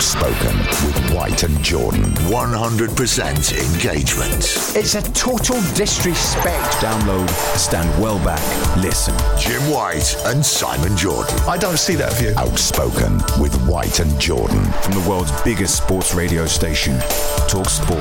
Outspoken 0.00 0.56
with 0.86 1.14
White 1.14 1.42
and 1.42 1.62
Jordan. 1.62 2.04
100% 2.32 3.74
engagement. 3.74 4.34
It's 4.74 4.94
a 4.94 5.02
total 5.12 5.60
disrespect. 5.74 6.72
Download, 6.76 7.28
stand 7.54 7.86
well 8.02 8.18
back, 8.24 8.40
listen. 8.78 9.14
Jim 9.38 9.60
White 9.70 10.16
and 10.24 10.42
Simon 10.42 10.96
Jordan. 10.96 11.38
I 11.46 11.58
don't 11.58 11.78
see 11.78 11.96
that 11.96 12.14
view. 12.14 12.32
Outspoken 12.38 13.16
with 13.42 13.54
White 13.68 14.00
and 14.00 14.18
Jordan. 14.18 14.64
From 14.80 14.94
the 14.94 15.06
world's 15.06 15.38
biggest 15.42 15.76
sports 15.76 16.14
radio 16.14 16.46
station, 16.46 16.98
Talk 17.46 17.68
Sport. 17.68 18.00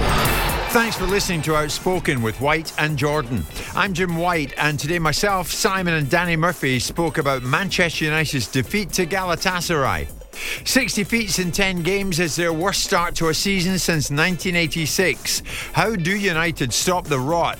Thanks 0.70 0.96
for 0.96 1.06
listening 1.06 1.42
to 1.42 1.58
Outspoken 1.58 2.22
with 2.22 2.40
White 2.40 2.72
and 2.78 2.98
Jordan. 2.98 3.44
I'm 3.76 3.94
Jim 3.94 4.16
White, 4.16 4.54
and 4.58 4.80
today 4.80 5.00
myself, 5.00 5.52
Simon, 5.52 5.96
and 5.96 6.10
Danny 6.10 6.38
Murphy 6.38 6.80
spoke 6.80 7.18
about 7.18 7.44
Manchester 7.44 8.06
United's 8.06 8.48
defeat 8.48 8.94
to 8.94 9.06
Galatasaray. 9.06 10.19
6 10.66 10.94
defeats 10.94 11.40
in 11.40 11.52
10 11.52 11.84
games 11.84 12.20
is 12.20 12.36
their 12.36 12.54
worst 12.54 12.84
start 12.84 13.16
to 13.16 13.30
a 13.30 13.34
season 13.34 13.80
since 13.80 14.10
1986. 14.10 15.44
How 15.74 15.96
do 15.96 16.16
United 16.16 16.74
stop 16.74 17.06
the 17.06 17.20
rot? 17.20 17.60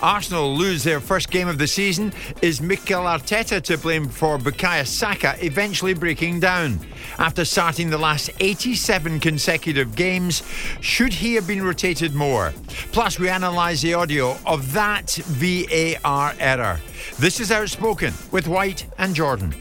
Arsenal 0.00 0.54
lose 0.54 0.84
their 0.84 1.00
first 1.00 1.30
game 1.30 1.48
of 1.48 1.58
the 1.58 1.66
season. 1.66 2.12
Is 2.40 2.60
Mikel 2.60 3.02
Arteta 3.04 3.60
to 3.62 3.78
blame 3.78 4.08
for 4.08 4.38
Bukayo 4.38 4.86
Saka 4.86 5.36
eventually 5.44 5.94
breaking 5.94 6.40
down? 6.40 6.78
After 7.18 7.44
starting 7.44 7.90
the 7.90 7.98
last 7.98 8.30
87 8.40 9.20
consecutive 9.20 9.94
games, 9.96 10.42
should 10.80 11.12
he 11.12 11.34
have 11.34 11.46
been 11.46 11.62
rotated 11.62 12.14
more? 12.14 12.52
Plus, 12.92 13.18
we 13.18 13.28
analyse 13.28 13.82
the 13.82 13.94
audio 13.94 14.36
of 14.46 14.72
that 14.72 15.10
VAR 15.10 16.34
error. 16.38 16.80
This 17.18 17.40
is 17.40 17.50
Outspoken 17.50 18.12
with 18.30 18.48
White 18.48 18.86
and 18.98 19.14
Jordan. 19.14 19.54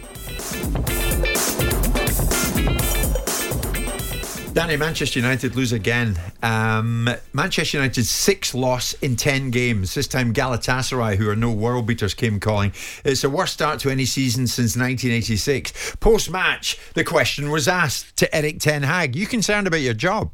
Danny, 4.62 4.78
Manchester 4.78 5.18
United 5.18 5.56
lose 5.56 5.72
again. 5.72 6.20
Um, 6.44 7.10
Manchester 7.34 7.78
United's 7.78 8.12
sixth 8.12 8.54
loss 8.54 8.94
in 8.94 9.16
10 9.16 9.50
games. 9.50 9.96
This 9.96 10.08
time, 10.08 10.36
Galatasaray, 10.36 11.16
who 11.16 11.28
are 11.32 11.36
no 11.36 11.52
world 11.52 11.88
beaters, 11.88 12.14
came 12.14 12.40
calling. 12.40 12.72
It's 13.04 13.24
the 13.24 13.30
worst 13.32 13.54
start 13.56 13.80
to 13.80 13.90
any 13.90 14.06
season 14.06 14.46
since 14.46 14.78
1986. 14.78 15.96
Post 15.96 16.30
match, 16.30 16.78
the 16.94 17.04
question 17.04 17.50
was 17.50 17.68
asked 17.68 18.16
to 18.18 18.36
Erik 18.36 18.60
Ten 18.60 18.84
Hag 18.84 19.16
You 19.16 19.26
concerned 19.26 19.66
about 19.66 19.82
your 19.82 19.96
job? 19.96 20.32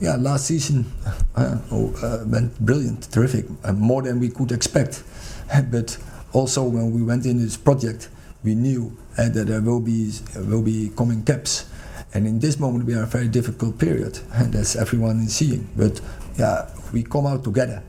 Yeah, 0.00 0.16
last 0.16 0.46
season 0.46 0.90
uh, 1.36 1.58
oh, 1.70 1.94
uh, 2.02 2.24
went 2.26 2.58
brilliant, 2.60 3.12
terrific, 3.12 3.44
uh, 3.64 3.74
more 3.74 4.00
than 4.00 4.18
we 4.18 4.30
could 4.30 4.50
expect. 4.50 5.02
but 5.70 5.98
also, 6.32 6.64
when 6.64 6.90
we 6.92 7.02
went 7.02 7.26
in 7.26 7.36
this 7.38 7.58
project, 7.58 8.08
we 8.42 8.54
knew 8.54 8.96
uh, 9.18 9.28
that 9.28 9.46
there 9.46 9.60
will 9.60 9.80
be, 9.80 10.10
will 10.36 10.62
be 10.62 10.90
coming 10.96 11.22
caps 11.22 11.68
and 12.14 12.26
in 12.26 12.38
this 12.38 12.58
moment, 12.58 12.86
we 12.86 12.94
are 12.94 13.02
a 13.02 13.06
very 13.06 13.28
difficult 13.28 13.78
period, 13.78 14.18
and 14.32 14.52
that's 14.52 14.76
everyone 14.76 15.20
is 15.20 15.36
seeing. 15.36 15.68
But 15.76 16.00
yeah, 16.38 16.68
we 16.92 17.02
come 17.02 17.26
out 17.26 17.44
together, 17.44 17.82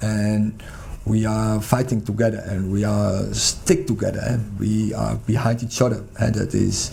and 0.00 0.60
we 1.04 1.26
are 1.26 1.60
fighting 1.60 2.02
together, 2.02 2.42
and 2.46 2.72
we 2.72 2.84
are 2.84 3.32
stick 3.32 3.86
together, 3.86 4.20
and 4.24 4.58
we 4.58 4.92
are 4.94 5.16
behind 5.16 5.62
each 5.62 5.80
other. 5.80 6.04
And 6.18 6.34
that 6.34 6.54
is 6.54 6.90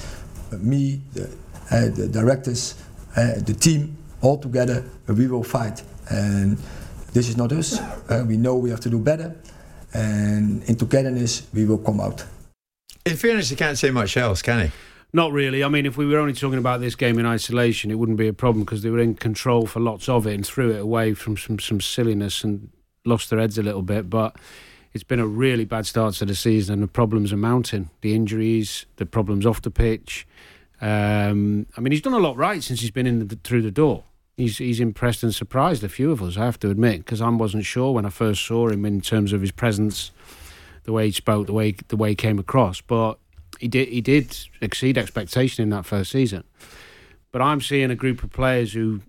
me, 0.59 1.01
the, 1.13 1.29
uh, 1.71 1.89
the 1.89 2.07
directors, 2.07 2.75
uh, 3.15 3.39
the 3.39 3.53
team, 3.53 3.97
all 4.21 4.37
together. 4.37 4.83
we 5.07 5.27
will 5.27 5.43
fight. 5.43 5.81
And 6.09 6.57
this 7.13 7.29
is 7.29 7.37
not 7.37 7.51
us. 7.51 7.79
Uh, 7.79 8.25
we 8.27 8.37
know 8.37 8.55
we 8.55 8.69
have 8.69 8.79
to 8.81 8.89
do 8.89 8.99
better, 8.99 9.35
and 9.93 10.63
in 10.63 10.75
togetherness, 10.75 11.47
we 11.51 11.65
will 11.65 11.79
come 11.79 11.99
out. 11.99 12.23
In 13.05 13.15
fairness, 13.15 13.49
you 13.49 13.57
can't 13.57 13.77
say 13.77 13.89
much 13.89 14.17
else, 14.17 14.43
can 14.43 14.67
he? 14.67 14.71
Not 15.11 15.31
really. 15.31 15.63
I 15.63 15.69
mean, 15.69 15.85
if 15.87 15.97
we 15.97 16.05
were 16.05 16.19
only 16.19 16.33
talking 16.33 16.59
about 16.59 16.81
this 16.81 16.95
game 16.95 17.17
in 17.17 17.25
isolation, 17.25 17.89
it 17.89 17.95
wouldn't 17.95 18.17
be 18.17 18.27
a 18.27 18.33
problem 18.33 18.63
because 18.63 18.83
they 18.83 18.91
were 18.91 18.99
in 18.99 19.15
control 19.15 19.65
for 19.65 19.79
lots 19.79 20.07
of 20.07 20.27
it 20.27 20.35
and 20.35 20.45
threw 20.45 20.71
it 20.71 20.79
away 20.79 21.15
from 21.15 21.35
some, 21.35 21.57
some 21.57 21.81
silliness 21.81 22.43
and 22.43 22.69
lost 23.05 23.31
their 23.31 23.39
heads 23.39 23.57
a 23.57 23.63
little 23.63 23.81
bit. 23.81 24.07
But 24.07 24.35
it's 24.93 25.03
been 25.03 25.19
a 25.19 25.25
really 25.25 25.65
bad 25.65 25.87
start 25.87 26.13
to 26.15 26.25
the 26.25 26.35
season 26.35 26.73
and 26.73 26.83
the 26.83 26.87
problems 26.87 27.33
are 27.33 27.37
mounting. 27.37 27.89
The 28.01 28.13
injuries, 28.13 28.85
the 28.97 29.05
problems 29.07 29.47
off 29.47 29.63
the 29.63 29.71
pitch. 29.71 30.27
Um, 30.79 31.65
I 31.75 31.81
mean, 31.81 31.91
he's 31.91 32.01
done 32.01 32.13
a 32.13 32.19
lot 32.19 32.37
right 32.37 32.61
since 32.63 32.81
he's 32.81 32.91
been 32.91 33.07
in 33.07 33.27
the, 33.27 33.35
through 33.43 33.63
the 33.63 33.71
door. 33.71 34.03
He's, 34.37 34.59
he's 34.59 34.79
impressed 34.79 35.23
and 35.23 35.33
surprised 35.33 35.83
a 35.83 35.89
few 35.89 36.11
of 36.11 36.21
us, 36.21 36.37
I 36.37 36.45
have 36.45 36.59
to 36.59 36.69
admit, 36.69 36.99
because 36.99 37.19
I 37.19 37.27
wasn't 37.27 37.65
sure 37.65 37.93
when 37.93 38.05
I 38.05 38.09
first 38.09 38.45
saw 38.45 38.69
him 38.69 38.85
in 38.85 39.01
terms 39.01 39.33
of 39.33 39.41
his 39.41 39.51
presence, 39.51 40.11
the 40.83 40.93
way 40.93 41.07
he 41.07 41.11
spoke, 41.11 41.47
the 41.47 41.53
way 41.53 41.75
the 41.89 41.97
way 41.97 42.09
he 42.09 42.15
came 42.15 42.39
across. 42.39 42.79
But 42.79 43.19
he 43.59 43.67
did 43.67 43.89
he 43.89 44.01
did 44.01 44.35
exceed 44.61 44.97
expectation 44.97 45.61
in 45.63 45.69
that 45.69 45.85
first 45.85 46.11
season. 46.11 46.43
But 47.31 47.41
I'm 47.41 47.61
seeing 47.61 47.91
a 47.91 47.95
group 47.95 48.23
of 48.23 48.31
players 48.31 48.73
who 48.73 49.01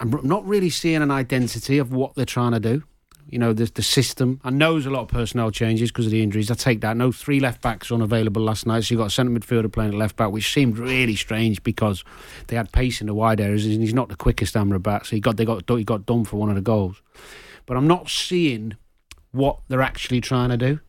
I'm 0.00 0.10
not 0.22 0.44
really 0.46 0.70
seeing 0.70 1.02
an 1.02 1.10
identity 1.10 1.78
of 1.78 1.92
what 1.92 2.14
they're 2.14 2.24
trying 2.24 2.52
to 2.52 2.60
do. 2.60 2.82
You 3.28 3.38
know, 3.38 3.52
the, 3.52 3.66
the 3.66 3.82
system. 3.82 4.40
I 4.42 4.48
know 4.48 4.72
there's 4.72 4.86
a 4.86 4.90
lot 4.90 5.02
of 5.02 5.08
personnel 5.08 5.50
changes 5.50 5.90
because 5.90 6.06
of 6.06 6.12
the 6.12 6.22
injuries. 6.22 6.50
I 6.50 6.54
take 6.54 6.80
that. 6.80 6.96
No 6.96 7.12
three 7.12 7.40
left 7.40 7.60
backs 7.60 7.92
unavailable 7.92 8.40
last 8.40 8.66
night, 8.66 8.84
so 8.84 8.94
you 8.94 8.98
got 8.98 9.08
a 9.08 9.10
centre 9.10 9.30
midfielder 9.30 9.70
playing 9.70 9.92
at 9.92 9.98
left 9.98 10.16
back, 10.16 10.30
which 10.30 10.50
seemed 10.50 10.78
really 10.78 11.14
strange 11.14 11.62
because 11.62 12.04
they 12.46 12.56
had 12.56 12.72
pace 12.72 13.02
in 13.02 13.06
the 13.06 13.12
wide 13.12 13.38
areas, 13.38 13.66
and 13.66 13.82
he's 13.82 13.92
not 13.92 14.08
the 14.08 14.16
quickest 14.16 14.54
Amrabat, 14.54 15.04
so 15.04 15.10
he 15.10 15.20
got 15.20 15.36
they 15.36 15.44
got 15.44 15.68
he 15.68 15.84
got 15.84 16.06
done 16.06 16.24
for 16.24 16.36
one 16.36 16.48
of 16.48 16.54
the 16.54 16.62
goals. 16.62 17.02
But 17.66 17.76
I'm 17.76 17.86
not 17.86 18.08
seeing 18.08 18.76
what 19.32 19.60
they're 19.68 19.82
actually 19.82 20.22
trying 20.22 20.48
to 20.48 20.56
do, 20.56 20.80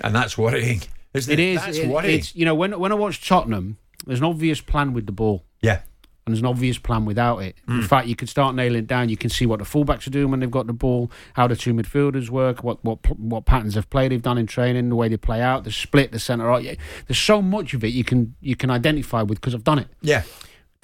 and 0.00 0.14
that's 0.14 0.38
worrying. 0.38 0.80
Isn't 1.16 1.32
it, 1.32 1.40
it 1.40 1.42
is. 1.42 1.60
That's 1.60 1.78
it, 1.78 1.88
what 1.88 2.04
it's, 2.04 2.34
you 2.34 2.44
know, 2.44 2.54
when 2.54 2.78
when 2.78 2.92
I 2.92 2.94
watch 2.94 3.26
Tottenham, 3.26 3.78
there's 4.06 4.20
an 4.20 4.24
obvious 4.24 4.60
plan 4.60 4.92
with 4.92 5.06
the 5.06 5.12
ball. 5.12 5.44
Yeah. 5.60 5.80
And 6.24 6.34
there's 6.34 6.40
an 6.40 6.46
obvious 6.46 6.76
plan 6.76 7.04
without 7.04 7.38
it. 7.38 7.54
Mm. 7.68 7.82
In 7.82 7.82
fact, 7.86 8.08
you 8.08 8.16
can 8.16 8.26
start 8.26 8.56
nailing 8.56 8.80
it 8.80 8.86
down. 8.88 9.08
You 9.08 9.16
can 9.16 9.30
see 9.30 9.46
what 9.46 9.60
the 9.60 9.64
fullbacks 9.64 10.08
are 10.08 10.10
doing 10.10 10.32
when 10.32 10.40
they've 10.40 10.50
got 10.50 10.66
the 10.66 10.72
ball, 10.72 11.08
how 11.34 11.46
the 11.46 11.54
two 11.54 11.72
midfielders 11.72 12.30
work, 12.30 12.64
what 12.64 12.82
what 12.84 12.98
what 13.16 13.44
patterns 13.44 13.76
of 13.76 13.88
play 13.90 14.08
they've 14.08 14.20
done 14.20 14.36
in 14.36 14.46
training, 14.46 14.88
the 14.88 14.96
way 14.96 15.08
they 15.08 15.16
play 15.16 15.40
out, 15.40 15.62
the 15.62 15.70
split, 15.70 16.10
the 16.10 16.18
centre. 16.18 16.44
Right, 16.44 16.78
there's 17.06 17.18
so 17.18 17.40
much 17.40 17.74
of 17.74 17.84
it 17.84 17.88
you 17.88 18.02
can 18.02 18.34
you 18.40 18.56
can 18.56 18.70
identify 18.70 19.22
with 19.22 19.40
because 19.40 19.54
I've 19.54 19.62
done 19.62 19.78
it. 19.78 19.88
Yeah. 20.02 20.24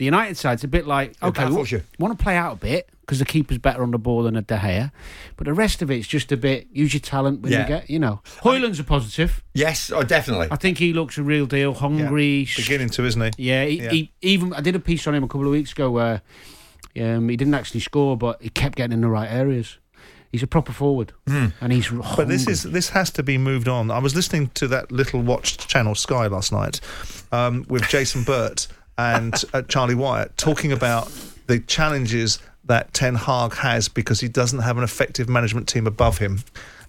The 0.02 0.06
United 0.06 0.36
side's 0.36 0.64
a 0.64 0.68
bit 0.68 0.84
like 0.84 1.14
okay, 1.22 1.46
we 1.46 1.54
want 2.00 2.18
to 2.18 2.20
play 2.20 2.34
out 2.34 2.54
a 2.54 2.56
bit 2.56 2.90
because 3.02 3.20
the 3.20 3.24
keeper's 3.24 3.58
better 3.58 3.84
on 3.84 3.92
the 3.92 3.98
ball 3.98 4.24
than 4.24 4.34
a 4.34 4.42
De 4.42 4.56
Gea, 4.56 4.90
but 5.36 5.44
the 5.44 5.54
rest 5.54 5.80
of 5.80 5.92
it's 5.92 6.08
just 6.08 6.32
a 6.32 6.36
bit 6.36 6.66
use 6.72 6.92
your 6.92 7.00
talent 7.00 7.40
when 7.40 7.52
yeah. 7.52 7.60
you 7.60 7.68
get 7.68 7.88
you 7.88 8.00
know. 8.00 8.20
Højlund's 8.42 8.80
a 8.80 8.82
positive. 8.82 9.44
Yes, 9.54 9.92
oh 9.92 10.02
definitely. 10.02 10.48
I 10.50 10.56
think 10.56 10.78
he 10.78 10.92
looks 10.92 11.18
a 11.18 11.22
real 11.22 11.46
deal, 11.46 11.72
hungry, 11.72 12.38
yeah. 12.38 12.54
beginning 12.56 12.88
to, 12.88 13.04
isn't 13.04 13.22
he? 13.22 13.30
Yeah, 13.50 13.64
he, 13.64 13.80
yeah. 13.80 13.90
He, 13.90 14.12
even 14.22 14.52
I 14.54 14.60
did 14.60 14.74
a 14.74 14.80
piece 14.80 15.06
on 15.06 15.14
him 15.14 15.22
a 15.22 15.28
couple 15.28 15.46
of 15.46 15.52
weeks 15.52 15.70
ago 15.70 15.88
where 15.88 16.22
um, 17.00 17.28
he 17.28 17.36
didn't 17.36 17.54
actually 17.54 17.78
score, 17.78 18.16
but 18.16 18.42
he 18.42 18.48
kept 18.48 18.74
getting 18.74 18.94
in 18.94 19.02
the 19.02 19.08
right 19.08 19.30
areas 19.30 19.78
he's 20.32 20.42
a 20.42 20.48
proper 20.48 20.72
forward, 20.72 21.12
mm. 21.26 21.52
and 21.60 21.72
he's. 21.72 21.86
Hungry. 21.86 22.08
But 22.16 22.26
this 22.26 22.48
is 22.48 22.64
this 22.64 22.88
has 22.88 23.12
to 23.12 23.22
be 23.22 23.38
moved 23.38 23.68
on. 23.68 23.92
I 23.92 24.00
was 24.00 24.16
listening 24.16 24.48
to 24.54 24.66
that 24.66 24.90
little 24.90 25.22
watched 25.22 25.68
channel 25.68 25.94
Sky 25.94 26.26
last 26.26 26.50
night 26.50 26.80
um, 27.30 27.64
with 27.68 27.86
Jason 27.88 28.24
Burt 28.24 28.66
and 29.14 29.34
uh, 29.52 29.62
Charlie 29.62 29.94
Wyett 29.94 30.30
talking 30.36 30.72
about 30.72 31.10
the 31.46 31.58
challenges 31.60 32.38
that 32.64 32.92
Ten 32.94 33.14
Hag 33.16 33.54
has 33.56 33.88
because 33.88 34.20
he 34.20 34.28
doesn't 34.28 34.60
have 34.60 34.78
an 34.78 34.84
effective 34.84 35.28
management 35.28 35.68
team 35.68 35.86
above 35.86 36.18
him, 36.18 36.42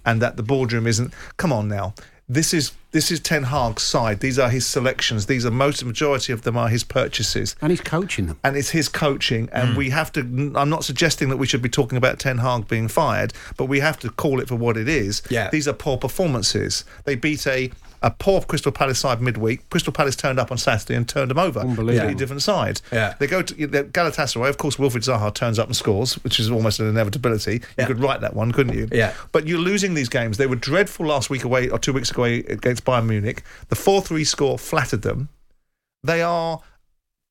and 0.06 0.22
that 0.22 0.38
the 0.38 0.44
boardroom 0.44 0.86
isn't. 0.88 1.14
Come 1.38 1.52
on 1.52 1.68
now, 1.68 1.94
this 2.30 2.54
is 2.54 2.72
this 2.92 3.10
is 3.12 3.20
Ten 3.20 3.44
Hag's 3.44 3.82
side. 3.82 4.20
These 4.20 4.38
are 4.38 4.50
his 4.50 4.66
selections. 4.68 5.26
These 5.26 5.46
are 5.48 5.52
most 5.52 5.84
majority 5.84 6.32
of 6.32 6.44
them 6.44 6.56
are 6.56 6.70
his 6.70 6.84
purchases, 6.84 7.56
and 7.62 7.72
he's 7.72 7.82
coaching 7.82 8.28
them. 8.28 8.38
and 8.44 8.56
it's 8.56 8.70
his 8.70 8.88
coaching. 8.88 9.50
And 9.52 9.76
we 9.76 9.90
have 9.90 10.12
to. 10.14 10.22
I'm 10.56 10.70
not 10.70 10.84
suggesting 10.84 11.30
that 11.30 11.38
we 11.38 11.48
should 11.48 11.62
be 11.64 11.70
talking 11.70 11.98
about 11.98 12.20
Ten 12.20 12.38
Hag 12.38 12.68
being 12.68 12.88
fired, 12.88 13.34
but 13.58 13.66
we 13.66 13.80
have 13.80 13.98
to 14.00 14.10
call 14.12 14.40
it 14.40 14.48
for 14.48 14.56
what 14.56 14.78
it 14.78 14.88
is. 14.88 15.24
Yeah. 15.30 15.50
These 15.50 15.68
are 15.68 15.74
poor 15.74 15.98
performances. 15.98 16.86
They 17.06 17.16
beat 17.16 17.48
a. 17.48 17.72
A 18.04 18.12
poor 18.12 18.42
Crystal 18.42 18.72
Palace 18.72 19.00
side 19.00 19.22
midweek. 19.22 19.70
Crystal 19.70 19.94
Palace 19.94 20.16
turned 20.16 20.38
up 20.38 20.52
on 20.52 20.58
Saturday 20.58 20.94
and 20.96 21.08
turned 21.08 21.32
them 21.32 21.40
over. 21.40 21.62
Unbelievable. 21.62 21.94
Completely 21.94 22.16
different 22.16 22.42
side. 22.42 22.82
Yeah. 22.92 23.16
They 23.18 23.28
go 23.28 23.42
to 23.42 23.68
the 23.68 23.86
Galatasaray. 23.86 24.50
Of 24.50 24.58
course, 24.58 24.76
Wilfried 24.76 25.08
Zaha 25.08 25.34
turns 25.34 25.58
up 25.58 25.68
and 25.68 25.76
scores, 25.76 26.16
which 26.24 26.40
is 26.40 26.52
almost 26.52 26.82
an 26.82 26.88
inevitability. 26.88 27.62
Yeah. 27.78 27.84
You 27.84 27.88
could 27.88 28.00
write 28.00 28.20
that 28.22 28.36
one, 28.36 28.52
couldn't 28.52 28.78
you? 28.78 28.90
Yeah. 28.92 29.14
But 29.32 29.48
you're 29.48 29.58
losing 29.58 29.94
these 29.94 30.10
games. 30.10 30.38
They 30.38 30.48
were 30.48 30.58
dreadful 30.58 31.06
last 31.06 31.30
week 31.30 31.46
away 31.46 31.70
or 31.70 31.80
two 31.80 31.94
weeks 31.94 32.12
ago 32.12 32.26
against 32.26 32.84
Bayern 32.84 33.08
Munich. 33.08 33.42
The 33.70 33.76
4 33.76 34.02
3 34.02 34.24
score 34.26 34.60
flattered 34.60 35.04
them. 35.04 35.30
They 36.04 36.22
are 36.22 36.60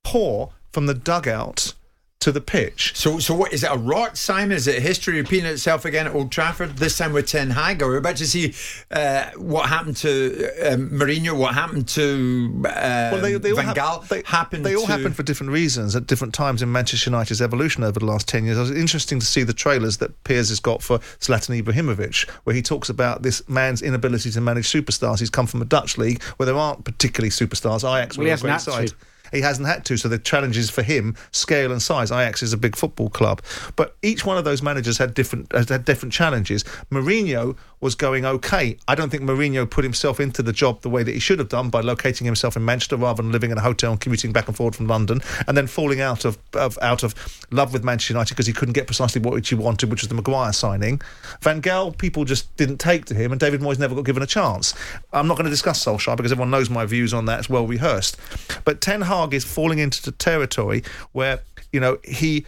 poor 0.05 0.53
from 0.73 0.87
the 0.87 0.95
dugout 0.95 1.75
to 2.23 2.33
the 2.33 2.41
pitch. 2.41 2.93
So, 2.97 3.19
so 3.19 3.35
what 3.35 3.53
is 3.53 3.63
it? 3.65 3.71
A 3.71 3.77
rot, 3.77 4.17
Simon? 4.17 4.57
Is 4.57 4.67
it 4.67 4.81
history 4.83 5.17
repeating 5.17 5.47
itself 5.47 5.85
again 5.85 6.07
at 6.07 6.15
Old 6.15 6.31
Trafford? 6.33 6.77
This 6.77 6.97
time 6.99 7.13
with 7.13 7.27
Ten 7.27 7.51
Hag. 7.51 7.83
Are 7.83 7.91
we 7.91 7.97
about 7.97 8.17
to 8.17 8.27
see 8.27 8.55
uh, 8.91 9.31
what 9.37 9.69
happened 9.69 9.97
to 9.99 10.49
um, 10.73 10.91
Mourinho? 10.91 11.37
What 11.37 11.55
happened 11.55 11.89
to 11.89 12.63
uh, 12.67 13.11
Well, 13.13 13.21
they, 13.21 13.35
they 13.39 13.51
all 13.51 13.57
Van 13.57 13.65
hap- 13.67 13.77
Gaal? 13.77 14.09
they, 14.09 14.23
happened. 14.25 14.65
they 14.65 14.75
all 14.77 14.87
to, 14.87 14.93
happened 14.93 15.17
for 15.17 15.23
different 15.23 15.53
reasons 15.53 15.95
at 15.97 16.07
different 16.07 16.33
times 16.35 16.63
in 16.63 16.71
Manchester 16.73 17.11
United's 17.11 17.43
evolution 17.43 17.85
over 17.85 17.99
the 18.01 18.07
last 18.07 18.29
10 18.29 18.45
years. 18.45 18.57
It 18.57 18.61
was 18.61 18.71
interesting 18.71 19.19
to 19.21 19.27
see 19.27 19.43
the 19.43 19.53
trailers 19.53 19.97
that 19.99 20.23
Piers 20.25 20.49
has 20.49 20.61
got 20.61 20.83
for 20.83 20.99
Zlatan 21.21 21.61
Ibrahimovic, 21.63 22.29
where 22.45 22.55
he 22.55 22.63
talks 22.63 22.89
about 22.89 23.23
this 23.23 23.47
man's 23.49 23.83
inability 23.83 24.31
to 24.31 24.41
manage 24.41 24.71
superstars. 24.71 25.19
He's 25.19 25.31
come 25.31 25.47
from 25.47 25.61
a 25.63 25.65
Dutch 25.67 25.99
league 25.99 26.23
where 26.37 26.47
there 26.47 26.57
aren't 26.57 26.85
particularly 26.85 27.31
superstars. 27.31 27.79
Ajax 27.79 28.17
Well, 28.17 28.23
were 28.25 28.27
he 28.27 28.31
a 28.31 28.33
hasn't 28.35 28.51
great 28.51 28.61
side. 28.61 28.89
to. 28.89 28.95
He 29.32 29.40
hasn't 29.40 29.67
had 29.67 29.84
to, 29.87 29.96
so 29.96 30.08
the 30.08 30.19
challenge 30.19 30.56
is 30.56 30.70
for 30.70 30.82
him 30.82 31.17
scale 31.32 31.73
and 31.73 31.82
size. 31.82 32.12
Ajax 32.12 32.43
is 32.43 32.52
a 32.52 32.56
big 32.56 32.76
football 32.76 33.11
club, 33.11 33.43
but 33.75 33.96
each 34.02 34.25
one 34.25 34.38
of 34.38 34.44
those 34.44 34.62
managers 34.62 34.99
had 34.99 35.14
different 35.14 35.50
had 35.52 35.84
different 35.84 36.12
challenges. 36.12 36.64
Mourinho 36.90 37.56
was 37.82 37.96
going 37.96 38.25
okay. 38.25 38.79
I 38.87 38.94
don't 38.94 39.11
think 39.11 39.25
Mourinho 39.25 39.69
put 39.69 39.82
himself 39.82 40.20
into 40.20 40.40
the 40.40 40.52
job 40.52 40.82
the 40.82 40.88
way 40.88 41.02
that 41.02 41.11
he 41.11 41.19
should 41.19 41.40
have 41.40 41.49
done 41.49 41.69
by 41.69 41.81
locating 41.81 42.25
himself 42.25 42.56
in 42.56 42.64
Manchester 42.64 42.96
rather 42.96 43.20
than 43.23 43.32
living 43.32 43.50
in 43.50 43.58
a 43.58 43.61
hotel 43.61 43.90
and 43.90 44.00
commuting 44.00 44.32
back 44.32 44.46
and 44.46 44.56
forward 44.56 44.76
from 44.76 44.87
London, 44.87 45.20
and 45.49 45.56
then 45.56 45.67
falling 45.67 46.00
out 46.00 46.25
of, 46.25 46.38
of 46.55 46.79
out 46.81 47.02
of 47.02 47.14
love 47.50 47.73
with 47.73 47.82
Manchester 47.82 48.14
United 48.14 48.34
because 48.34 48.46
he 48.46 48.52
couldn't 48.52 48.75
get 48.75 48.87
precisely 48.87 49.20
what 49.20 49.44
he 49.44 49.55
wanted, 49.56 49.90
which 49.90 50.00
was 50.00 50.08
the 50.08 50.14
Maguire 50.14 50.52
signing. 50.52 51.02
Van 51.40 51.61
Gaal, 51.61 51.96
people 51.99 52.25
just 52.25 52.56
didn't 52.56 52.79
take 52.79 53.05
to 53.06 53.14
him, 53.14 53.32
and 53.32 53.40
David 53.40 53.61
Moyes 53.61 53.81
never 53.81 53.96
got 53.96 54.05
given 54.05 54.23
a 54.23 54.26
chance. 54.26 54.75
I'm 55.12 55.26
not 55.26 55.37
going 55.37 55.44
to 55.46 55.50
discuss 55.50 55.84
Solskjaer 55.84 56.17
because 56.17 56.31
everyone 56.31 56.50
knows 56.50 56.70
my 56.70 56.87
views 56.87 57.12
on 57.12 57.25
that. 57.25 57.40
It's 57.40 57.50
well 57.50 57.67
rehearsed, 57.67 58.17
but 58.64 58.81
Ten 58.81 59.02
Hag 59.02 59.34
is 59.34 59.44
falling 59.44 59.81
into 59.81 60.00
the 60.02 60.12
territory 60.12 60.84
where 61.11 61.40
you 61.73 61.81
know 61.81 61.99
he. 62.05 62.46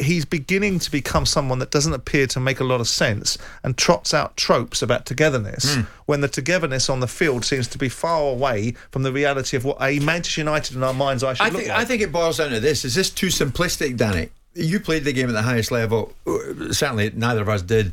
He's 0.00 0.24
beginning 0.24 0.78
to 0.78 0.90
become 0.90 1.26
someone 1.26 1.58
that 1.58 1.70
doesn't 1.70 1.92
appear 1.92 2.26
to 2.28 2.40
make 2.40 2.58
a 2.60 2.64
lot 2.64 2.80
of 2.80 2.88
sense 2.88 3.36
and 3.62 3.76
trots 3.76 4.14
out 4.14 4.36
tropes 4.36 4.80
about 4.80 5.04
togetherness 5.04 5.76
when 6.06 6.22
the 6.22 6.28
togetherness 6.28 6.88
on 6.88 7.00
the 7.00 7.06
field 7.06 7.44
seems 7.44 7.68
to 7.68 7.78
be 7.78 7.88
far 7.90 8.30
away 8.30 8.72
from 8.90 9.02
the 9.02 9.12
reality 9.12 9.56
of 9.56 9.64
what 9.64 9.76
a 9.80 9.98
Manchester 10.00 10.40
United 10.40 10.74
in 10.74 10.82
our 10.82 10.94
minds 10.94 11.22
eye 11.22 11.34
should 11.34 11.42
I 11.42 11.48
look 11.50 11.58
think 11.58 11.68
like. 11.68 11.78
I 11.78 11.84
think 11.84 12.00
it 12.02 12.10
boils 12.10 12.38
down 12.38 12.50
to 12.50 12.60
this: 12.60 12.84
is 12.84 12.94
this 12.94 13.10
too 13.10 13.26
simplistic, 13.26 13.96
Danny? 13.96 14.30
You 14.54 14.80
played 14.80 15.04
the 15.04 15.12
game 15.12 15.28
at 15.28 15.32
the 15.32 15.42
highest 15.42 15.70
level. 15.70 16.14
Uh, 16.26 16.72
Certainly, 16.72 17.12
neither 17.14 17.42
of 17.42 17.48
us 17.48 17.62
did. 17.62 17.92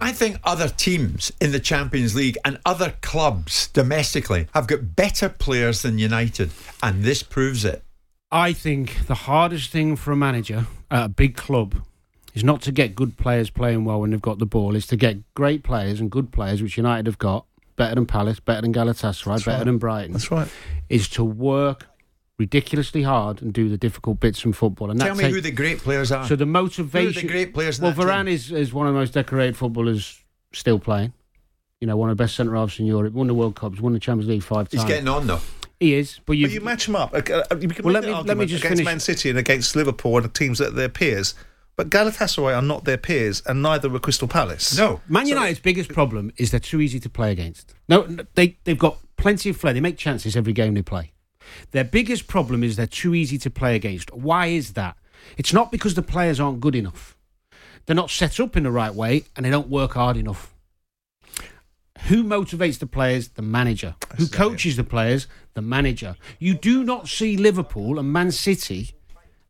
I 0.00 0.10
think 0.12 0.38
other 0.42 0.68
teams 0.68 1.32
in 1.40 1.52
the 1.52 1.60
Champions 1.60 2.16
League 2.16 2.36
and 2.44 2.58
other 2.66 2.94
clubs 3.00 3.68
domestically 3.68 4.48
have 4.52 4.66
got 4.66 4.96
better 4.96 5.28
players 5.28 5.82
than 5.82 5.98
United, 5.98 6.50
and 6.82 7.04
this 7.04 7.22
proves 7.22 7.64
it. 7.64 7.82
I 8.34 8.52
think 8.52 9.06
the 9.06 9.14
hardest 9.14 9.70
thing 9.70 9.94
for 9.94 10.10
a 10.10 10.16
manager 10.16 10.66
at 10.90 11.04
a 11.04 11.08
big 11.08 11.36
club 11.36 11.76
is 12.34 12.42
not 12.42 12.62
to 12.62 12.72
get 12.72 12.96
good 12.96 13.16
players 13.16 13.48
playing 13.48 13.84
well 13.84 14.00
when 14.00 14.10
they've 14.10 14.20
got 14.20 14.40
the 14.40 14.44
ball. 14.44 14.74
Is 14.74 14.88
to 14.88 14.96
get 14.96 15.18
great 15.34 15.62
players 15.62 16.00
and 16.00 16.10
good 16.10 16.32
players, 16.32 16.60
which 16.60 16.76
United 16.76 17.06
have 17.06 17.18
got, 17.18 17.46
better 17.76 17.94
than 17.94 18.06
Palace, 18.06 18.40
better 18.40 18.62
than 18.62 18.74
Galatasaray, 18.74 19.44
better 19.44 19.58
right. 19.58 19.64
than 19.64 19.78
Brighton. 19.78 20.12
That's 20.14 20.32
right. 20.32 20.48
Is 20.88 21.08
to 21.10 21.22
work 21.22 21.86
ridiculously 22.36 23.04
hard 23.04 23.40
and 23.40 23.52
do 23.52 23.68
the 23.68 23.78
difficult 23.78 24.18
bits 24.18 24.40
from 24.40 24.52
football. 24.52 24.90
And 24.90 24.98
Tell 24.98 25.14
me 25.14 25.22
take- 25.22 25.32
who 25.32 25.40
the 25.40 25.52
great 25.52 25.78
players 25.78 26.10
are. 26.10 26.26
So 26.26 26.34
the 26.34 26.44
motivation. 26.44 27.22
Who 27.22 27.28
the 27.28 27.32
great 27.32 27.54
players 27.54 27.78
Well, 27.80 27.92
Varane 27.92 28.24
team? 28.24 28.34
is, 28.34 28.50
is 28.50 28.72
one 28.74 28.88
of 28.88 28.94
the 28.94 28.98
most 28.98 29.14
decorated 29.14 29.56
footballers 29.56 30.20
still 30.52 30.80
playing. 30.80 31.12
You 31.80 31.86
know, 31.86 31.96
one 31.96 32.10
of 32.10 32.16
the 32.16 32.24
best 32.24 32.34
centre 32.34 32.56
halves 32.56 32.80
in 32.80 32.86
Europe. 32.86 33.14
Won 33.14 33.28
the 33.28 33.34
World 33.34 33.54
Cups. 33.54 33.80
Won 33.80 33.92
the 33.92 34.00
Champions 34.00 34.28
League 34.28 34.42
five 34.42 34.68
times. 34.68 34.82
He's 34.82 34.84
getting 34.84 35.06
on 35.06 35.28
though. 35.28 35.40
He 35.84 35.94
is, 35.94 36.18
but 36.24 36.38
you. 36.38 36.46
But 36.46 36.52
you 36.54 36.60
match 36.62 36.86
them 36.86 36.96
up. 36.96 37.12
Uh, 37.14 37.18
uh, 37.18 37.56
You 37.60 37.68
can 37.68 37.84
Well, 37.84 37.92
let 37.92 38.04
me- 38.04 38.12
let 38.12 38.36
me 38.38 38.46
just 38.46 38.64
against 38.64 38.78
finish. 38.78 38.84
Man 38.86 39.00
City 39.00 39.28
and 39.28 39.38
against 39.38 39.76
Liverpool 39.76 40.16
and 40.16 40.24
the 40.24 40.28
teams 40.30 40.58
that 40.58 40.68
are 40.68 40.76
their 40.76 40.88
peers. 40.88 41.34
But 41.76 41.90
Galatasaray 41.90 42.56
are 42.56 42.62
not 42.62 42.84
their 42.84 42.96
peers, 42.96 43.42
and 43.46 43.60
neither 43.60 43.88
were 43.90 43.98
Crystal 43.98 44.28
Palace. 44.28 44.78
No, 44.78 45.00
Man 45.08 45.26
United's 45.26 45.58
biggest 45.58 45.90
problem 45.90 46.32
is 46.36 46.50
they're 46.52 46.60
too 46.60 46.80
easy 46.80 47.00
to 47.00 47.10
play 47.10 47.32
against. 47.32 47.74
No, 47.88 48.06
they 48.34 48.56
they've 48.64 48.78
got 48.78 48.98
plenty 49.16 49.50
of 49.50 49.56
flair. 49.58 49.74
They 49.74 49.80
make 49.80 49.98
chances 49.98 50.36
every 50.36 50.52
game 50.52 50.72
they 50.74 50.82
play. 50.82 51.12
Their 51.72 51.84
biggest 51.84 52.26
problem 52.28 52.64
is 52.64 52.76
they're 52.76 52.86
too 52.86 53.14
easy 53.14 53.36
to 53.38 53.50
play 53.50 53.74
against. 53.76 54.10
Why 54.14 54.46
is 54.46 54.72
that? 54.74 54.96
It's 55.36 55.52
not 55.52 55.70
because 55.70 55.94
the 55.94 56.02
players 56.02 56.40
aren't 56.40 56.60
good 56.60 56.74
enough. 56.74 57.16
They're 57.84 57.96
not 57.96 58.08
set 58.08 58.40
up 58.40 58.56
in 58.56 58.62
the 58.62 58.70
right 58.70 58.94
way 58.94 59.24
and 59.36 59.44
they 59.44 59.50
don't 59.50 59.68
work 59.68 59.92
hard 59.94 60.16
enough. 60.16 60.53
Who 62.08 62.24
motivates 62.24 62.78
the 62.78 62.86
players? 62.86 63.28
The 63.28 63.42
manager. 63.42 63.94
Who 64.16 64.26
coaches 64.26 64.76
the 64.76 64.84
players? 64.84 65.26
The 65.54 65.62
manager. 65.62 66.16
You 66.38 66.54
do 66.54 66.84
not 66.84 67.08
see 67.08 67.36
Liverpool 67.36 67.98
and 67.98 68.12
Man 68.12 68.30
City 68.32 68.94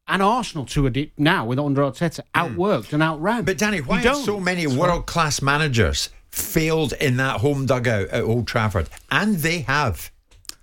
and 0.06 0.22
Arsenal 0.22 0.66
to 0.66 0.86
a 0.86 0.90
di- 0.90 1.12
now 1.16 1.46
with 1.46 1.58
under 1.58 1.82
Arteta 1.82 2.20
hmm. 2.34 2.40
outworked 2.40 2.92
and 2.92 3.02
outran. 3.02 3.44
But 3.44 3.58
Danny, 3.58 3.80
why 3.80 4.00
have 4.00 4.16
so 4.16 4.38
many 4.38 4.66
world 4.66 5.06
class 5.06 5.40
managers 5.42 6.10
failed 6.30 6.92
in 6.94 7.16
that 7.16 7.40
home 7.40 7.66
dugout 7.66 8.08
at 8.08 8.22
Old 8.22 8.46
Trafford? 8.46 8.88
And 9.10 9.36
they 9.36 9.60
have. 9.60 10.10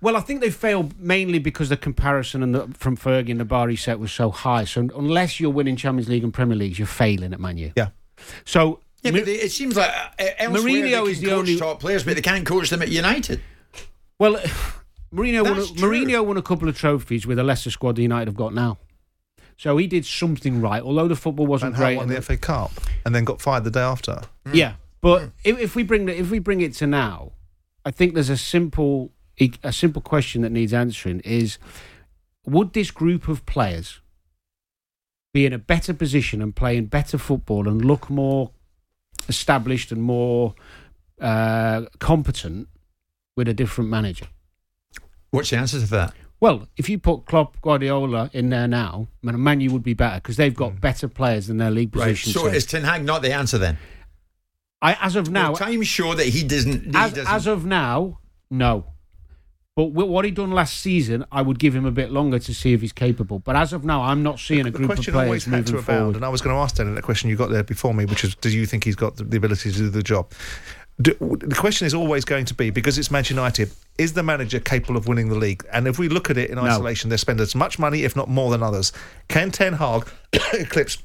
Well, 0.01 0.15
I 0.17 0.21
think 0.21 0.41
they 0.41 0.49
failed 0.49 0.99
mainly 0.99 1.37
because 1.37 1.69
the 1.69 1.77
comparison 1.77 2.41
and 2.41 2.55
the, 2.55 2.67
from 2.75 2.97
Fergie 2.97 3.29
and 3.29 3.39
the 3.39 3.45
bar 3.45 3.67
he 3.69 3.75
set 3.75 3.99
was 3.99 4.11
so 4.11 4.31
high. 4.31 4.65
So 4.65 4.89
unless 4.95 5.39
you're 5.39 5.51
winning 5.51 5.75
Champions 5.75 6.09
League 6.09 6.23
and 6.23 6.33
Premier 6.33 6.57
Leagues, 6.57 6.79
you're 6.79 6.87
failing 6.87 7.33
at 7.33 7.39
Man 7.39 7.57
U. 7.57 7.71
Yeah. 7.75 7.89
So 8.45 8.79
Yeah, 9.01 9.11
Mi- 9.11 9.19
but 9.19 9.25
they, 9.25 9.35
it 9.35 9.51
seems 9.51 9.75
like 9.75 9.89
uh, 9.89 10.09
uh 10.19 10.25
elsewhere 10.37 10.61
Mourinho 10.61 10.83
they 10.83 10.91
can 10.91 11.07
is 11.07 11.21
the 11.21 11.27
coach 11.27 11.39
only- 11.39 11.57
top 11.57 11.79
players, 11.79 12.03
but 12.03 12.15
they 12.15 12.21
can't 12.21 12.45
coach 12.45 12.69
them 12.69 12.81
at 12.81 12.89
United. 12.89 13.41
well, 14.19 14.35
Mourinho 15.13 15.43
won, 15.43 15.59
a, 15.59 15.65
true. 15.65 15.75
Mourinho 15.75 16.25
won 16.25 16.37
a 16.37 16.41
couple 16.41 16.69
of 16.69 16.77
trophies 16.77 17.27
with 17.27 17.37
a 17.37 17.43
lesser 17.43 17.69
squad 17.69 17.95
than 17.95 18.03
United 18.03 18.27
have 18.27 18.35
got 18.35 18.53
now. 18.53 18.77
So 19.57 19.77
he 19.77 19.85
did 19.85 20.05
something 20.05 20.61
right, 20.61 20.81
although 20.81 21.07
the 21.07 21.15
football 21.15 21.45
wasn't 21.45 21.75
Van 21.75 21.81
great. 21.81 21.97
won 21.97 22.07
the 22.07 22.21
FA 22.21 22.37
Cup 22.37 22.71
and 23.05 23.13
then 23.13 23.25
got 23.25 23.41
fired 23.41 23.63
the 23.63 23.71
day 23.71 23.81
after. 23.81 24.21
Hmm. 24.45 24.55
Yeah, 24.55 24.73
but 25.01 25.21
hmm. 25.21 25.27
if, 25.43 25.59
if 25.59 25.75
we 25.75 25.83
bring 25.83 26.05
the, 26.05 26.17
if 26.17 26.31
we 26.31 26.39
bring 26.39 26.61
it 26.61 26.73
to 26.75 26.87
now, 26.87 27.33
I 27.85 27.91
think 27.91 28.13
there's 28.13 28.29
a 28.29 28.37
simple 28.37 29.11
a 29.63 29.73
simple 29.73 30.01
question 30.01 30.41
that 30.43 30.51
needs 30.51 30.73
answering: 30.73 31.19
is 31.21 31.57
would 32.45 32.73
this 32.73 32.91
group 32.91 33.27
of 33.27 33.45
players 33.45 34.01
be 35.33 35.45
in 35.45 35.53
a 35.53 35.57
better 35.57 35.93
position 35.93 36.41
and 36.41 36.55
playing 36.55 36.85
better 36.85 37.17
football 37.17 37.67
and 37.67 37.83
look 37.83 38.09
more 38.09 38.51
established 39.29 39.91
and 39.91 40.01
more 40.01 40.53
uh, 41.19 41.83
competent 41.99 42.67
with 43.35 43.47
a 43.47 43.53
different 43.53 43.89
manager? 43.89 44.27
What's 45.31 45.49
the 45.49 45.57
answer 45.57 45.79
to 45.79 45.87
that? 45.87 46.13
Well, 46.39 46.67
if 46.75 46.89
you 46.89 46.97
put 46.97 47.25
Klopp, 47.27 47.61
Guardiola 47.61 48.29
in 48.33 48.49
there 48.49 48.67
now, 48.67 49.07
Man 49.21 49.41
Man 49.41 49.61
U 49.61 49.71
would 49.71 49.83
be 49.83 49.93
better 49.93 50.15
because 50.15 50.37
they've 50.37 50.55
got 50.55 50.81
better 50.81 51.07
players 51.07 51.47
than 51.47 51.57
their 51.57 51.69
league 51.69 51.95
Right. 51.95 52.15
position. 52.15 52.33
So 52.33 52.47
is 52.47 52.65
Ten 52.65 52.83
Hag 52.83 53.05
not 53.05 53.21
the 53.21 53.31
answer 53.31 53.57
then? 53.59 53.77
I, 54.81 54.97
as 54.99 55.15
of 55.15 55.29
now, 55.29 55.53
I'm 55.59 55.83
sure 55.83 56.15
that 56.15 56.25
he 56.25 56.43
doesn't. 56.43 56.85
He 56.85 56.91
as, 56.95 57.13
doesn't 57.13 57.31
as 57.31 57.45
of 57.45 57.65
now, 57.65 58.19
no. 58.49 58.85
But 59.81 59.93
what 60.07 60.25
he 60.25 60.29
done 60.29 60.51
last 60.51 60.77
season, 60.77 61.25
I 61.31 61.41
would 61.41 61.57
give 61.57 61.75
him 61.75 61.85
a 61.85 61.91
bit 61.91 62.11
longer 62.11 62.37
to 62.37 62.53
see 62.53 62.73
if 62.73 62.81
he's 62.81 62.91
capable. 62.93 63.39
But 63.39 63.55
as 63.55 63.73
of 63.73 63.83
now, 63.83 64.03
I'm 64.03 64.21
not 64.21 64.37
seeing 64.39 64.61
a 64.61 64.63
The 64.65 64.77
group 64.77 64.91
of 64.91 64.95
question 64.97 65.13
players 65.13 65.25
always 65.25 65.45
had 65.45 65.65
to 65.67 65.73
abound, 65.73 65.85
forward. 65.85 66.15
and 66.17 66.25
I 66.25 66.29
was 66.29 66.39
going 66.39 66.55
to 66.55 66.59
ask 66.59 66.75
Dan 66.75 66.93
that 66.93 67.01
question 67.01 67.31
you 67.31 67.35
got 67.35 67.49
there 67.49 67.63
before 67.63 67.91
me, 67.91 68.05
which 68.05 68.23
is, 68.23 68.35
do 68.35 68.49
you 68.49 68.67
think 68.67 68.83
he's 68.83 68.95
got 68.95 69.15
the, 69.15 69.23
the 69.23 69.37
ability 69.37 69.71
to 69.71 69.77
do 69.77 69.89
the 69.89 70.03
job? 70.03 70.31
Do, 71.01 71.15
the 71.19 71.55
question 71.55 71.87
is 71.87 71.95
always 71.95 72.25
going 72.25 72.45
to 72.45 72.53
be 72.53 72.69
because 72.69 72.99
it's 72.99 73.09
Manchester 73.09 73.33
United. 73.33 73.71
Is 73.97 74.13
the 74.13 74.21
manager 74.21 74.59
capable 74.59 74.97
of 74.97 75.07
winning 75.07 75.29
the 75.29 75.35
league? 75.35 75.65
And 75.73 75.87
if 75.87 75.97
we 75.97 76.09
look 76.09 76.29
at 76.29 76.37
it 76.37 76.51
in 76.51 76.59
isolation, 76.59 77.09
they 77.09 77.17
spend 77.17 77.41
as 77.41 77.55
much 77.55 77.79
money, 77.79 78.03
if 78.03 78.15
not 78.15 78.29
more, 78.29 78.51
than 78.51 78.61
others. 78.61 78.93
Can 79.29 79.49
Ten 79.49 79.73
Hag 79.73 80.07
eclipse 80.53 80.99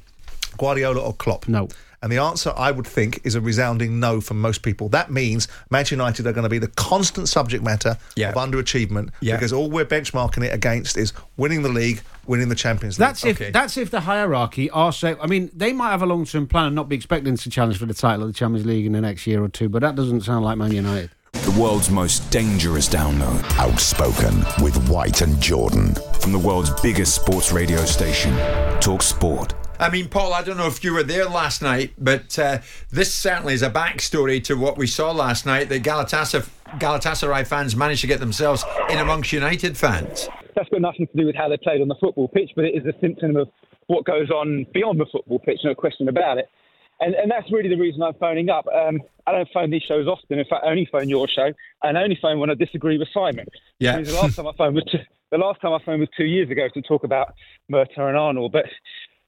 Guardiola 0.59 1.01
or 1.01 1.13
Klopp? 1.13 1.47
No. 1.47 1.67
And 2.07 2.11
the 2.13 2.23
answer, 2.23 2.53
I 2.55 2.71
would 2.71 2.87
think, 2.87 3.19
is 3.25 3.35
a 3.35 3.41
resounding 3.41 3.99
no 3.99 4.21
from 4.21 4.39
most 4.39 4.61
people. 4.61 4.87
That 4.87 5.11
means 5.11 5.49
Manchester 5.69 5.95
United 5.95 6.25
are 6.25 6.31
going 6.31 6.43
to 6.43 6.49
be 6.49 6.57
the 6.57 6.69
constant 6.69 7.27
subject 7.27 7.65
matter 7.65 7.97
Yeah. 8.15 8.29
of 8.29 8.35
underachievement 8.35 9.09
Yeah. 9.19 9.35
because 9.35 9.51
all 9.51 9.69
we're 9.69 9.83
benchmarking 9.83 10.45
it 10.45 10.53
against 10.53 10.95
is 10.97 11.11
winning 11.35 11.63
the 11.63 11.67
league, 11.69 11.99
winning 12.25 12.47
the 12.47 12.55
Champions 12.55 12.97
League. 12.97 13.07
That's 13.09 13.25
if 13.25 13.41
Okay. 13.41 13.51
that's 13.51 13.75
if 13.75 13.91
the 13.91 13.99
hierarchy 13.99 14.69
are 14.69 14.93
so. 14.93 15.17
I 15.21 15.27
mean, 15.27 15.51
they 15.53 15.73
might 15.73 15.89
have 15.89 16.01
a 16.01 16.05
long 16.05 16.23
term 16.25 16.47
plan 16.47 16.67
and 16.67 16.75
not 16.75 16.87
be 16.87 16.95
expecting 16.95 17.35
to 17.35 17.49
challenge 17.49 17.77
for 17.77 17.85
the 17.87 17.93
title 17.93 18.21
of 18.23 18.29
the 18.29 18.33
Champions 18.33 18.65
League 18.65 18.85
in 18.85 18.93
the 18.93 19.01
next 19.01 19.27
year 19.27 19.43
or 19.43 19.49
two, 19.49 19.67
but 19.67 19.81
that 19.81 19.95
doesn't 19.95 20.21
sound 20.21 20.45
like 20.45 20.57
Man 20.57 20.71
United. 20.71 21.09
The 21.33 21.51
world's 21.59 21.89
most 21.89 22.31
dangerous 22.31 22.87
download. 22.87 23.43
Outspoken 23.59 24.45
with 24.63 24.77
White 24.87 25.19
and 25.19 25.41
Jordan. 25.41 25.93
From 26.21 26.31
the 26.31 26.39
world's 26.39 26.69
biggest 26.79 27.15
sports 27.15 27.51
radio 27.51 27.83
station, 27.83 28.33
Talk 28.79 29.01
Sport. 29.01 29.53
I 29.79 29.89
mean, 29.89 30.09
Paul, 30.09 30.33
I 30.33 30.43
don't 30.43 30.57
know 30.57 30.67
if 30.67 30.83
you 30.83 30.93
were 30.93 31.03
there 31.03 31.25
last 31.25 31.61
night, 31.61 31.93
but 31.97 32.37
uh, 32.39 32.59
this 32.89 33.13
certainly 33.13 33.53
is 33.53 33.61
a 33.61 33.69
backstory 33.69 34.43
to 34.45 34.55
what 34.55 34.77
we 34.77 34.87
saw 34.87 35.11
last 35.11 35.45
night 35.45 35.69
that 35.69 35.83
Galatasaray, 35.83 36.49
Galatasaray 36.79 37.45
fans 37.45 37.75
managed 37.75 38.01
to 38.01 38.07
get 38.07 38.19
themselves 38.19 38.65
in 38.89 38.97
amongst 38.97 39.31
United 39.31 39.77
fans. 39.77 40.27
that's 40.55 40.69
got 40.69 40.81
nothing 40.81 41.07
to 41.07 41.17
do 41.17 41.25
with 41.25 41.35
how 41.35 41.47
they 41.47 41.57
played 41.57 41.81
on 41.81 41.87
the 41.87 41.95
football 41.99 42.27
pitch, 42.27 42.51
but 42.55 42.65
it 42.65 42.75
is 42.75 42.85
a 42.85 42.99
symptom 42.99 43.35
of 43.35 43.49
what 43.85 44.05
goes 44.05 44.29
on 44.31 44.65
beyond 44.73 44.99
the 44.99 45.05
football 45.11 45.39
pitch, 45.39 45.59
no 45.63 45.75
question 45.75 46.07
about 46.07 46.37
it. 46.37 46.49
And, 46.99 47.13
and 47.13 47.29
that's 47.29 47.51
really 47.51 47.69
the 47.69 47.77
reason 47.77 48.01
I'm 48.01 48.15
phoning 48.15 48.49
up. 48.49 48.65
Um, 48.67 48.99
I 49.27 49.31
don't 49.31 49.47
phone 49.53 49.69
these 49.69 49.83
shows 49.83 50.07
often. 50.07 50.39
In 50.39 50.45
fact, 50.45 50.65
I 50.65 50.69
only 50.69 50.87
phone 50.91 51.07
your 51.09 51.27
show, 51.27 51.53
and 51.83 51.97
I 51.97 52.01
only 52.01 52.17
phone 52.19 52.39
when 52.39 52.49
I 52.49 52.55
disagree 52.55 52.97
with 52.97 53.07
Simon. 53.13 53.45
Yeah. 53.79 53.93
I 53.93 53.95
mean, 53.97 54.05
the 54.05 54.13
last 54.13 54.35
time 54.35 54.47
I 54.47 54.53
phoned 54.57 54.73
was 54.73 54.85
two, 54.91 54.99
the 55.29 55.37
last 55.37 55.61
time 55.61 55.73
I 55.73 55.79
phoned 55.85 55.99
was 55.99 56.09
two 56.17 56.25
years 56.25 56.49
ago 56.49 56.67
to 56.73 56.81
talk 56.81 57.03
about 57.03 57.35
Murtough 57.71 58.07
and 58.07 58.17
Arnold. 58.17 58.51
But 58.51 58.65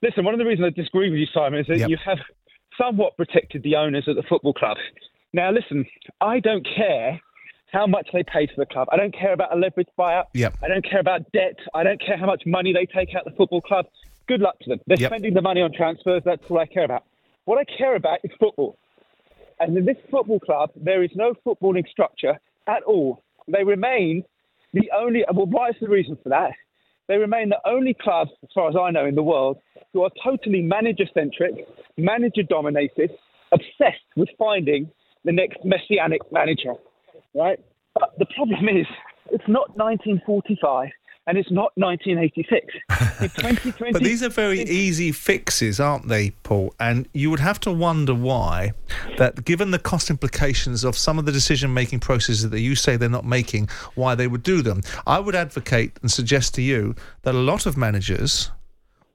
listen, 0.02 0.24
one 0.26 0.34
of 0.34 0.40
the 0.40 0.46
reasons 0.46 0.66
I 0.68 0.70
disagree 0.70 1.10
with 1.10 1.20
you, 1.20 1.28
Simon, 1.34 1.60
is 1.60 1.68
that 1.68 1.80
Yep. 1.80 1.90
you 1.90 1.98
have 1.98 2.20
somewhat 2.78 3.18
protected 3.18 3.64
the 3.64 3.76
owners 3.76 4.08
of 4.08 4.16
the 4.16 4.24
football 4.24 4.54
club. 4.54 4.78
Now, 5.34 5.52
listen, 5.52 5.86
I 6.22 6.40
don't 6.40 6.66
care 6.66 7.20
how 7.72 7.86
much 7.86 8.10
they 8.14 8.24
pay 8.24 8.46
to 8.48 8.54
the 8.58 8.66
club. 8.66 8.88
I 8.92 8.98
don't 8.98 9.14
care 9.14 9.34
about 9.34 9.54
a 9.54 9.56
leveraged 9.56 9.90
buyout. 9.98 10.26
Yep. 10.34 10.56
I 10.64 10.68
don't 10.68 10.84
care 10.84 11.00
about 11.00 11.32
debt. 11.34 11.56
I 11.74 11.84
don't 11.84 12.02
care 12.02 12.18
how 12.18 12.26
much 12.26 12.44
money 12.46 12.74
they 12.74 12.86
take 12.88 13.14
out 13.16 13.26
the 13.26 13.32
football 13.32 13.62
club. 13.62 13.86
Good 14.28 14.42
luck 14.42 14.58
to 14.62 14.70
them. 14.70 14.80
They're 14.88 14.98
Yep. 15.00 15.10
spending 15.12 15.34
the 15.34 15.42
money 15.42 15.62
on 15.62 15.72
transfers. 15.72 16.24
That's 16.24 16.42
all 16.50 16.58
I 16.60 16.66
care 16.66 16.84
about. 16.84 17.04
What 17.46 17.60
I 17.60 17.64
care 17.66 17.96
about 17.96 18.20
is 18.24 18.32
football. 18.40 18.78
And 19.60 19.78
in 19.78 19.86
this 19.86 19.98
football 20.10 20.40
club, 20.40 20.72
there 20.76 21.04
is 21.04 21.12
no 21.16 21.34
footballing 21.46 21.88
structure 21.90 22.40
at 22.68 22.82
all. 22.84 23.22
They 23.48 23.64
remain 23.64 24.24
the 24.74 24.90
only. 24.96 25.26
Well, 25.34 25.48
why 25.48 25.70
is 25.70 25.76
the 25.82 25.90
reason 25.90 26.16
for 26.24 26.30
that? 26.30 26.54
They 27.08 27.18
remain 27.18 27.50
the 27.50 27.60
only 27.68 27.94
club, 27.96 28.30
as 28.44 28.50
far 28.54 28.70
as 28.70 28.76
I 28.76 28.92
know, 28.92 29.06
in 29.06 29.16
the 29.16 29.24
world 29.24 29.58
who 29.94 30.04
are 30.04 30.12
totally 30.24 30.62
manager-centric, 30.62 31.68
manager-dominated, 31.98 33.12
obsessed 33.52 34.06
with 34.16 34.30
finding 34.38 34.90
the 35.26 35.32
next 35.32 35.58
messianic 35.64 36.22
manager. 36.32 36.74
Right? 37.34 37.60
But 37.94 38.18
the 38.18 38.26
problem 38.36 38.70
is, 38.70 38.86
it's 39.32 39.48
not 39.48 39.76
1945 39.78 40.90
and 41.28 41.38
it's 41.38 41.52
not 41.52 41.72
1986. 41.76 42.66
It's 43.22 43.36
2020. 43.36 43.94
But 43.94 44.02
these 44.02 44.24
are 44.24 44.30
very 44.30 44.62
easy 44.62 45.12
fixes, 45.12 45.80
aren't 45.80 46.08
they, 46.08 46.32
Paul? 46.32 46.74
And 46.80 47.08
you 47.14 47.30
would 47.30 47.40
have 47.40 47.60
to 47.62 47.72
wonder 47.72 48.16
why, 48.16 48.72
that 49.18 49.46
given 49.46 49.70
the 49.70 49.78
cost 49.78 50.10
implications 50.10 50.84
of 50.84 50.98
some 50.98 51.20
of 51.20 51.26
the 51.26 51.32
decision 51.32 51.72
making 51.72 52.00
processes 52.00 52.50
that 52.50 52.60
you 52.60 52.76
say 52.76 52.98
they're 52.98 53.10
not 53.10 53.26
making, 53.26 53.70
why 53.94 54.16
they 54.16 54.26
would 54.26 54.42
do 54.42 54.64
them. 54.64 54.82
I 55.06 55.20
would 55.20 55.36
advocate 55.36 56.00
and 56.02 56.10
suggest 56.10 56.56
to 56.56 56.64
you 56.64 56.96
that 57.22 57.36
a 57.36 57.40
lot 57.40 57.68
of 57.68 57.78
managers 57.78 58.50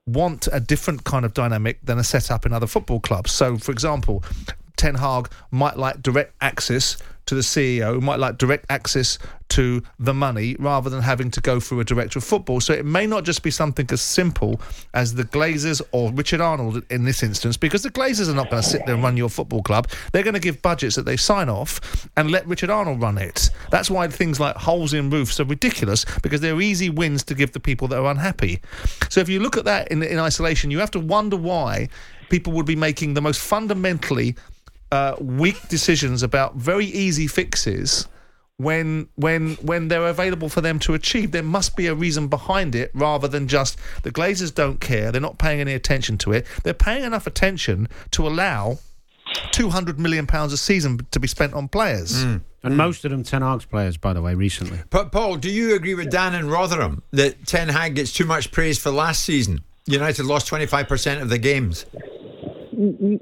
want 0.07 0.49
a 0.53 0.61
different 0.61 1.05
kind 1.05 1.25
of 1.25 1.35
dynamic 1.35 1.79
than 1.83 1.99
a 1.99 2.05
setup 2.05 2.45
in 2.45 2.53
other 2.53 2.67
football 2.67 3.01
clubs. 3.01 3.33
So, 3.33 3.57
for 3.57 3.73
example, 3.73 4.23
Ten 4.77 4.97
Hag 4.97 5.31
might 5.51 5.77
like 5.77 6.03
direct 6.03 6.35
access 6.41 6.97
to 7.27 7.35
the 7.35 7.41
CEO, 7.41 7.95
who 7.95 8.01
might 8.01 8.19
like 8.19 8.39
direct 8.39 8.67
access 8.69 9.19
to 9.51 9.83
the 9.99 10.15
money 10.15 10.57
rather 10.59 10.91
than 10.91 11.03
having 11.03 11.31
to 11.31 11.41
go 11.41 11.61
through 11.61 11.81
a 11.81 11.85
director 11.85 12.19
of 12.19 12.25
football. 12.25 12.61
So 12.61 12.73
it 12.73 12.85
may 12.85 13.07
not 13.07 13.25
just 13.25 13.43
be 13.43 13.51
something 13.51 13.87
as 13.91 14.01
simple 14.01 14.61
as 14.95 15.15
the 15.15 15.25
Glazers 15.25 15.81
or 15.93 16.11
Richard 16.13 16.41
Arnold 16.41 16.83
in 16.91 17.05
this 17.05 17.23
instance, 17.23 17.57
because 17.57 17.83
the 17.83 17.91
Glazers 17.91 18.29
are 18.29 18.35
not 18.35 18.51
going 18.51 18.63
to 18.63 18.69
sit 18.69 18.85
there 18.87 18.95
and 18.95 19.05
run 19.05 19.17
your 19.17 19.29
football 19.29 19.63
club. 19.63 19.89
They're 20.13 20.23
going 20.23 20.35
to 20.35 20.41
give 20.41 20.61
budgets 20.63 20.97
that 20.97 21.05
they 21.05 21.17
sign 21.17 21.49
off 21.49 22.09
and 22.17 22.31
let 22.31 22.47
Richard 22.47 22.71
Arnold 22.71 23.01
run 23.01 23.19
it. 23.19 23.51
That's 23.71 23.91
why 23.91 24.09
things 24.09 24.41
like 24.41 24.57
holes 24.57 24.93
in 24.93 25.11
roofs 25.11 25.39
are 25.41 25.45
ridiculous 25.45 26.05
because 26.23 26.41
they're 26.41 26.61
easy 26.61 26.91
wins 26.91 27.23
to 27.25 27.35
give 27.35 27.53
the 27.53 27.61
people 27.61 27.89
that 27.89 27.99
are 27.99 28.11
unhappy. 28.11 28.61
So 29.09 29.21
if 29.21 29.29
you 29.29 29.41
look 29.41 29.57
at 29.57 29.65
that 29.65 29.89
in, 29.89 30.03
in 30.03 30.19
isolation, 30.19 30.71
you 30.71 30.79
have 30.81 30.91
to 30.93 31.01
wonder 31.01 31.37
why 31.37 31.89
people 32.29 32.53
would 32.55 32.67
be 32.67 32.77
making 32.77 33.15
the 33.15 33.23
most 33.23 33.41
fundamentally 33.41 34.35
uh, 34.93 35.17
weak 35.21 35.69
decisions 35.69 36.23
about 36.23 36.57
very 36.57 36.87
easy 36.87 37.27
fixes 37.27 38.09
when 38.57 39.09
when 39.17 39.55
when 39.57 39.89
they're 39.89 40.07
available 40.07 40.49
for 40.49 40.61
them 40.61 40.79
to 40.81 40.95
achieve. 40.95 41.33
There 41.33 41.43
must 41.43 41.77
be 41.77 41.87
a 41.87 41.95
reason 41.95 42.29
behind 42.29 42.75
it 42.75 42.91
rather 42.95 43.29
than 43.29 43.49
just 43.49 43.79
the 44.03 44.11
Glazers 44.11 44.55
don't 44.55 44.81
care. 44.81 45.11
They're 45.11 45.21
not 45.21 45.39
paying 45.39 45.61
any 45.61 45.75
attention 45.75 46.19
to 46.19 46.33
it. 46.33 46.47
They're 46.63 46.75
paying 46.75 47.05
enough 47.05 47.27
attention 47.27 47.89
to 48.13 48.27
allow. 48.27 48.79
200 49.53 49.99
million 49.99 50.27
pounds 50.27 50.53
a 50.53 50.57
season 50.57 51.01
to 51.11 51.19
be 51.19 51.27
spent 51.27 51.55
on 51.55 51.67
players. 51.67 52.23
And 52.63 52.77
most 52.77 53.05
of 53.05 53.11
them 53.11 53.23
Ten 53.25 53.43
Hag's 53.43 53.65
players, 53.65 53.97
by 53.97 54.13
the 54.13 54.23
way, 54.23 54.35
recently. 54.35 54.81
But 54.91 55.13
Paul, 55.13 55.37
do 55.37 55.51
you 55.51 55.75
agree 55.75 55.95
with 55.95 56.11
Dan 56.11 56.35
and 56.35 56.51
Rotherham 56.51 57.03
that 57.13 57.47
Ten 57.47 57.69
Hag 57.69 57.95
gets 57.95 58.13
too 58.13 58.27
much 58.27 58.53
praise 58.53 58.79
for 58.79 58.91
last 58.91 59.23
season? 59.23 59.61
United 59.87 60.25
lost 60.25 60.49
25% 60.49 61.21
of 61.21 61.29
the 61.29 61.39
games. 61.39 61.85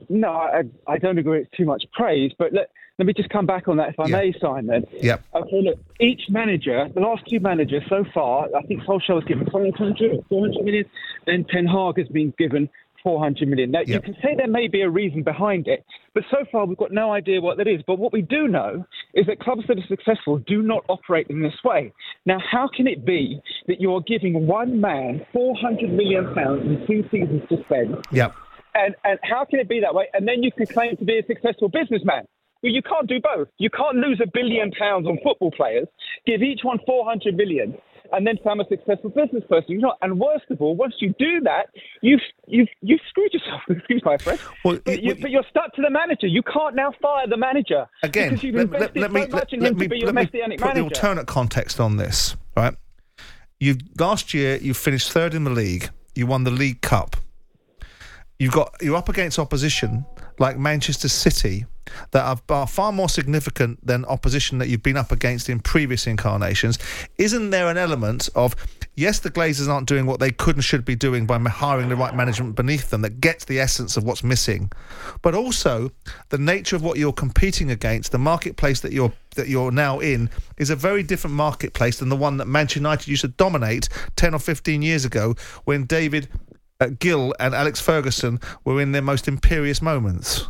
No, 0.09 0.29
I, 0.31 0.63
I 0.87 0.99
don't 0.99 1.19
agree 1.19 1.41
it's 1.43 1.51
too 1.57 1.65
much 1.65 1.85
praise, 1.93 2.33
but 2.39 2.53
let, 2.53 2.71
let 2.99 3.07
me 3.07 3.13
just 3.13 3.31
come 3.31 3.47
back 3.47 3.69
on 3.69 3.77
that, 3.79 3.91
if 3.91 4.01
I 4.01 4.07
Yeah. 4.07 4.17
may, 4.17 4.35
Simon. 4.41 4.85
Yep. 5.01 5.23
Okay, 5.35 5.61
look, 5.63 5.79
each 6.01 6.23
manager, 6.29 6.89
the 6.95 7.01
last 7.01 7.23
two 7.29 7.41
managers 7.41 7.83
so 7.89 8.05
far, 8.13 8.49
I 8.57 8.63
think 8.63 8.83
Solskjaer 8.83 9.15
was 9.15 9.25
given 9.25 9.47
500, 9.47 10.25
400 10.29 10.65
million, 10.65 10.85
then 11.27 11.45
Ten 11.51 11.67
Hag 11.67 11.99
has 11.99 12.09
been 12.09 12.33
given 12.39 12.69
400 13.03 13.49
million. 13.49 13.71
Now, 13.71 13.81
you 13.85 14.01
can 14.01 14.15
say 14.23 14.35
there 14.37 14.47
may 14.47 14.69
be 14.69 14.83
a 14.83 14.91
reason 14.91 15.23
behind 15.23 15.67
it, 15.67 15.85
but 16.15 16.23
so 16.31 16.45
far 16.51 16.67
we've 16.67 16.79
got 16.79 16.93
no 16.93 17.13
idea 17.13 17.41
what 17.41 17.57
that 17.59 17.67
is. 17.67 17.81
But 17.87 17.99
what 17.99 18.13
we 18.13 18.23
do 18.23 18.47
know 18.49 18.85
is 19.15 19.27
that 19.27 19.41
clubs 19.41 19.63
that 19.69 19.79
are 19.79 19.87
successful 19.89 20.39
do 20.39 20.63
not 20.63 20.85
operate 20.89 21.27
in 21.29 21.43
this 21.43 21.55
way. 21.65 21.93
Now, 22.27 22.39
how 22.39 22.69
can 22.75 22.87
it 22.87 23.05
be 23.05 23.41
that 23.67 23.81
you're 23.81 24.03
giving 24.03 24.47
one 24.47 24.81
man 24.81 25.27
400 25.33 25.91
million 25.91 26.33
pounds 26.35 26.63
in 26.65 26.87
two 26.87 27.09
seasons 27.11 27.43
to 27.49 27.57
spend? 27.65 27.97
Yep. 28.13 28.35
And 28.75 28.95
and 29.05 29.19
how 29.23 29.45
can 29.45 29.61
it 29.61 29.69
be 29.69 29.81
that 29.81 29.95
way? 29.95 30.09
And 30.15 30.27
then 30.27 30.43
you 30.43 30.51
can 30.53 30.67
claim 30.67 30.97
to 30.97 31.05
be 31.05 31.19
a 31.19 31.27
successful 31.27 31.69
businessman. 31.69 32.25
Well, 32.63 32.73
you 32.73 32.83
can't 32.83 33.09
do 33.09 33.21
both. 33.21 33.49
You 33.59 33.71
can't 33.71 33.97
lose 33.97 34.21
a 34.23 34.29
billion 34.33 34.71
pounds 34.71 35.07
on 35.07 35.19
football 35.23 35.51
players, 35.51 35.89
give 36.27 36.43
each 36.43 36.61
one 36.63 36.79
400 36.87 37.35
million, 37.37 37.77
and 38.13 38.25
then 38.25 38.37
become 38.37 38.61
a 38.61 38.65
successful 38.69 39.11
business 39.11 39.43
person. 39.49 39.65
You're 39.73 39.81
not. 39.81 39.99
And 40.01 40.19
worst 40.21 40.45
of 40.49 40.61
all, 40.63 40.77
once 40.77 40.95
you 41.01 41.13
do 41.19 41.41
that, 41.41 41.67
you've 42.03 42.21
you've 42.47 42.69
you've 42.81 43.01
screwed 43.09 43.33
yourself. 43.35 43.63
Excuse 43.69 44.03
my 44.05 44.17
French. 44.17 44.41
Well, 44.65 44.79
but, 44.85 44.95
it- 44.95 45.03
you, 45.03 45.15
but 45.17 45.31
you're 45.33 45.45
stuck 45.51 45.75
to 45.75 45.83
the 45.83 45.91
manager. 45.91 46.29
You 46.29 46.43
can't 46.43 46.77
now 46.77 46.93
fire 47.03 47.27
the 47.27 47.37
manager 47.37 47.87
Again, 48.05 48.31
because 48.31 48.45
you've 48.45 48.55
let, 48.55 48.71
let- 48.71 48.97
invested 48.97 49.01
let 49.01 49.13
me, 49.13 49.21
so 49.23 49.27
much 49.29 49.33
let, 49.35 49.53
in 49.53 49.65
him 49.65 49.79
me, 49.79 49.85
to 49.85 49.89
be 49.91 49.99
your 49.99 50.13
messianic 50.13 50.61
put 50.61 50.75
the 50.75 50.83
alternate 50.83 51.27
context 51.27 51.81
on 51.81 51.97
this, 51.97 52.37
right? 52.57 52.75
You 53.59 53.77
Last 53.99 54.35
year, 54.35 54.57
you 54.57 54.73
finished 54.73 55.11
third 55.13 55.35
in 55.35 55.45
the 55.45 55.51
league. 55.51 55.91
You 56.15 56.27
won 56.27 56.45
the 56.45 56.51
League 56.51 56.81
Cup. 56.81 57.17
You've 58.43 58.51
got 58.51 58.75
you're 58.81 58.97
up 58.97 59.09
against 59.09 59.39
opposition 59.39 60.05
like 60.41 60.59
Manchester 60.59 61.09
City 61.09 61.65
that 62.11 62.25
are, 62.25 62.41
are 62.53 62.67
far 62.67 62.91
more 62.91 63.09
significant 63.09 63.87
than 63.87 64.05
opposition 64.07 64.59
that 64.59 64.69
you've 64.69 64.83
been 64.83 64.97
up 64.97 65.13
against 65.13 65.49
in 65.49 65.61
previous 65.61 66.09
incarnations. 66.09 66.77
Isn't 67.19 67.51
there 67.51 67.69
an 67.69 67.77
element 67.77 68.29
of 68.35 68.57
yes, 68.97 69.21
the 69.21 69.31
Glazers 69.31 69.69
aren't 69.69 69.87
doing 69.87 70.07
what 70.07 70.19
they 70.19 70.33
could 70.33 70.57
and 70.57 70.65
should 70.65 70.85
be 70.85 70.97
doing 70.97 71.25
by 71.25 71.39
hiring 71.39 71.89
the 71.89 71.95
right 71.95 72.17
management 72.17 72.57
beneath 72.57 72.91
them 72.91 73.03
that 73.03 73.21
gets 73.21 73.45
the 73.45 73.61
essence 73.61 73.97
of 73.97 74.03
what's 74.03 74.25
missing, 74.25 74.73
but 75.23 75.37
also 75.37 75.93
the 76.31 76.39
nature 76.39 76.75
of 76.75 76.83
what 76.83 76.99
you're 76.99 77.13
competing 77.13 77.71
against, 77.71 78.11
the 78.11 78.19
marketplace 78.19 78.81
that 78.81 78.91
you're 78.91 79.13
that 79.37 79.47
you're 79.47 79.71
now 79.71 80.01
in 80.01 80.29
is 80.59 80.69
a 80.69 80.75
very 80.75 81.05
different 81.05 81.37
marketplace 81.37 82.01
than 82.01 82.09
the 82.09 82.17
one 82.17 82.39
that 82.39 82.49
Manchester 82.49 82.81
United 82.81 83.07
used 83.07 83.23
to 83.23 83.29
dominate 83.29 83.89
10 84.17 84.35
or 84.35 84.41
15 84.41 84.83
years 84.83 85.05
ago 85.05 85.37
when 85.63 85.85
David 85.85 86.29
Uh, 86.83 86.89
Gill 86.99 87.33
and 87.39 87.55
Alex 87.55 87.81
Ferguson 87.81 88.41
were 88.65 88.81
in 88.81 88.91
their 88.91 89.03
most 89.03 89.29
imperious 89.29 89.81
moments. 89.81 90.49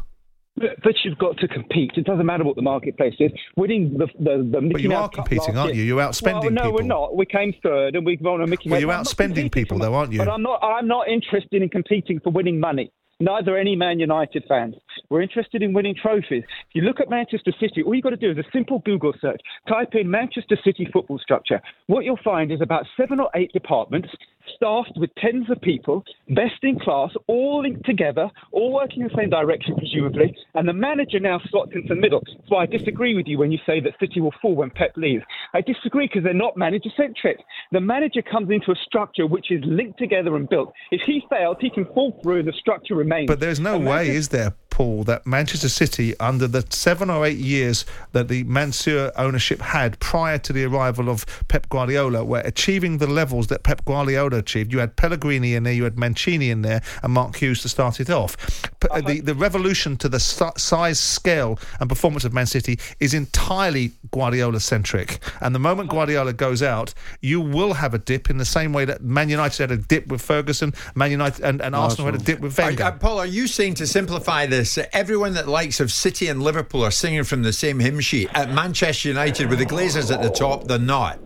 But, 0.56 0.82
but 0.82 0.94
you've 1.04 1.18
got 1.18 1.36
to 1.38 1.48
compete. 1.48 1.92
It 1.96 2.04
doesn't 2.04 2.24
matter 2.24 2.44
what 2.44 2.56
the 2.56 2.62
marketplace 2.62 3.14
is. 3.18 3.32
Winning 3.56 3.98
the 3.98 4.06
the, 4.18 4.48
the 4.50 4.60
Mickey 4.60 4.82
you 4.82 4.88
Mouse 4.88 5.08
are 5.08 5.08
competing, 5.10 5.58
aren't 5.58 5.74
you? 5.74 5.82
You're 5.82 6.00
outspending 6.00 6.42
well, 6.42 6.50
no, 6.50 6.62
people. 6.62 6.74
we're 6.74 6.82
not. 6.82 7.16
We 7.16 7.26
came 7.26 7.54
third, 7.62 7.96
and 7.96 8.06
we've 8.06 8.20
won 8.20 8.40
a 8.40 8.46
Mickey 8.46 8.70
Well, 8.70 8.80
Mouse. 8.80 8.82
you're 8.82 9.28
outspending 9.28 9.52
people, 9.52 9.78
though, 9.78 9.94
aren't 9.94 10.12
you? 10.12 10.18
But 10.18 10.28
I'm 10.28 10.42
not. 10.42 10.62
I'm 10.62 10.88
not 10.88 11.08
interested 11.08 11.62
in 11.62 11.68
competing 11.68 12.20
for 12.20 12.30
winning 12.30 12.60
money. 12.60 12.90
Neither 13.20 13.54
are 13.54 13.58
any 13.58 13.76
Man 13.76 14.00
United 14.00 14.44
fans. 14.48 14.74
We're 15.08 15.22
interested 15.22 15.62
in 15.62 15.72
winning 15.72 15.94
trophies. 15.94 16.42
If 16.42 16.74
you 16.74 16.82
look 16.82 16.98
at 16.98 17.08
Manchester 17.08 17.52
City, 17.60 17.82
all 17.84 17.94
you've 17.94 18.02
got 18.02 18.10
to 18.10 18.16
do 18.16 18.32
is 18.32 18.38
a 18.38 18.44
simple 18.52 18.80
Google 18.84 19.12
search. 19.20 19.40
Type 19.68 19.90
in 19.94 20.10
Manchester 20.10 20.58
City 20.64 20.88
football 20.92 21.20
structure. 21.20 21.60
What 21.86 22.04
you'll 22.04 22.18
find 22.24 22.50
is 22.50 22.60
about 22.60 22.84
seven 22.96 23.20
or 23.20 23.30
eight 23.36 23.52
departments 23.52 24.08
staffed 24.56 24.92
with 24.96 25.10
tens 25.16 25.50
of 25.50 25.60
people, 25.60 26.04
best 26.30 26.62
in 26.62 26.78
class, 26.78 27.10
all 27.26 27.62
linked 27.62 27.84
together, 27.84 28.30
all 28.50 28.72
working 28.72 29.02
in 29.02 29.08
the 29.08 29.14
same 29.16 29.30
direction, 29.30 29.74
presumably, 29.76 30.36
and 30.54 30.68
the 30.68 30.72
manager 30.72 31.20
now 31.20 31.40
slots 31.50 31.72
into 31.74 31.88
the 31.88 32.00
middle. 32.00 32.22
So 32.48 32.56
I 32.56 32.66
disagree 32.66 33.14
with 33.14 33.26
you 33.26 33.38
when 33.38 33.52
you 33.52 33.58
say 33.66 33.80
that 33.80 33.98
City 34.00 34.20
will 34.20 34.34
fall 34.40 34.54
when 34.54 34.70
Pep 34.70 34.96
leaves. 34.96 35.24
I 35.54 35.60
disagree 35.60 36.06
because 36.06 36.24
they're 36.24 36.34
not 36.34 36.56
manager 36.56 36.90
centric. 36.96 37.38
The 37.72 37.80
manager 37.80 38.22
comes 38.22 38.50
into 38.50 38.70
a 38.70 38.76
structure 38.76 39.26
which 39.26 39.50
is 39.50 39.62
linked 39.64 39.98
together 39.98 40.36
and 40.36 40.48
built. 40.48 40.72
If 40.90 41.02
he 41.02 41.24
fails, 41.30 41.56
he 41.60 41.70
can 41.70 41.84
fall 41.86 42.18
through 42.22 42.40
and 42.40 42.48
the 42.48 42.52
structure 42.52 42.94
remains. 42.94 43.28
But 43.28 43.40
there's 43.40 43.60
no 43.60 43.76
And 43.76 43.86
way, 43.86 44.08
is 44.08 44.28
there, 44.28 44.54
Paul, 44.72 45.04
that 45.04 45.26
Manchester 45.26 45.68
City, 45.68 46.18
under 46.18 46.48
the 46.48 46.64
seven 46.70 47.10
or 47.10 47.26
eight 47.26 47.36
years 47.36 47.84
that 48.12 48.28
the 48.28 48.42
Mansour 48.44 49.12
ownership 49.16 49.60
had 49.60 50.00
prior 50.00 50.38
to 50.38 50.52
the 50.52 50.64
arrival 50.64 51.08
of 51.10 51.26
Pep 51.48 51.68
Guardiola, 51.68 52.24
were 52.24 52.40
achieving 52.40 52.96
the 52.98 53.06
levels 53.06 53.48
that 53.48 53.62
Pep 53.62 53.84
Guardiola 53.84 54.38
achieved. 54.38 54.72
You 54.72 54.78
had 54.80 54.96
Pellegrini 54.96 55.54
in 55.54 55.62
there, 55.64 55.74
you 55.74 55.84
had 55.84 55.98
Mancini 55.98 56.48
in 56.50 56.62
there, 56.62 56.80
and 57.02 57.12
Mark 57.12 57.36
Hughes 57.36 57.60
to 57.62 57.68
start 57.68 58.00
it 58.00 58.10
off. 58.10 58.36
Uh-huh. 58.82 59.00
the, 59.02 59.20
the 59.20 59.34
revolution 59.34 59.96
to 59.98 60.08
the 60.08 60.18
size, 60.18 60.98
scale, 60.98 61.58
and 61.78 61.88
performance 61.88 62.24
of 62.24 62.32
Man 62.32 62.46
City 62.46 62.78
is 62.98 63.14
entirely 63.14 63.92
Guardiola 64.10 64.58
centric. 64.58 65.18
And 65.40 65.54
the 65.54 65.58
moment. 65.60 65.90
Guardiola 65.92 66.32
goes 66.32 66.62
out, 66.62 66.94
you 67.20 67.40
will 67.40 67.74
have 67.74 67.92
a 67.92 67.98
dip 67.98 68.30
in 68.30 68.38
the 68.38 68.44
same 68.44 68.72
way 68.72 68.84
that 68.86 69.02
Man 69.02 69.28
United 69.28 69.58
had 69.58 69.70
a 69.70 69.76
dip 69.76 70.06
with 70.06 70.22
Ferguson, 70.22 70.72
Man 70.94 71.10
United 71.10 71.44
and, 71.44 71.60
and 71.60 71.74
Arsenal 71.74 72.12
had 72.12 72.20
a 72.20 72.24
dip 72.24 72.40
with 72.40 72.58
Are- 72.58 72.66
Wenger. 72.66 72.84
uh, 72.84 72.92
Paul, 72.92 73.18
are 73.18 73.26
you 73.26 73.46
saying 73.46 73.74
to 73.74 73.86
simplify 73.86 74.46
this, 74.46 74.61
that 74.74 74.94
everyone 74.94 75.34
that 75.34 75.48
likes 75.48 75.80
of 75.80 75.92
City 75.92 76.28
and 76.28 76.42
Liverpool 76.42 76.84
are 76.84 76.90
singing 76.90 77.24
from 77.24 77.42
the 77.42 77.52
same 77.52 77.80
hymn 77.80 78.00
sheet? 78.00 78.28
At 78.34 78.50
Manchester 78.50 79.08
United, 79.08 79.48
with 79.50 79.58
the 79.58 79.66
Glazers 79.66 80.12
at 80.12 80.22
the 80.22 80.30
top, 80.30 80.64
they're 80.64 80.78
not. 80.78 81.18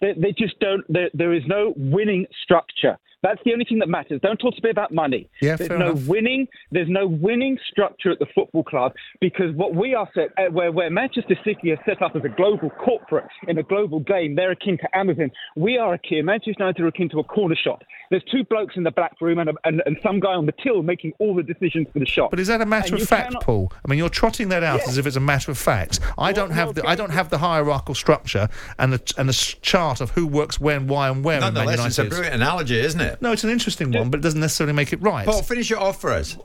They, 0.00 0.12
they 0.12 0.32
just 0.32 0.58
don't. 0.60 0.84
There 0.88 1.32
is 1.32 1.42
no 1.46 1.72
winning 1.76 2.26
structure. 2.42 2.98
That's 3.26 3.40
the 3.44 3.52
only 3.52 3.64
thing 3.64 3.80
that 3.80 3.88
matters. 3.88 4.20
Don't 4.22 4.36
talk 4.38 4.54
to 4.54 4.62
me 4.62 4.70
about 4.70 4.92
money. 4.92 5.28
Yeah, 5.42 5.56
there's 5.56 5.70
no 5.70 5.90
enough. 5.90 6.06
winning. 6.06 6.46
There's 6.70 6.88
no 6.88 7.08
winning 7.08 7.58
structure 7.70 8.10
at 8.12 8.20
the 8.20 8.26
football 8.34 8.62
club 8.62 8.92
because 9.20 9.52
what 9.56 9.74
we 9.74 9.94
are 9.94 10.08
set, 10.14 10.28
uh, 10.38 10.50
where 10.52 10.70
where 10.70 10.90
Manchester 10.90 11.36
City 11.44 11.70
is 11.72 11.78
set 11.84 12.00
up 12.02 12.14
as 12.14 12.22
a 12.24 12.28
global 12.28 12.70
corporate 12.70 13.26
in 13.48 13.58
a 13.58 13.62
global 13.64 13.98
game, 14.00 14.36
they're 14.36 14.52
akin 14.52 14.78
to 14.78 14.96
Amazon. 14.96 15.30
We 15.56 15.76
are 15.76 15.94
akin. 15.94 16.24
Manchester 16.24 16.54
United 16.60 16.82
are 16.82 16.86
akin 16.88 17.08
to 17.10 17.18
a 17.18 17.24
corner 17.24 17.56
shop. 17.56 17.82
There's 18.10 18.22
two 18.30 18.44
blokes 18.44 18.76
in 18.76 18.84
the 18.84 18.92
black 18.92 19.20
room 19.20 19.38
and, 19.40 19.50
a, 19.50 19.54
and 19.64 19.82
and 19.86 19.96
some 20.04 20.20
guy 20.20 20.34
on 20.34 20.46
the 20.46 20.54
till 20.62 20.82
making 20.84 21.12
all 21.18 21.34
the 21.34 21.42
decisions 21.42 21.88
for 21.92 21.98
the 21.98 22.06
shop. 22.06 22.30
But 22.30 22.38
is 22.38 22.46
that 22.46 22.60
a 22.60 22.66
matter 22.66 22.94
And 22.94 23.02
of 23.02 23.08
fact, 23.08 23.28
cannot- 23.30 23.42
Paul? 23.42 23.72
I 23.84 23.88
mean, 23.90 23.98
you're 23.98 24.08
trotting 24.08 24.48
that 24.50 24.62
out 24.62 24.80
Yeah. 24.82 24.88
as 24.90 24.98
if 24.98 25.06
it's 25.06 25.16
a 25.16 25.20
matter 25.20 25.50
of 25.50 25.58
fact. 25.58 25.98
I 26.16 26.32
don't 26.32 26.50
have 26.52 26.74
the 26.76 26.86
I 26.86 26.94
don't 26.94 27.10
have 27.10 27.30
the 27.30 27.38
hierarchical 27.38 27.96
structure 27.96 28.48
and 28.78 28.92
the 28.92 29.14
and 29.18 29.28
the 29.28 29.56
chart 29.62 30.00
of 30.00 30.10
who 30.12 30.26
works 30.28 30.60
when, 30.60 30.86
why, 30.86 31.08
and 31.08 31.24
where. 31.24 31.36
in 31.38 31.40
Man 31.42 31.54
Nonetheless, 31.54 31.86
it's 31.86 31.98
a 31.98 32.04
brilliant 32.04 32.34
analogy, 32.36 32.78
isn't 32.78 33.00
it? 33.00 33.15
No, 33.20 33.32
it's 33.32 33.44
an 33.44 33.50
interesting 33.50 33.92
one, 33.92 34.10
but 34.10 34.18
it 34.18 34.22
doesn't 34.22 34.40
necessarily 34.40 34.74
make 34.74 34.92
it 34.92 35.00
right. 35.02 35.26
Paul, 35.26 35.42
finish 35.42 35.70
it 35.70 35.78
off 35.78 36.00
for 36.00 36.12
us. 36.12 36.36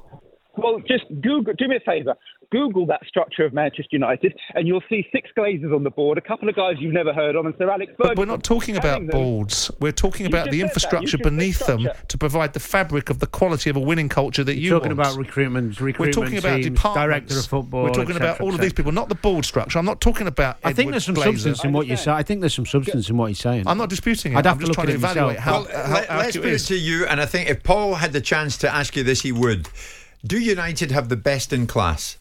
Well, 0.58 0.80
just 0.88 1.06
Google. 1.22 1.54
Do 1.58 1.68
me 1.68 1.78
a 1.78 1.80
favour. 1.80 2.16
Google 2.52 2.86
that 2.88 3.00
structure 3.08 3.46
of 3.46 3.54
Manchester 3.54 3.88
United, 3.92 4.34
and 4.56 4.68
you'll 4.68 4.84
see 4.90 5.08
six 5.12 5.30
Glazers 5.38 5.74
on 5.76 5.84
the 5.84 5.90
board, 5.90 6.18
a 6.18 6.22
couple 6.22 6.50
of 6.50 6.56
guys 6.56 6.76
you've 6.80 6.94
never 6.94 7.14
heard 7.14 7.36
of, 7.36 7.46
and 7.46 7.56
Sir 7.58 7.70
Alex 7.70 7.92
Ferguson. 7.98 8.16
But 8.16 8.18
we're 8.18 8.26
not 8.26 8.44
talking 8.44 8.76
about 8.78 8.94
Having 9.02 9.08
them- 9.08 9.20
boards. 9.20 9.72
We're 9.80 9.92
talking 9.94 10.26
about 10.26 10.46
the 10.46 10.52
said 10.52 10.52
that. 10.52 10.58
You 10.58 10.64
infrastructure 10.64 11.18
just 11.18 11.24
said 11.24 11.30
beneath 11.38 11.66
them 11.66 11.88
to 12.10 12.18
provide 12.18 12.54
the 12.54 12.60
fabric 12.60 13.10
of 13.10 13.20
the 13.20 13.28
quality 13.28 13.70
of 13.70 13.78
a 13.78 13.80
winning 13.80 14.10
culture 14.10 14.44
that 14.44 14.58
you're 14.60 14.78
talking 14.80 14.96
want. 14.98 15.08
about 15.10 15.18
recruitment, 15.18 15.80
We're 15.80 15.88
recruitment 15.88 16.14
talking 16.14 16.38
about 16.38 16.56
teams, 16.58 16.66
departments. 16.76 17.06
director 17.34 17.40
of 17.40 17.46
football. 17.46 17.84
We're 17.84 17.90
talking 17.92 18.16
et 18.16 18.22
about 18.22 18.42
all 18.42 18.54
of 18.54 18.60
these 18.60 18.74
people, 18.74 18.92
not 18.92 19.08
the 19.10 19.16
board 19.16 19.46
structure. 19.46 19.80
I'm 19.80 19.86
not 19.86 20.02
talking 20.02 20.28
about. 20.28 20.58
I 20.64 20.74
think 20.74 20.80
Edward 20.88 20.94
there's 20.94 21.06
some 21.06 21.16
Glazer. 21.16 21.24
substance 21.24 21.64
in 21.64 21.72
what 21.74 21.88
you 21.88 21.96
say. 21.96 22.12
I 22.12 22.24
think 22.24 22.42
there's 22.42 22.54
some 22.54 22.66
substance 22.66 23.10
in 23.10 23.18
what 23.18 23.28
you're 23.28 23.36
saying. 23.36 23.66
I'm 23.68 23.78
not 23.78 23.90
disputing 23.90 24.34
it. 24.34 24.38
I'd 24.38 24.46
have 24.46 24.56
I'm 24.56 24.60
to 24.60 24.66
just 24.66 24.78
look 24.78 24.86
trying 24.86 24.88
at 24.96 25.00
to 25.00 25.08
evaluate 25.08 25.38
myself. 25.38 25.70
how, 25.72 25.74
Well, 25.80 25.88
how 25.88 25.94
let, 25.94 26.10
us 26.10 26.10
accurate 26.28 26.34
put 26.34 26.46
it 26.46 26.52
it 26.52 26.54
is. 26.56 26.68
to 26.68 26.76
you, 26.78 27.06
and 27.06 27.22
I 27.22 27.26
think 27.26 27.50
if 27.50 27.64
Paul 27.64 27.96
had 27.96 28.12
the 28.12 28.22
chance 28.22 28.58
to 28.58 28.74
ask 28.74 28.96
you 28.98 29.04
this, 29.04 29.22
he 29.22 29.32
would. 29.32 29.70
Do 30.26 30.38
United 30.38 30.92
have 30.92 31.08
the 31.10 31.16
best 31.16 31.54
in 31.54 31.66
class? 31.66 32.18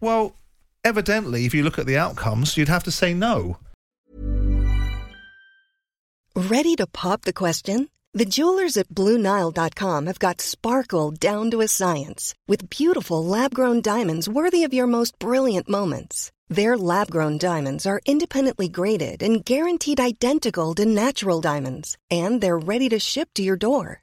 Well, 0.00 0.36
evidently, 0.84 1.44
if 1.44 1.54
you 1.54 1.62
look 1.62 1.78
at 1.78 1.86
the 1.86 1.98
outcomes, 1.98 2.56
you'd 2.56 2.68
have 2.68 2.84
to 2.84 2.90
say 2.90 3.14
no. 3.14 3.58
Ready 6.34 6.74
to 6.76 6.86
pop 6.86 7.22
the 7.22 7.32
question? 7.32 7.88
The 8.12 8.24
jewelers 8.24 8.76
at 8.76 8.88
BlueNile.com 8.88 10.06
have 10.06 10.18
got 10.18 10.40
sparkle 10.40 11.12
down 11.12 11.50
to 11.52 11.60
a 11.60 11.68
science 11.68 12.34
with 12.48 12.70
beautiful 12.70 13.24
lab 13.24 13.54
grown 13.54 13.80
diamonds 13.82 14.28
worthy 14.28 14.64
of 14.64 14.74
your 14.74 14.88
most 14.88 15.16
brilliant 15.20 15.68
moments. 15.68 16.32
Their 16.48 16.76
lab 16.76 17.10
grown 17.10 17.38
diamonds 17.38 17.86
are 17.86 18.00
independently 18.06 18.68
graded 18.68 19.22
and 19.22 19.44
guaranteed 19.44 20.00
identical 20.00 20.74
to 20.74 20.84
natural 20.84 21.40
diamonds, 21.40 21.96
and 22.10 22.40
they're 22.40 22.58
ready 22.58 22.88
to 22.88 22.98
ship 22.98 23.28
to 23.34 23.42
your 23.42 23.56
door. 23.56 24.02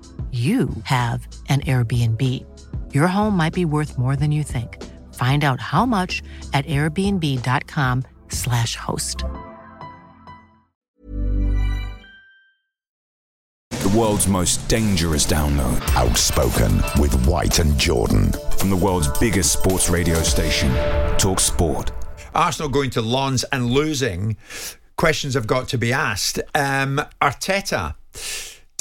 you 0.31 0.69
have 0.83 1.27
an 1.49 1.59
Airbnb. 1.61 2.21
Your 2.93 3.07
home 3.07 3.35
might 3.35 3.53
be 3.53 3.65
worth 3.65 3.97
more 3.97 4.15
than 4.15 4.31
you 4.31 4.43
think. 4.43 4.77
Find 5.15 5.43
out 5.43 5.59
how 5.59 5.85
much 5.85 6.21
at 6.53 6.65
airbnb.com/slash 6.67 8.75
host. 8.77 9.25
The 13.69 13.97
world's 13.97 14.27
most 14.27 14.69
dangerous 14.69 15.25
download. 15.25 15.81
Outspoken 15.95 16.81
with 17.01 17.25
White 17.25 17.57
and 17.59 17.77
Jordan. 17.79 18.31
From 18.57 18.69
the 18.69 18.75
world's 18.75 19.07
biggest 19.19 19.51
sports 19.51 19.89
radio 19.89 20.21
station, 20.21 20.71
Talk 21.17 21.39
Sport. 21.39 21.91
Arsenal 22.35 22.69
going 22.69 22.91
to 22.91 23.01
Lens 23.01 23.43
and 23.51 23.71
losing. 23.71 24.37
Questions 24.97 25.33
have 25.33 25.47
got 25.47 25.67
to 25.69 25.77
be 25.77 25.91
asked. 25.91 26.39
Um, 26.53 27.01
Arteta. 27.21 27.95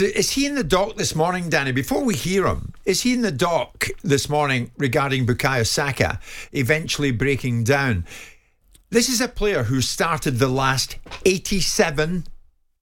Is 0.01 0.31
he 0.31 0.47
in 0.47 0.55
the 0.55 0.65
dock 0.65 0.97
this 0.97 1.15
morning, 1.15 1.49
Danny? 1.49 1.73
Before 1.73 2.03
we 2.03 2.15
hear 2.15 2.47
him, 2.47 2.73
is 2.85 3.03
he 3.03 3.13
in 3.13 3.23
the 3.23 3.33
dock 3.33 3.89
this 4.03 4.29
morning 4.29 4.71
regarding 4.79 5.27
Bukayo 5.27 5.67
Saka 5.67 6.19
eventually 6.53 7.11
breaking 7.11 7.65
down? 7.65 8.07
This 8.91 9.09
is 9.09 9.21
a 9.21 9.29
player 9.29 9.65
who 9.65 9.81
started 9.81 10.39
the 10.39 10.49
last 10.49 10.97
87 11.25 12.25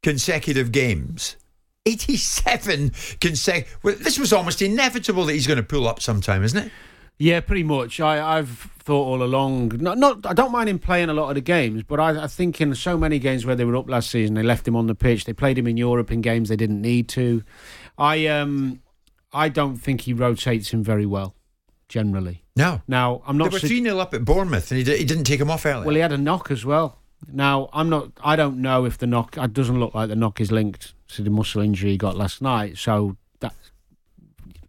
consecutive 0.02 0.72
games. 0.72 1.36
87 1.86 2.92
consecutive. 3.20 3.78
Well, 3.82 3.96
this 3.98 4.18
was 4.18 4.32
almost 4.32 4.62
inevitable 4.62 5.24
that 5.26 5.32
he's 5.32 5.46
going 5.46 5.58
to 5.58 5.62
pull 5.62 5.88
up 5.88 6.00
sometime, 6.00 6.44
isn't 6.44 6.66
it? 6.66 6.72
Yeah, 7.18 7.40
pretty 7.40 7.64
much. 7.64 7.98
I, 7.98 8.38
I've 8.38 8.48
thought 8.78 9.04
all 9.04 9.22
along. 9.22 9.72
Not, 9.80 9.98
not. 9.98 10.24
I 10.24 10.32
don't 10.32 10.52
mind 10.52 10.68
him 10.68 10.78
playing 10.78 11.08
a 11.08 11.14
lot 11.14 11.28
of 11.28 11.34
the 11.34 11.40
games, 11.40 11.82
but 11.82 11.98
I, 11.98 12.24
I 12.24 12.26
think 12.28 12.60
in 12.60 12.74
so 12.74 12.96
many 12.96 13.18
games 13.18 13.44
where 13.44 13.56
they 13.56 13.64
were 13.64 13.76
up 13.76 13.88
last 13.88 14.10
season, 14.10 14.34
they 14.34 14.42
left 14.44 14.66
him 14.68 14.76
on 14.76 14.86
the 14.86 14.94
pitch. 14.94 15.24
They 15.24 15.32
played 15.32 15.58
him 15.58 15.66
in 15.66 15.76
Europe 15.76 16.12
in 16.12 16.20
games 16.20 16.48
they 16.48 16.56
didn't 16.56 16.80
need 16.80 17.08
to. 17.10 17.42
I 17.98 18.26
um, 18.26 18.80
I 19.32 19.48
don't 19.48 19.76
think 19.76 20.02
he 20.02 20.12
rotates 20.12 20.70
him 20.70 20.84
very 20.84 21.06
well. 21.06 21.34
generally. 21.88 22.44
No. 22.54 22.82
Now 22.86 23.22
I'm 23.26 23.36
not. 23.36 23.50
They 23.50 23.56
were 23.56 23.60
su- 23.60 23.68
3 23.68 23.82
0 23.82 23.98
up 23.98 24.14
at 24.14 24.24
Bournemouth 24.24 24.70
and 24.70 24.78
he, 24.78 24.84
did, 24.84 24.98
he 24.98 25.04
didn't 25.04 25.24
take 25.24 25.40
him 25.40 25.50
off 25.50 25.66
early. 25.66 25.86
Well, 25.86 25.94
he 25.94 26.00
had 26.00 26.12
a 26.12 26.18
knock 26.18 26.50
as 26.50 26.64
well. 26.64 26.98
Now 27.32 27.68
I'm 27.72 27.88
not. 27.88 28.12
I 28.22 28.36
don't 28.36 28.58
know 28.58 28.84
if 28.84 28.98
the 28.98 29.06
knock. 29.08 29.36
It 29.36 29.52
doesn't 29.52 29.78
look 29.80 29.92
like 29.94 30.08
the 30.08 30.16
knock 30.16 30.40
is 30.40 30.52
linked 30.52 30.94
to 31.08 31.22
the 31.22 31.30
muscle 31.30 31.60
injury 31.62 31.90
he 31.90 31.96
got 31.96 32.16
last 32.16 32.40
night. 32.40 32.78
So 32.78 33.16
that. 33.40 33.54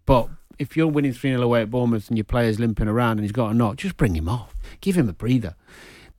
But 0.05 0.29
if 0.59 0.75
you're 0.77 0.87
winning 0.87 1.13
three 1.13 1.31
0 1.31 1.41
away 1.41 1.61
at 1.61 1.71
Bournemouth 1.71 2.07
and 2.09 2.17
your 2.17 2.25
player's 2.25 2.59
limping 2.59 2.87
around 2.87 3.13
and 3.13 3.21
he's 3.21 3.31
got 3.31 3.51
a 3.51 3.53
knock, 3.53 3.77
just 3.77 3.97
bring 3.97 4.15
him 4.15 4.27
off. 4.29 4.55
Give 4.81 4.95
him 4.97 5.09
a 5.09 5.13
breather. 5.13 5.55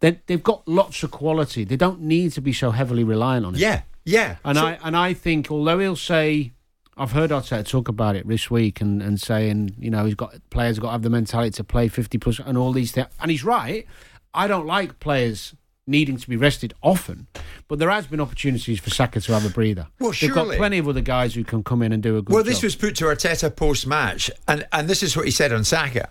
They, 0.00 0.20
they've 0.26 0.42
got 0.42 0.66
lots 0.66 1.02
of 1.02 1.10
quality. 1.10 1.64
They 1.64 1.76
don't 1.76 2.00
need 2.00 2.32
to 2.32 2.40
be 2.40 2.52
so 2.52 2.70
heavily 2.70 3.04
reliant 3.04 3.44
on 3.46 3.54
it. 3.54 3.60
yeah, 3.60 3.82
yeah. 4.04 4.36
And 4.44 4.56
So- 4.56 4.66
I 4.66 4.78
and 4.82 4.96
I 4.96 5.12
think 5.14 5.50
although 5.50 5.78
he'll 5.78 5.94
say, 5.96 6.52
I've 6.96 7.12
heard 7.12 7.30
Arteta 7.30 7.66
talk 7.68 7.88
about 7.88 8.16
it 8.16 8.26
this 8.26 8.50
week 8.50 8.80
and, 8.80 9.02
and 9.02 9.20
saying 9.20 9.74
you 9.78 9.90
know 9.90 10.04
he's 10.06 10.14
got 10.14 10.34
players 10.50 10.76
have 10.76 10.82
got 10.82 10.88
to 10.88 10.92
have 10.92 11.02
the 11.02 11.10
mentality 11.10 11.50
to 11.52 11.64
play 11.64 11.88
fifty 11.88 12.16
plus 12.18 12.38
and 12.40 12.56
all 12.56 12.72
these 12.72 12.92
things. 12.92 13.08
And 13.20 13.30
he's 13.30 13.44
right. 13.44 13.86
I 14.32 14.46
don't 14.46 14.66
like 14.66 15.00
players 15.00 15.54
needing 15.86 16.16
to 16.16 16.28
be 16.28 16.36
rested 16.36 16.74
often, 16.82 17.26
but 17.68 17.78
there 17.78 17.90
has 17.90 18.06
been 18.06 18.20
opportunities 18.20 18.78
for 18.80 18.90
Saka 18.90 19.20
to 19.20 19.32
have 19.32 19.44
a 19.44 19.50
breather. 19.50 19.88
Well, 19.98 20.12
They've 20.12 20.32
got 20.32 20.54
plenty 20.56 20.78
of 20.78 20.88
other 20.88 21.00
guys 21.00 21.34
who 21.34 21.44
can 21.44 21.62
come 21.64 21.82
in 21.82 21.92
and 21.92 22.02
do 22.02 22.16
a 22.16 22.22
good 22.22 22.30
job. 22.30 22.34
Well, 22.34 22.42
job. 22.44 22.50
this 22.52 22.62
was 22.62 22.76
put 22.76 22.96
to 22.96 23.04
Arteta 23.06 23.54
post 23.54 23.86
match, 23.86 24.30
and, 24.46 24.66
and 24.72 24.88
this 24.88 25.02
is 25.02 25.16
what 25.16 25.24
he 25.24 25.30
said 25.30 25.52
on 25.52 25.64
Saka. 25.64 26.10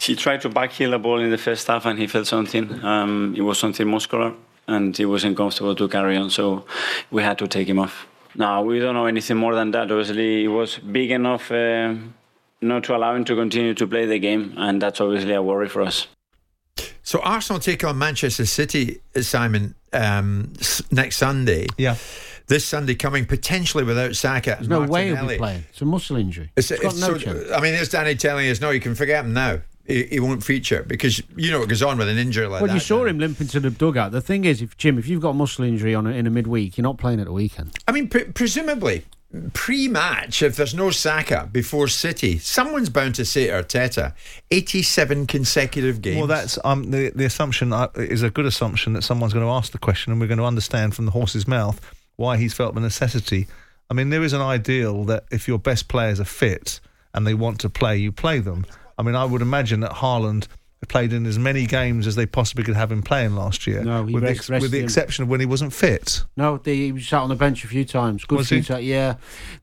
He 0.00 0.16
tried 0.16 0.40
to 0.40 0.50
backheel 0.50 0.94
a 0.94 0.98
ball 0.98 1.20
in 1.20 1.30
the 1.30 1.38
first 1.38 1.66
half 1.68 1.86
and 1.86 1.98
he 1.98 2.08
felt 2.08 2.26
something. 2.26 2.82
Um, 2.84 3.34
it 3.36 3.42
was 3.42 3.58
something 3.58 3.86
muscular 3.86 4.34
and 4.66 4.96
he 4.96 5.04
wasn't 5.04 5.36
comfortable 5.36 5.74
to 5.76 5.88
carry 5.88 6.16
on, 6.16 6.30
so 6.30 6.64
we 7.10 7.22
had 7.22 7.38
to 7.38 7.46
take 7.46 7.68
him 7.68 7.78
off. 7.78 8.06
Now, 8.34 8.62
we 8.62 8.80
don't 8.80 8.94
know 8.94 9.06
anything 9.06 9.36
more 9.36 9.54
than 9.54 9.70
that. 9.72 9.90
Obviously, 9.90 10.44
it 10.44 10.48
was 10.48 10.78
big 10.78 11.10
enough 11.10 11.52
uh, 11.52 11.94
not 12.60 12.84
to 12.84 12.96
allow 12.96 13.14
him 13.14 13.24
to 13.26 13.34
continue 13.34 13.74
to 13.74 13.86
play 13.86 14.06
the 14.06 14.18
game, 14.18 14.54
and 14.56 14.80
that's 14.80 15.00
obviously 15.00 15.34
a 15.34 15.42
worry 15.42 15.68
for 15.68 15.82
us. 15.82 16.06
So 17.02 17.20
Arsenal 17.20 17.60
take 17.60 17.84
on 17.84 17.98
Manchester 17.98 18.46
City, 18.46 19.00
Simon, 19.20 19.74
um, 19.92 20.52
s- 20.60 20.82
next 20.90 21.16
Sunday. 21.16 21.66
Yeah. 21.76 21.96
This 22.46 22.64
Sunday 22.64 22.94
coming 22.94 23.26
potentially 23.26 23.84
without 23.84 24.14
Saka. 24.16 24.56
There's 24.56 24.68
no 24.68 24.82
way 24.82 25.08
he'll 25.08 25.26
be 25.26 25.36
playing. 25.36 25.64
It's 25.70 25.80
a 25.80 25.84
muscle 25.84 26.16
injury. 26.16 26.50
It's, 26.56 26.68
He's 26.68 26.78
got 26.80 26.92
it's 26.92 27.00
no 27.00 27.08
so- 27.14 27.18
chance. 27.18 27.50
I 27.50 27.60
mean, 27.60 27.72
there's 27.74 27.88
Danny 27.88 28.14
telling 28.14 28.48
us, 28.48 28.60
no, 28.60 28.70
you 28.70 28.80
can 28.80 28.94
forget 28.94 29.24
him 29.24 29.32
now. 29.32 29.60
He, 29.84 30.04
he 30.04 30.20
won't 30.20 30.44
feature 30.44 30.84
because 30.84 31.20
you 31.36 31.50
know 31.50 31.58
what 31.58 31.68
goes 31.68 31.82
on 31.82 31.98
with 31.98 32.08
an 32.08 32.16
injury 32.16 32.46
like 32.46 32.60
well, 32.62 32.68
that. 32.68 32.74
you 32.74 32.80
saw 32.80 33.04
him 33.04 33.18
limping 33.18 33.48
to 33.48 33.58
the 33.58 33.68
dugout. 33.70 34.12
The 34.12 34.20
thing 34.20 34.44
is, 34.44 34.62
if 34.62 34.76
Jim, 34.76 34.96
if 34.96 35.08
you've 35.08 35.20
got 35.20 35.30
a 35.30 35.34
muscle 35.34 35.64
injury 35.64 35.92
on 35.92 36.06
in 36.06 36.24
a 36.28 36.30
midweek, 36.30 36.78
you're 36.78 36.84
not 36.84 36.98
playing 36.98 37.18
at 37.18 37.26
the 37.26 37.32
weekend. 37.32 37.76
I 37.88 37.92
mean, 37.92 38.08
pre- 38.08 38.26
presumably, 38.26 39.04
pre-match, 39.52 40.42
if 40.42 40.56
there's 40.56 40.74
no 40.74 40.90
Saka 40.90 41.48
before 41.50 41.88
City, 41.88 42.38
someone's 42.38 42.90
bound 42.90 43.14
to 43.16 43.24
say 43.24 43.48
Arteta, 43.48 44.14
87 44.50 45.26
consecutive 45.26 46.02
games. 46.02 46.18
Well, 46.18 46.26
that's 46.26 46.58
um, 46.64 46.90
the 46.90 47.10
the 47.14 47.24
assumption 47.24 47.72
uh, 47.72 47.88
is 47.96 48.22
a 48.22 48.30
good 48.30 48.46
assumption 48.46 48.92
that 48.92 49.02
someone's 49.02 49.32
going 49.32 49.46
to 49.46 49.50
ask 49.50 49.72
the 49.72 49.78
question, 49.78 50.12
and 50.12 50.20
we're 50.20 50.26
going 50.26 50.38
to 50.38 50.44
understand 50.44 50.94
from 50.94 51.06
the 51.06 51.12
horse's 51.12 51.48
mouth 51.48 51.80
why 52.16 52.36
he's 52.36 52.52
felt 52.52 52.74
the 52.74 52.80
necessity. 52.80 53.46
I 53.90 53.94
mean, 53.94 54.10
there 54.10 54.22
is 54.22 54.32
an 54.32 54.40
ideal 54.40 55.04
that 55.04 55.24
if 55.30 55.48
your 55.48 55.58
best 55.58 55.88
players 55.88 56.20
are 56.20 56.24
fit 56.24 56.80
and 57.14 57.26
they 57.26 57.34
want 57.34 57.60
to 57.60 57.70
play, 57.70 57.96
you 57.96 58.12
play 58.12 58.38
them. 58.38 58.66
I 58.98 59.02
mean, 59.02 59.14
I 59.14 59.24
would 59.24 59.42
imagine 59.42 59.80
that 59.80 59.92
Haaland 59.92 60.46
played 60.88 61.12
in 61.12 61.26
as 61.26 61.38
many 61.38 61.64
games 61.66 62.06
as 62.06 62.16
they 62.16 62.26
possibly 62.26 62.64
could 62.64 62.74
have 62.74 62.90
him 62.90 63.02
playing 63.02 63.34
last 63.36 63.66
year, 63.66 63.82
No, 63.84 64.04
he 64.04 64.14
with, 64.14 64.22
the, 64.22 64.28
rest- 64.28 64.38
ex- 64.40 64.48
with 64.48 64.54
rested 64.56 64.70
the 64.72 64.78
him. 64.78 64.84
exception 64.84 65.22
of 65.22 65.28
when 65.28 65.40
he 65.40 65.46
wasn't 65.46 65.72
fit. 65.72 66.24
No, 66.36 66.58
the, 66.58 66.92
he 66.92 67.00
sat 67.00 67.20
on 67.22 67.28
the 67.28 67.34
bench 67.34 67.64
a 67.64 67.68
few 67.68 67.84
times. 67.84 68.24
Good 68.24 68.38
Was 68.38 68.48
few 68.48 68.58
he? 68.58 68.64
times. 68.64 68.84
Yeah, 68.84 69.14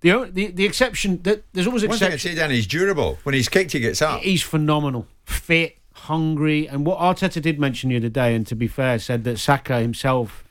the 0.01 0.29
the 0.31 0.47
the 0.47 0.65
exception 0.65 1.21
that 1.23 1.43
there's 1.53 1.67
always 1.67 1.85
One 1.87 1.97
thing 1.97 2.07
I'd 2.07 2.13
exception. 2.13 2.37
say, 2.37 2.41
Danny, 2.41 2.55
he's 2.55 2.67
durable. 2.67 3.19
When 3.23 3.35
he's 3.35 3.49
kicked, 3.49 3.71
he 3.73 3.79
gets 3.79 4.01
up. 4.01 4.21
He's 4.21 4.41
phenomenal, 4.41 5.07
fit, 5.25 5.77
hungry, 5.93 6.67
and 6.67 6.85
what 6.85 6.99
Arteta 6.99 7.41
did 7.41 7.59
mention 7.59 7.89
the 7.89 7.97
other 7.97 8.09
day, 8.09 8.33
and 8.35 8.47
to 8.47 8.55
be 8.55 8.67
fair, 8.67 8.97
said 8.99 9.23
that 9.25 9.37
Saka 9.39 9.79
himself 9.79 10.45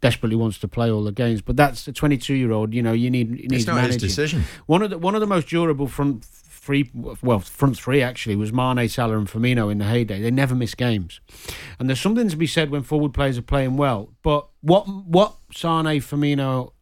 desperately 0.00 0.36
wants 0.36 0.58
to 0.58 0.68
play 0.68 0.88
all 0.90 1.02
the 1.02 1.10
games, 1.10 1.40
but 1.42 1.56
that's 1.56 1.88
a 1.88 1.92
22 1.92 2.34
year 2.34 2.52
old. 2.52 2.72
You 2.72 2.82
know, 2.82 2.92
you 2.92 3.10
need 3.10 3.30
you 3.30 3.48
need 3.48 3.52
It's 3.52 3.66
not 3.66 3.82
his 3.84 3.96
decision. 3.96 4.44
One 4.66 4.82
of 4.82 4.90
the 4.90 4.98
one 4.98 5.14
of 5.14 5.20
the 5.20 5.26
most 5.26 5.48
durable 5.48 5.88
front 5.88 6.24
three, 6.68 6.90
well, 7.22 7.38
front 7.38 7.78
three 7.78 8.02
actually 8.02 8.36
was 8.36 8.52
Mane, 8.52 8.86
Salah, 8.90 9.16
and 9.16 9.26
Firmino 9.26 9.72
in 9.72 9.78
the 9.78 9.86
heyday. 9.86 10.20
They 10.20 10.30
never 10.30 10.54
miss 10.54 10.74
games, 10.74 11.18
and 11.78 11.88
there's 11.88 11.98
something 11.98 12.28
to 12.28 12.36
be 12.36 12.46
said 12.46 12.68
when 12.68 12.82
forward 12.82 13.14
players 13.14 13.38
are 13.38 13.42
playing 13.42 13.78
well. 13.78 14.12
But 14.22 14.46
what 14.60 14.86
what 14.86 15.36
Sane, 15.50 16.02
Firmino, 16.02 16.72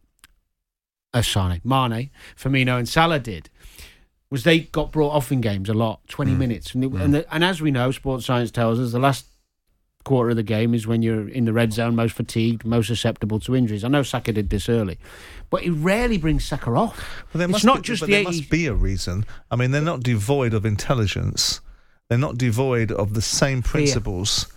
uh, 1.13 1.21
Sane, 1.21 1.61
Mane, 1.63 2.09
Firmino, 2.35 2.77
and 2.77 2.89
Salah 2.89 3.19
did 3.19 3.49
was 4.29 4.43
they 4.43 4.59
got 4.59 4.91
brought 4.91 5.11
off 5.11 5.31
in 5.31 5.39
games 5.39 5.69
a 5.69 5.73
lot, 5.73 6.05
20 6.09 6.33
minutes, 6.33 6.75
and 6.75 6.83
it, 6.83 6.91
and, 6.91 7.13
the, 7.13 7.33
and 7.33 7.45
as 7.45 7.61
we 7.61 7.71
know, 7.71 7.89
sports 7.91 8.25
science 8.25 8.51
tells 8.51 8.81
us 8.81 8.91
the 8.91 8.99
last 8.99 9.25
quarter 10.07 10.29
of 10.29 10.37
the 10.37 10.43
game 10.43 10.73
is 10.73 10.87
when 10.87 11.01
you're 11.01 11.27
in 11.27 11.45
the 11.45 11.53
red 11.53 11.73
zone, 11.73 11.95
most 11.95 12.15
fatigued, 12.15 12.65
most 12.65 12.87
susceptible 12.87 13.39
to 13.41 13.55
injuries. 13.55 13.83
I 13.83 13.89
know 13.89 14.03
Saka 14.03 14.31
did 14.31 14.49
this 14.49 14.69
early, 14.69 14.97
but 15.49 15.63
he 15.63 15.69
rarely 15.69 16.17
brings 16.17 16.45
Saka 16.45 16.71
off. 16.71 17.25
But 17.31 17.39
there 17.39 17.47
it's 17.47 17.51
must 17.51 17.65
not 17.65 17.77
be, 17.77 17.81
just 17.83 17.99
but 17.99 18.05
the 18.07 18.13
there 18.13 18.21
80 18.21 18.27
must 18.29 18.49
be 18.49 18.67
a 18.67 18.73
reason. 18.73 19.25
I 19.51 19.57
mean, 19.57 19.71
they're 19.71 19.81
not 19.81 20.01
devoid 20.01 20.53
of 20.53 20.65
intelligence. 20.65 21.59
They're 22.09 22.17
not 22.17 22.37
devoid 22.37 22.91
of 22.91 23.13
the 23.13 23.21
same 23.21 23.61
principles. 23.61 24.47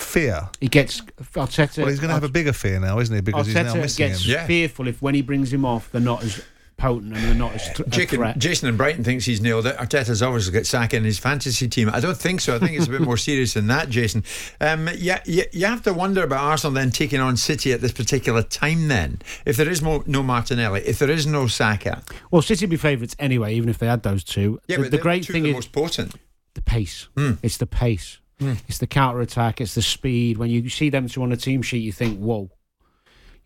Fear. 0.00 0.48
He 0.58 0.68
gets 0.68 1.02
Arteta. 1.02 1.78
Well, 1.78 1.88
he's 1.88 2.00
going 2.00 2.08
to 2.08 2.14
have 2.14 2.24
a 2.24 2.28
bigger 2.28 2.52
fear 2.52 2.80
now, 2.80 2.98
isn't 2.98 3.14
he? 3.14 3.20
Because 3.20 3.46
he's 3.46 3.54
now 3.54 3.74
Arteta 3.74 3.80
missing 3.82 4.08
gets 4.08 4.24
him. 4.24 4.46
fearful 4.46 4.88
if 4.88 5.00
when 5.00 5.14
he 5.14 5.22
brings 5.22 5.52
him 5.52 5.64
off, 5.64 5.92
they're 5.92 6.00
not 6.00 6.24
as 6.24 6.42
potent 6.76 7.14
and 7.14 7.24
they're 7.24 7.34
not 7.34 7.52
as 7.54 7.68
th- 7.74 7.88
Jason. 7.88 8.34
Jason 8.38 8.68
and 8.68 8.76
Brighton 8.78 9.04
thinks 9.04 9.24
he's 9.24 9.40
nailed 9.40 9.66
it. 9.66 9.76
Arteta's 9.76 10.22
always 10.22 10.48
got 10.50 10.66
Saka 10.66 10.96
in 10.96 11.04
his 11.04 11.18
fantasy 11.18 11.68
team. 11.68 11.88
I 11.92 12.00
don't 12.00 12.16
think 12.16 12.40
so. 12.40 12.54
I 12.56 12.58
think 12.58 12.72
it's 12.72 12.86
a 12.86 12.90
bit 12.90 13.00
more 13.00 13.16
serious 13.30 13.54
than 13.54 13.66
that, 13.68 13.88
Jason. 13.88 14.24
Um, 14.60 14.88
yeah, 14.96 15.20
you, 15.24 15.44
you 15.52 15.66
have 15.66 15.82
to 15.82 15.92
wonder 15.92 16.22
about 16.24 16.40
Arsenal 16.44 16.72
then 16.74 16.90
taking 16.90 17.20
on 17.20 17.36
City 17.36 17.72
at 17.72 17.80
this 17.80 17.92
particular 17.92 18.42
time. 18.42 18.88
Then, 18.88 19.20
if 19.46 19.56
there 19.56 19.68
is 19.68 19.80
mo- 19.82 20.04
no 20.06 20.22
Martinelli, 20.22 20.80
if 20.82 20.98
there 20.98 21.10
is 21.10 21.26
no 21.26 21.46
Saka, 21.46 22.02
Well, 22.30 22.42
City 22.42 22.66
be 22.66 22.76
favourites 22.76 23.14
anyway, 23.18 23.54
even 23.54 23.68
if 23.68 23.78
they 23.78 23.86
had 23.86 24.02
those 24.02 24.24
two. 24.24 24.60
yeah, 24.66 24.76
the, 24.76 24.82
but 24.82 24.90
the 24.90 24.98
great 24.98 25.24
two 25.24 25.32
thing 25.32 25.42
the 25.44 25.50
is 25.50 25.54
most 25.54 25.72
potent. 25.72 26.14
the 26.54 26.62
pace. 26.62 27.08
Mm. 27.16 27.38
It's 27.42 27.56
the 27.56 27.66
pace. 27.66 28.18
Mm. 28.40 28.58
It's 28.68 28.78
the 28.78 28.86
counter 28.88 29.20
attack. 29.20 29.60
It's 29.60 29.74
the 29.76 29.82
speed. 29.82 30.38
When 30.38 30.50
you 30.50 30.68
see 30.68 30.90
them 30.90 31.08
two 31.08 31.22
on 31.22 31.30
a 31.32 31.36
team 31.36 31.62
sheet, 31.62 31.78
you 31.78 31.92
think, 31.92 32.18
"Whoa!" 32.18 32.50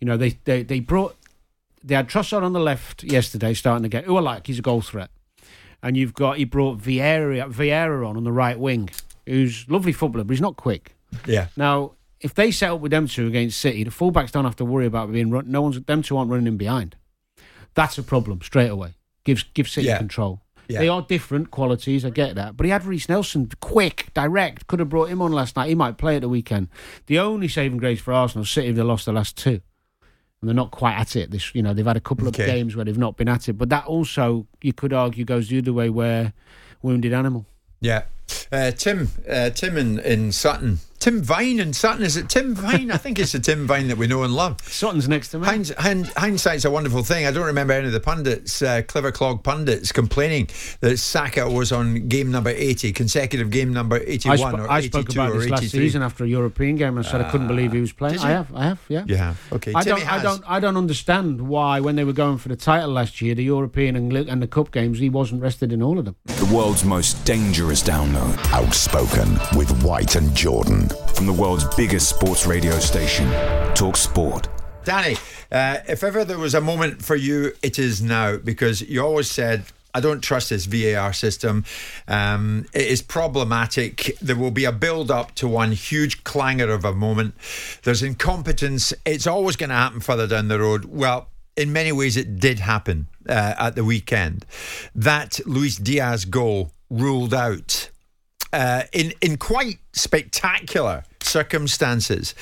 You 0.00 0.06
know, 0.06 0.16
they 0.16 0.38
they, 0.44 0.62
they 0.62 0.80
brought 0.80 1.14
they 1.82 1.94
had 1.94 2.08
Trossard 2.08 2.42
on 2.42 2.52
the 2.52 2.60
left 2.60 3.02
yesterday, 3.02 3.54
starting 3.54 3.82
to 3.82 3.88
get 3.88 4.04
who 4.04 4.16
I 4.16 4.20
like. 4.20 4.46
He's 4.46 4.58
a 4.58 4.62
goal 4.62 4.80
threat, 4.80 5.10
and 5.82 5.96
you've 5.96 6.14
got 6.14 6.36
he 6.38 6.44
brought 6.44 6.78
Vieira 6.80 7.50
Vieira 7.52 8.06
on 8.08 8.16
on 8.16 8.24
the 8.24 8.32
right 8.32 8.58
wing, 8.58 8.90
who's 9.26 9.68
lovely 9.68 9.92
footballer, 9.92 10.24
but 10.24 10.32
he's 10.32 10.40
not 10.40 10.56
quick. 10.56 10.94
Yeah. 11.26 11.48
Now, 11.56 11.92
if 12.20 12.34
they 12.34 12.50
set 12.50 12.70
up 12.70 12.80
with 12.80 12.90
them 12.90 13.06
two 13.06 13.26
against 13.26 13.60
City, 13.60 13.84
the 13.84 13.90
fullbacks 13.90 14.32
don't 14.32 14.44
have 14.44 14.56
to 14.56 14.64
worry 14.64 14.86
about 14.86 15.12
being 15.12 15.30
run. 15.30 15.50
No 15.50 15.62
one's 15.62 15.80
them 15.82 16.02
two 16.02 16.16
aren't 16.16 16.30
running 16.30 16.46
in 16.46 16.56
behind. 16.56 16.96
That's 17.74 17.96
a 17.98 18.02
problem 18.02 18.40
straight 18.42 18.70
away. 18.70 18.94
Gives 19.24 19.44
gives 19.54 19.72
City 19.72 19.86
Yeah. 19.88 19.98
control. 19.98 20.42
Yeah. 20.68 20.80
They 20.80 20.88
are 20.88 21.00
different 21.00 21.50
qualities, 21.50 22.04
I 22.04 22.10
get 22.10 22.34
that. 22.34 22.54
But 22.56 22.66
he 22.66 22.70
had 22.70 22.84
Reiss 22.84 23.08
Nelson, 23.08 23.50
quick, 23.60 24.08
direct. 24.12 24.66
Could 24.66 24.80
have 24.80 24.90
brought 24.90 25.08
him 25.08 25.22
on 25.22 25.32
last 25.32 25.56
night. 25.56 25.70
He 25.70 25.74
might 25.74 25.96
play 25.96 26.16
at 26.16 26.20
the 26.20 26.28
weekend. 26.28 26.68
The 27.06 27.18
only 27.18 27.48
saving 27.48 27.78
grace 27.78 28.02
for 28.02 28.12
Arsenal, 28.12 28.44
City, 28.44 28.72
they 28.72 28.82
lost 28.82 29.06
the 29.06 29.12
last 29.14 29.38
two. 29.38 29.60
And 30.40 30.48
they're 30.48 30.54
not 30.54 30.70
quite 30.70 30.94
at 30.94 31.16
it. 31.16 31.30
This, 31.32 31.52
you 31.54 31.62
know, 31.62 31.74
they've 31.74 31.84
had 31.86 31.96
a 31.96 32.00
couple 32.00 32.28
Okay. 32.28 32.44
of 32.44 32.48
games 32.48 32.76
where 32.76 32.84
they've 32.84 32.96
not 32.96 33.16
been 33.16 33.28
at 33.28 33.48
it. 33.48 33.54
But 33.54 33.70
that 33.70 33.86
also, 33.86 34.46
you 34.62 34.72
could 34.72 34.92
argue, 34.92 35.24
goes 35.24 35.48
the 35.48 35.58
other 35.58 35.72
way 35.72 35.90
where 35.90 36.32
wounded 36.80 37.12
animal. 37.12 37.44
Yeah. 37.80 38.04
Uh, 38.52 38.70
Tim, 38.70 39.08
uh, 39.28 39.50
Tim 39.50 39.76
in, 39.76 39.98
in 40.00 40.30
Sutton. 40.32 40.78
Tim 41.00 41.22
Vine 41.22 41.60
and 41.60 41.74
Sutton. 41.74 42.02
Is 42.02 42.16
it 42.16 42.28
Tim 42.28 42.54
Vine? 42.54 42.90
I 42.90 42.96
think 42.96 43.18
it's 43.18 43.32
the 43.32 43.38
Tim 43.38 43.66
Vine 43.66 43.88
that 43.88 43.96
we 43.98 44.06
know 44.06 44.24
and 44.24 44.34
love. 44.34 44.60
Sutton's 44.62 45.08
next 45.08 45.28
to 45.28 45.38
me. 45.38 45.46
Hinds, 45.46 45.72
hind, 45.78 46.06
hindsight's 46.16 46.64
a 46.64 46.70
wonderful 46.70 47.02
thing. 47.04 47.24
I 47.24 47.30
don't 47.30 47.46
remember 47.46 47.72
any 47.72 47.86
of 47.86 47.92
the 47.92 48.00
pundits, 48.00 48.60
uh, 48.62 48.82
clever 48.82 49.12
clog 49.12 49.44
pundits, 49.44 49.92
complaining 49.92 50.48
that 50.80 50.98
Saka 50.98 51.48
was 51.48 51.70
on 51.70 52.08
game 52.08 52.30
number 52.32 52.50
80, 52.50 52.92
consecutive 52.92 53.50
game 53.50 53.72
number 53.72 54.00
81 54.04 54.30
I, 54.30 54.36
sp- 54.36 54.58
or 54.58 54.70
I 54.70 54.78
82 54.78 54.90
spoke 54.90 55.12
about 55.12 55.30
or 55.30 55.34
this 55.34 55.42
83. 55.44 55.50
last 55.50 55.70
season 55.70 56.02
after 56.02 56.24
a 56.24 56.28
European 56.28 56.76
game 56.76 56.96
and 56.96 57.06
said 57.06 57.20
I 57.20 57.30
couldn't 57.30 57.46
believe 57.48 57.72
he 57.72 57.80
was 57.80 57.92
playing. 57.92 58.18
I 58.18 58.30
have, 58.30 58.52
I 58.54 58.64
have, 58.64 58.80
yeah. 58.88 59.04
You 59.06 59.16
have. 59.16 59.40
Okay. 59.52 59.72
I 59.74 59.82
Timmy 59.82 60.00
don't, 60.00 60.12
I 60.12 60.22
don't, 60.22 60.44
I 60.46 60.60
don't 60.60 60.76
understand 60.76 61.48
why 61.48 61.78
when 61.80 61.94
they 61.96 62.04
were 62.04 62.12
going 62.12 62.38
for 62.38 62.48
the 62.48 62.56
title 62.56 62.90
last 62.90 63.22
year, 63.22 63.34
the 63.36 63.44
European 63.44 63.94
and, 63.94 64.12
and 64.12 64.42
the 64.42 64.48
cup 64.48 64.72
games, 64.72 64.98
he 64.98 65.08
wasn't 65.08 65.42
rested 65.42 65.72
in 65.72 65.80
all 65.80 65.98
of 65.98 66.04
them. 66.04 66.16
The 66.26 66.52
world's 66.54 66.84
most 66.84 67.24
dangerous 67.24 67.82
download. 67.82 68.36
Outspoken 68.52 69.38
with 69.56 69.70
White 69.82 70.16
and 70.16 70.34
Jordan. 70.34 70.87
From 70.88 71.26
the 71.26 71.32
world's 71.32 71.64
biggest 71.76 72.08
sports 72.08 72.46
radio 72.46 72.78
station, 72.78 73.28
Talk 73.74 73.96
Sport. 73.96 74.48
Danny, 74.84 75.16
uh, 75.52 75.78
if 75.88 76.02
ever 76.02 76.24
there 76.24 76.38
was 76.38 76.54
a 76.54 76.60
moment 76.60 77.04
for 77.04 77.16
you, 77.16 77.52
it 77.62 77.78
is 77.78 78.00
now 78.00 78.36
because 78.36 78.80
you 78.82 79.04
always 79.04 79.30
said, 79.30 79.64
I 79.94 80.00
don't 80.00 80.22
trust 80.22 80.50
this 80.50 80.66
VAR 80.66 81.12
system. 81.12 81.64
Um, 82.06 82.66
it 82.72 82.86
is 82.86 83.02
problematic. 83.02 84.16
There 84.20 84.36
will 84.36 84.50
be 84.50 84.64
a 84.64 84.72
build 84.72 85.10
up 85.10 85.34
to 85.36 85.48
one 85.48 85.72
huge 85.72 86.24
clangor 86.24 86.70
of 86.70 86.84
a 86.84 86.94
moment. 86.94 87.34
There's 87.82 88.02
incompetence. 88.02 88.94
It's 89.04 89.26
always 89.26 89.56
going 89.56 89.70
to 89.70 89.76
happen 89.76 90.00
further 90.00 90.26
down 90.26 90.48
the 90.48 90.60
road. 90.60 90.84
Well, 90.84 91.28
in 91.56 91.72
many 91.72 91.90
ways, 91.92 92.16
it 92.16 92.38
did 92.38 92.60
happen 92.60 93.08
uh, 93.28 93.54
at 93.58 93.74
the 93.74 93.84
weekend. 93.84 94.46
That 94.94 95.40
Luis 95.46 95.76
Diaz 95.76 96.24
goal 96.24 96.70
ruled 96.88 97.34
out 97.34 97.90
uh, 98.52 98.82
in 98.92 99.12
in 99.20 99.36
quite 99.36 99.78
spectacular 99.92 101.04
circumstances. 101.20 102.34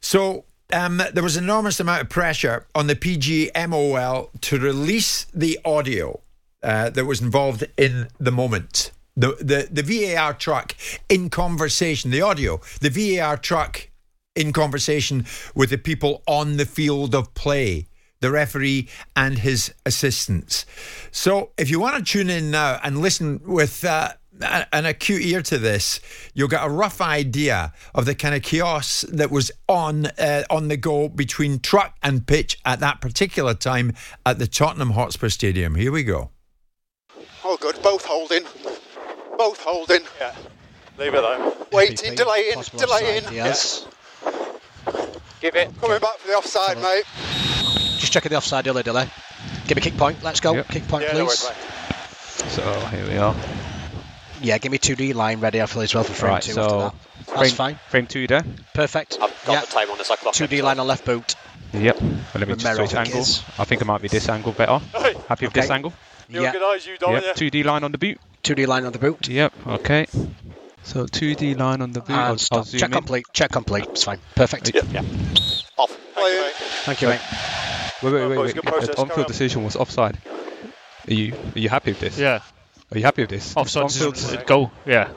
So 0.00 0.44
um, 0.72 1.02
there 1.12 1.22
was 1.22 1.36
an 1.36 1.44
enormous 1.44 1.80
amount 1.80 2.02
of 2.02 2.08
pressure 2.08 2.66
on 2.74 2.86
the 2.86 2.94
PGMOL 2.94 4.30
to 4.40 4.58
release 4.58 5.26
the 5.34 5.58
audio 5.64 6.20
uh, 6.62 6.90
that 6.90 7.04
was 7.04 7.20
involved 7.20 7.64
in 7.76 8.08
the 8.18 8.32
moment. 8.32 8.92
The, 9.16 9.36
the 9.40 9.68
the 9.70 9.82
VAR 10.14 10.34
truck 10.34 10.76
in 11.08 11.30
conversation, 11.30 12.10
the 12.10 12.22
audio, 12.22 12.60
the 12.80 12.90
VAR 12.90 13.36
truck 13.36 13.88
in 14.36 14.52
conversation 14.52 15.26
with 15.54 15.70
the 15.70 15.78
people 15.78 16.22
on 16.26 16.56
the 16.56 16.64
field 16.64 17.14
of 17.14 17.34
play, 17.34 17.88
the 18.20 18.30
referee 18.30 18.88
and 19.16 19.38
his 19.38 19.74
assistants. 19.84 20.64
So 21.10 21.50
if 21.58 21.70
you 21.70 21.80
want 21.80 21.96
to 21.96 22.02
tune 22.02 22.30
in 22.30 22.50
now 22.50 22.78
and 22.82 23.00
listen 23.00 23.40
with 23.44 23.84
uh, 23.84 24.12
an 24.42 24.86
acute 24.86 25.22
ear 25.22 25.42
to 25.42 25.58
this, 25.58 26.00
you'll 26.34 26.48
get 26.48 26.64
a 26.64 26.68
rough 26.68 27.00
idea 27.00 27.72
of 27.94 28.06
the 28.06 28.14
kind 28.14 28.34
of 28.34 28.42
chaos 28.42 29.04
that 29.12 29.30
was 29.30 29.50
on 29.68 30.06
uh, 30.18 30.44
on 30.50 30.68
the 30.68 30.76
go 30.76 31.08
between 31.08 31.60
truck 31.60 31.96
and 32.02 32.26
pitch 32.26 32.58
at 32.64 32.80
that 32.80 33.00
particular 33.00 33.54
time 33.54 33.92
at 34.24 34.38
the 34.38 34.46
Tottenham 34.46 34.90
Hotspur 34.90 35.28
Stadium. 35.28 35.74
Here 35.74 35.92
we 35.92 36.02
go. 36.02 36.30
Oh, 37.44 37.56
good. 37.60 37.80
Both 37.82 38.04
holding. 38.04 38.44
Both 39.38 39.62
holding. 39.62 40.02
Yeah. 40.20 40.34
Leave 40.98 41.14
it 41.14 41.20
though. 41.22 41.56
Waiting, 41.72 42.14
delaying, 42.14 42.54
Possible 42.54 42.78
delaying. 42.80 43.24
offside, 43.24 43.34
yes. 43.34 43.86
Give 45.40 45.56
it. 45.56 45.70
Coming 45.80 45.98
back 46.00 46.18
for 46.18 46.28
the 46.28 46.34
offside, 46.34 46.76
mate. 46.78 47.04
Just 47.98 48.12
checking 48.12 48.28
the 48.30 48.36
offside 48.36 48.64
delay 48.64 48.82
delay. 48.82 49.08
Give 49.66 49.76
me 49.76 49.82
kick 49.82 49.96
point. 49.96 50.22
Let's 50.22 50.40
go. 50.40 50.62
Kick 50.64 50.86
point, 50.88 51.04
Yeah, 51.04 51.12
no 51.14 51.26
please. 51.26 51.44
worries, 51.44 52.52
So 52.52 52.62
here 52.88 53.06
we 53.08 53.16
are. 53.16 53.34
Yeah, 54.40 54.58
give 54.58 54.72
me 54.72 54.78
2D 54.78 55.14
line 55.14 55.40
ready 55.40 55.60
after 55.60 55.80
as 55.80 55.94
well 55.94 56.04
for 56.04 56.12
frame 56.12 56.32
Right, 56.32 56.42
two 56.42 56.52
so 56.52 56.62
after 56.62 56.76
that. 56.78 56.94
That's 57.26 57.38
frame, 57.38 57.50
fine. 57.52 57.78
Frame 57.88 58.06
two 58.06 58.26
there. 58.26 58.44
Perfect. 58.74 59.18
I've 59.20 59.30
got 59.44 59.52
yeah. 59.52 59.60
the 59.60 59.66
time 59.66 59.90
on 59.90 59.98
this. 59.98 60.10
I 60.10 60.16
clock 60.16 60.34
2D 60.34 60.62
line 60.62 60.78
on 60.78 60.86
left 60.86 61.04
boot. 61.04 61.34
Yep. 61.72 62.00
Well, 62.00 62.10
let 62.34 62.48
me 62.48 62.54
just 62.56 62.76
switch 62.76 62.94
I 62.94 63.04
think 63.04 63.14
angle. 63.14 63.26
I 63.58 63.64
think 63.64 63.80
it 63.80 63.84
might 63.84 64.02
be 64.02 64.08
this 64.08 64.28
angle 64.28 64.52
better. 64.52 64.78
Happy 65.28 65.46
with 65.46 65.54
this 65.54 65.66
Okay. 65.66 65.74
angle? 65.74 65.92
You 66.28 66.42
yeah. 66.42 66.48
organise 66.48 66.86
you, 66.86 66.96
don't 66.98 67.12
Yep. 67.22 67.36
2D 67.36 67.64
line 67.64 67.84
on 67.84 67.92
the 67.92 67.98
boot. 67.98 68.18
2D 68.42 68.66
line 68.66 68.84
on 68.84 68.92
the 68.92 68.98
boot. 68.98 69.28
Yep. 69.28 69.52
Okay. 69.66 70.06
So 70.82 71.06
2D 71.06 71.56
line 71.58 71.82
on 71.82 71.92
the 71.92 72.00
boot. 72.00 72.10
I'll, 72.10 72.18
And 72.18 72.28
I'll 72.28 72.38
stop. 72.38 72.66
Check 72.66 72.82
in. 72.82 72.90
complete. 72.90 73.26
Check 73.32 73.50
complete. 73.52 73.86
It's 73.90 74.04
fine. 74.04 74.18
Perfect. 74.34 74.74
Yep. 74.74 74.84
Yeah. 74.92 75.02
Off. 75.76 75.96
Playing. 76.14 76.52
Thank 76.84 77.02
you, 77.02 77.08
mate. 77.08 77.20
Wait, 78.02 78.12
wait, 78.12 78.26
wait, 78.28 78.38
wait. 78.38 78.54
The 78.56 78.62
process, 78.62 78.94
carry 78.94 78.98
on-field 79.10 79.26
decision 79.26 79.62
was 79.64 79.76
offside. 79.76 80.16
Are 81.08 81.12
you 81.12 81.34
are 81.54 81.58
you 81.58 81.68
happy 81.68 81.90
with 81.92 82.00
this? 82.00 82.18
Yeah. 82.18 82.40
Are 82.92 82.98
you 82.98 83.04
happy 83.04 83.22
with 83.22 83.30
this? 83.30 83.56
Offside 83.56 83.84
On-field 83.84 84.14
decision, 84.14 84.42
goal. 84.46 84.70
Yeah. 84.84 85.10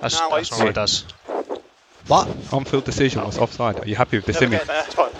That's, 0.00 0.18
Now 0.18 0.30
that's 0.30 0.48
it's- 0.48 0.58
what 0.58 0.68
it 0.68 0.74
does. 0.74 1.04
What? 2.06 2.28
On-field 2.52 2.84
decision 2.84 3.24
was 3.24 3.38
offside. 3.38 3.80
Are 3.80 3.86
you 3.86 3.94
happy 3.96 4.18
with 4.18 4.26
this 4.26 4.40
Never 4.40 4.56
image? 4.56 4.58
get 4.60 4.66
there. 4.66 4.84
It's 4.84 4.94
fine. 4.94 5.10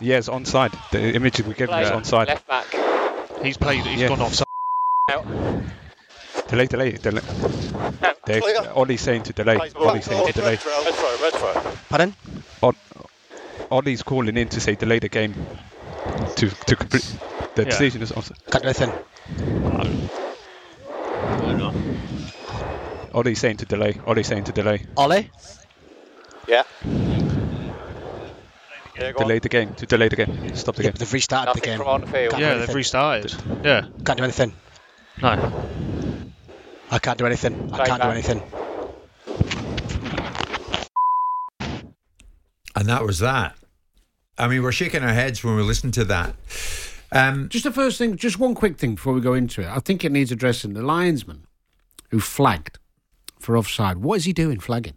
Yeah, 0.00 0.16
it's 0.16 0.28
onside. 0.30 0.72
The 0.92 1.14
image 1.14 1.40
we 1.42 1.52
gave 1.54 1.68
you 1.68 1.74
is 1.76 1.90
onside. 1.90 2.28
Left 2.28 2.46
back. 2.46 2.66
He's 3.42 3.58
played. 3.58 3.84
He's 3.84 4.00
Yeah. 4.00 4.08
gone 4.08 4.20
offside. 4.22 4.46
Delay, 6.48 6.66
delay, 6.66 6.92
delay. 6.92 7.20
They- 8.24 8.40
Clear. 8.40 8.72
Ollie's 8.74 9.00
saying 9.02 9.24
to 9.24 9.32
delay. 9.32 9.56
Ollie's 9.76 10.04
saying 10.06 10.26
to 10.28 10.32
delay. 10.32 10.52
Red 10.52 10.60
throw, 10.60 11.16
red 11.22 11.32
throw. 11.34 11.72
Pardon? 11.90 12.14
Odd- 12.62 12.76
Ollie's 13.70 14.02
calling 14.02 14.36
in 14.36 14.48
to 14.48 14.60
say 14.60 14.74
delay 14.76 14.98
the 15.00 15.08
game 15.08 15.34
to 16.36 16.48
to 16.48 16.76
complete. 16.76 17.04
The 17.54 17.62
Yeah. 17.62 17.68
decision 17.68 18.02
is 18.02 18.10
offside. 18.12 18.38
Can't 18.50 18.62
do 18.64 18.68
anything. 18.70 18.92
Ollie's 23.12 23.40
saying 23.40 23.56
to 23.58 23.66
delay. 23.66 24.00
Ollie's 24.06 24.26
saying 24.28 24.44
to 24.44 24.52
delay. 24.52 24.86
Ollie? 24.96 25.30
Yeah. 26.46 26.62
Yeah, 28.98 29.12
go 29.12 29.18
Delay 29.20 29.36
on. 29.36 29.40
the 29.42 29.48
game. 29.48 29.74
To 29.74 29.86
delay 29.86 30.08
the 30.08 30.16
game. 30.16 30.54
Stop 30.54 30.76
the 30.76 30.82
Yeah, 30.84 30.90
game. 30.90 30.96
they've 30.98 31.12
restarted 31.12 31.54
the 31.54 31.60
game. 31.60 31.78
from 31.78 31.86
on 31.88 32.02
field. 32.06 32.32
Can't 32.32 32.40
Yeah, 32.42 32.54
they've 32.56 32.74
restarted. 32.74 33.34
Yeah. 33.64 33.86
Can't 34.04 34.18
do 34.18 34.24
anything. 34.24 34.52
No. 35.22 35.52
I 36.90 36.98
can't 36.98 37.18
do 37.18 37.24
anything. 37.26 37.70
I 37.72 37.78
Right 37.78 37.86
can't 37.88 38.02
do 38.02 38.08
anything. 38.10 38.42
And 42.76 42.88
that 42.88 43.04
was 43.04 43.18
that. 43.20 43.56
I 44.38 44.48
mean, 44.48 44.62
we're 44.62 44.72
shaking 44.72 45.02
our 45.02 45.12
heads 45.12 45.42
when 45.44 45.56
we 45.56 45.62
listen 45.62 45.90
to 45.92 46.04
that. 46.06 46.34
Um, 47.12 47.48
Just 47.48 47.64
the 47.64 47.72
first 47.72 47.98
thing, 47.98 48.16
just 48.16 48.38
one 48.38 48.54
quick 48.54 48.78
thing 48.78 48.94
before 48.94 49.12
we 49.12 49.20
go 49.20 49.34
into 49.34 49.60
it. 49.62 49.66
I 49.68 49.80
think 49.80 50.04
it 50.04 50.12
needs 50.12 50.30
addressing. 50.30 50.74
The 50.74 50.82
linesman 50.82 51.46
who 52.10 52.20
flagged 52.20 52.78
for 53.40 53.56
offside. 53.56 53.98
What 53.98 54.16
is 54.16 54.24
he 54.24 54.32
doing 54.32 54.60
flagging? 54.60 54.96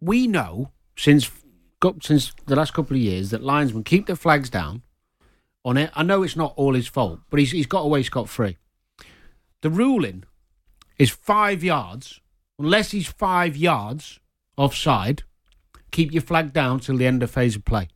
We 0.00 0.26
know 0.26 0.70
since 0.96 1.30
since 2.00 2.32
the 2.46 2.56
last 2.56 2.74
couple 2.74 2.96
of 2.96 3.02
years 3.02 3.30
that 3.30 3.42
linesmen 3.42 3.82
keep 3.84 4.06
their 4.06 4.16
flags 4.16 4.48
down 4.48 4.82
on 5.64 5.76
it. 5.76 5.90
I 5.94 6.02
know 6.02 6.22
it's 6.22 6.36
not 6.36 6.54
all 6.56 6.74
his 6.74 6.86
fault, 6.86 7.20
but 7.30 7.40
he's 7.40 7.50
he's 7.50 7.66
got 7.66 7.80
away 7.84 8.02
scot 8.02 8.28
free. 8.28 8.56
The 9.62 9.70
ruling 9.70 10.24
is 10.98 11.10
five 11.10 11.62
yards, 11.64 12.20
unless 12.58 12.90
he's 12.90 13.06
five 13.06 13.56
yards 13.56 14.20
offside. 14.56 15.24
Keep 15.90 16.12
your 16.12 16.22
flag 16.22 16.52
down 16.52 16.80
till 16.80 16.96
the 16.96 17.06
end 17.06 17.22
of 17.22 17.30
phase 17.30 17.54
of 17.54 17.64
play. 17.66 17.88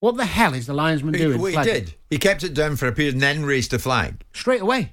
What 0.00 0.16
the 0.16 0.26
hell 0.26 0.52
is 0.52 0.66
the 0.66 0.74
linesman 0.74 1.14
doing? 1.14 1.38
well, 1.38 1.46
he 1.46 1.54
flagging? 1.54 1.74
did. 1.74 1.94
He 2.10 2.18
kept 2.18 2.42
it 2.42 2.54
down 2.54 2.76
for 2.76 2.88
a 2.88 2.92
period 2.92 3.14
and 3.14 3.22
then 3.22 3.44
raised 3.44 3.70
the 3.70 3.78
flag. 3.78 4.22
straight 4.34 4.60
away. 4.60 4.92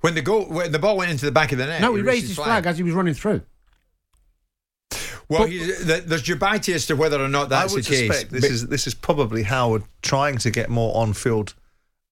When 0.00 0.14
the 0.14 0.22
goal, 0.22 0.44
when 0.44 0.72
the 0.72 0.78
ball 0.78 0.96
went 0.96 1.10
into 1.10 1.24
the 1.24 1.32
back 1.32 1.52
of 1.52 1.58
the 1.58 1.66
net. 1.66 1.80
No, 1.80 1.94
he 1.94 2.02
raised 2.02 2.28
his 2.28 2.36
flag 2.36 2.66
as 2.66 2.76
he 2.76 2.82
was 2.84 2.92
running 2.94 3.14
through. 3.14 3.42
Well, 5.28 5.40
But- 5.42 5.50
he, 5.50 5.58
there's 5.82 6.22
debate 6.22 6.68
as 6.68 6.86
to 6.86 6.94
whether 6.96 7.20
or 7.22 7.28
not 7.28 7.48
that's 7.48 7.72
I 7.72 7.74
would 7.74 7.84
the 7.84 7.90
case. 8.08 8.24
this 8.24 8.40
but- 8.42 8.44
is 8.50 8.66
this 8.68 8.86
is 8.86 8.94
probably 8.94 9.42
Howard 9.42 9.82
trying 10.02 10.38
to 10.38 10.50
get 10.50 10.70
more 10.70 10.96
on-field 10.96 11.54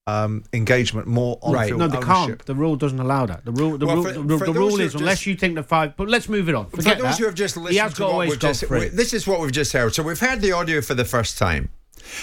um, 0.07 0.45
engagement, 0.53 1.07
more 1.07 1.39
Right. 1.43 1.63
on-field 1.73 1.79
No, 1.79 1.89
they 1.89 1.97
ownership. 1.97 2.15
can't. 2.39 2.47
The 2.47 2.55
rule 2.55 2.77
doesn't 2.77 2.99
allow 2.99 3.25
that. 3.27 3.45
The 3.47 3.53
rule, 3.53 3.79
the 3.79 3.87
Well, 3.87 3.97
rule, 3.97 4.05
for- 4.05 4.13
the, 4.23 4.39
for 4.39 4.45
the 4.47 4.53
rule 4.53 4.71
who 4.77 4.81
is 4.81 4.93
have 4.93 5.01
unless 5.01 5.27
you 5.27 5.35
think 5.37 5.55
the 5.55 5.63
five. 5.63 5.97
But 5.97 6.09
let's 6.09 6.29
move 6.29 6.49
it 6.49 6.55
on. 6.55 6.67
For 6.69 6.77
Forget 6.79 6.99
those 6.99 7.13
that. 7.13 7.19
who 7.21 7.25
have 7.27 7.35
just 7.35 7.57
listened 7.57 7.73
he 7.73 7.79
has 7.79 7.95
to 7.95 7.99
got 8.01 8.13
what 8.15 8.29
we've 8.29 8.39
just, 8.39 8.67
free. 8.67 8.89
this 8.89 9.15
is 9.15 9.27
what 9.27 9.41
we've 9.41 9.53
just 9.53 9.73
heard. 9.73 9.95
So 9.95 10.03
we've 10.03 10.19
heard 10.21 10.41
the 10.43 10.53
audio 10.53 10.81
for 10.83 10.95
the 10.95 11.05
first 11.07 11.39
time. 11.39 11.71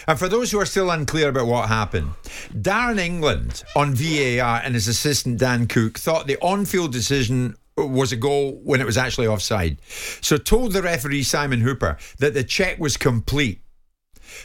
And 0.07 0.17
for 0.17 0.27
those 0.27 0.51
who 0.51 0.59
are 0.59 0.65
still 0.65 0.91
unclear 0.91 1.29
about 1.29 1.47
what 1.47 1.67
happened, 1.67 2.11
Darren 2.53 2.99
England 2.99 3.63
on 3.75 3.93
VAR 3.95 4.61
and 4.63 4.73
his 4.73 4.87
assistant 4.87 5.39
Dan 5.39 5.67
Cook 5.67 5.97
thought 5.97 6.27
the 6.27 6.39
on-field 6.41 6.91
decision 6.91 7.55
was 7.77 8.11
a 8.11 8.17
goal 8.17 8.59
when 8.63 8.81
it 8.81 8.85
was 8.85 8.97
actually 8.97 9.27
offside. 9.27 9.79
So 10.21 10.37
told 10.37 10.73
the 10.73 10.81
referee 10.81 11.23
Simon 11.23 11.61
Hooper 11.61 11.97
that 12.19 12.33
the 12.33 12.43
check 12.43 12.79
was 12.79 12.97
complete. 12.97 13.61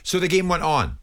So 0.03 0.19
the 0.19 0.29
game 0.29 0.49
went 0.49 0.63
on. 0.63 0.99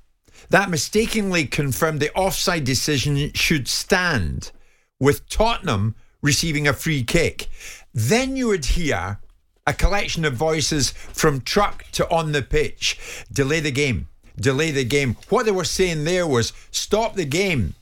That 0.50 0.70
mistakenly 0.70 1.46
confirmed 1.46 2.00
the 2.00 2.14
offside 2.14 2.64
decision 2.64 3.32
should 3.34 3.68
stand, 3.68 4.52
with 5.00 5.28
Tottenham 5.30 5.96
receiving 6.22 6.68
a 6.68 6.74
free 6.74 7.04
kick. 7.04 7.48
Then 7.94 8.36
you 8.36 8.48
would 8.48 8.66
hear 8.66 9.20
a 9.66 9.74
collection 9.74 10.26
of 10.26 10.34
voices 10.34 10.92
from 10.92 11.42
truck 11.42 11.86
to 11.94 12.10
on 12.10 12.34
the 12.34 12.42
pitch 12.42 13.26
delay 13.32 13.60
the 13.60 13.72
game, 13.72 14.10
delay 14.36 14.72
the 14.72 14.84
game. 14.84 15.18
What 15.30 15.46
they 15.46 15.52
were 15.52 15.64
saying 15.64 16.04
there 16.04 16.28
was 16.28 16.54
stop 16.72 17.16
the 17.16 17.26
game. 17.26 17.76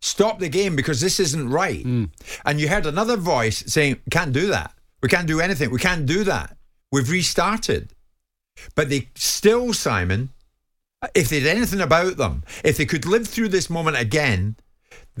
Stop 0.00 0.38
the 0.38 0.48
game 0.48 0.76
because 0.76 1.00
this 1.00 1.20
isn't 1.20 1.50
right. 1.50 1.82
Hmm. 1.82 2.04
And 2.44 2.60
you 2.60 2.68
heard 2.68 2.86
another 2.86 3.16
voice 3.16 3.62
saying, 3.66 3.96
Can't 4.10 4.32
do 4.32 4.46
that. 4.48 4.72
We 5.02 5.08
can't 5.08 5.26
do 5.26 5.40
anything. 5.40 5.70
We 5.70 5.78
can't 5.78 6.06
do 6.06 6.24
that. 6.24 6.56
We've 6.92 7.10
restarted. 7.10 7.90
But 8.74 8.88
they 8.88 9.08
still, 9.14 9.72
Simon, 9.72 10.30
if 11.14 11.28
they 11.28 11.40
did 11.40 11.56
anything 11.56 11.80
about 11.80 12.16
them, 12.16 12.44
if 12.64 12.76
they 12.76 12.84
could 12.84 13.06
live 13.06 13.26
through 13.26 13.48
this 13.48 13.70
moment 13.70 13.98
again, 13.98 14.56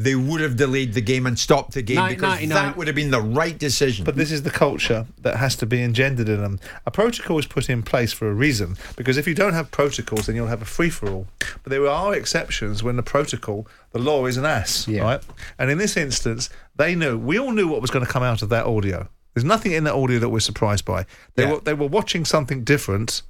they 0.04 0.14
would 0.14 0.40
have 0.40 0.56
delayed 0.56 0.94
the 0.94 1.00
game 1.00 1.26
and 1.26 1.38
stopped 1.38 1.72
the 1.72 1.82
game 1.82 1.96
Nin- 1.98 2.08
because 2.14 2.34
99 2.34 2.54
that 2.54 2.76
would 2.76 2.86
have 2.86 2.96
been 2.96 3.10
the 3.10 3.20
right 3.20 3.58
decision. 3.58 4.04
But 4.04 4.16
this 4.16 4.30
is 4.32 4.42
the 4.42 4.50
culture 4.50 5.06
that 5.22 5.36
has 5.36 5.56
to 5.56 5.66
be 5.66 5.82
engendered 5.82 6.28
in 6.28 6.40
them. 6.40 6.58
A 6.86 6.90
protocol 6.90 7.38
is 7.38 7.46
put 7.46 7.68
in 7.68 7.82
place 7.82 8.12
for 8.12 8.28
a 8.30 8.34
reason, 8.34 8.76
because 8.96 9.16
if 9.16 9.26
you 9.26 9.34
don't 9.34 9.52
have 9.52 9.70
protocols, 9.70 10.26
then 10.26 10.36
you'll 10.36 10.46
have 10.46 10.62
a 10.62 10.66
free 10.66 10.90
for 10.90 11.10
all. 11.10 11.26
But 11.62 11.70
there 11.70 11.86
are 11.86 12.14
exceptions 12.14 12.82
when 12.82 12.96
the 12.96 13.02
protocol, 13.02 13.66
the 13.92 13.98
law 13.98 14.26
is 14.26 14.36
an 14.36 14.44
ass, 14.46 14.86
right? 14.88 15.22
And 15.58 15.70
in 15.70 15.78
this 15.78 15.96
instance, 15.96 16.50
they 16.76 16.94
knew, 16.94 17.18
we 17.18 17.38
all 17.38 17.52
knew 17.52 17.68
what 17.68 17.80
was 17.82 17.90
going 17.90 18.04
to 18.06 18.10
come 18.10 18.22
out 18.22 18.42
of 18.42 18.48
that 18.50 18.66
audio. 18.66 19.08
There's 19.34 19.44
nothing 19.44 19.72
in 19.72 19.84
that 19.84 19.94
audio 19.94 20.18
that 20.18 20.28
we're 20.30 20.40
surprised 20.40 20.84
by. 20.84 21.06
They, 21.34 21.44
Yeah. 21.44 21.52
were, 21.52 21.60
they 21.60 21.74
were 21.74 21.86
watching 21.86 22.24
something 22.24 22.64
different 22.64 23.22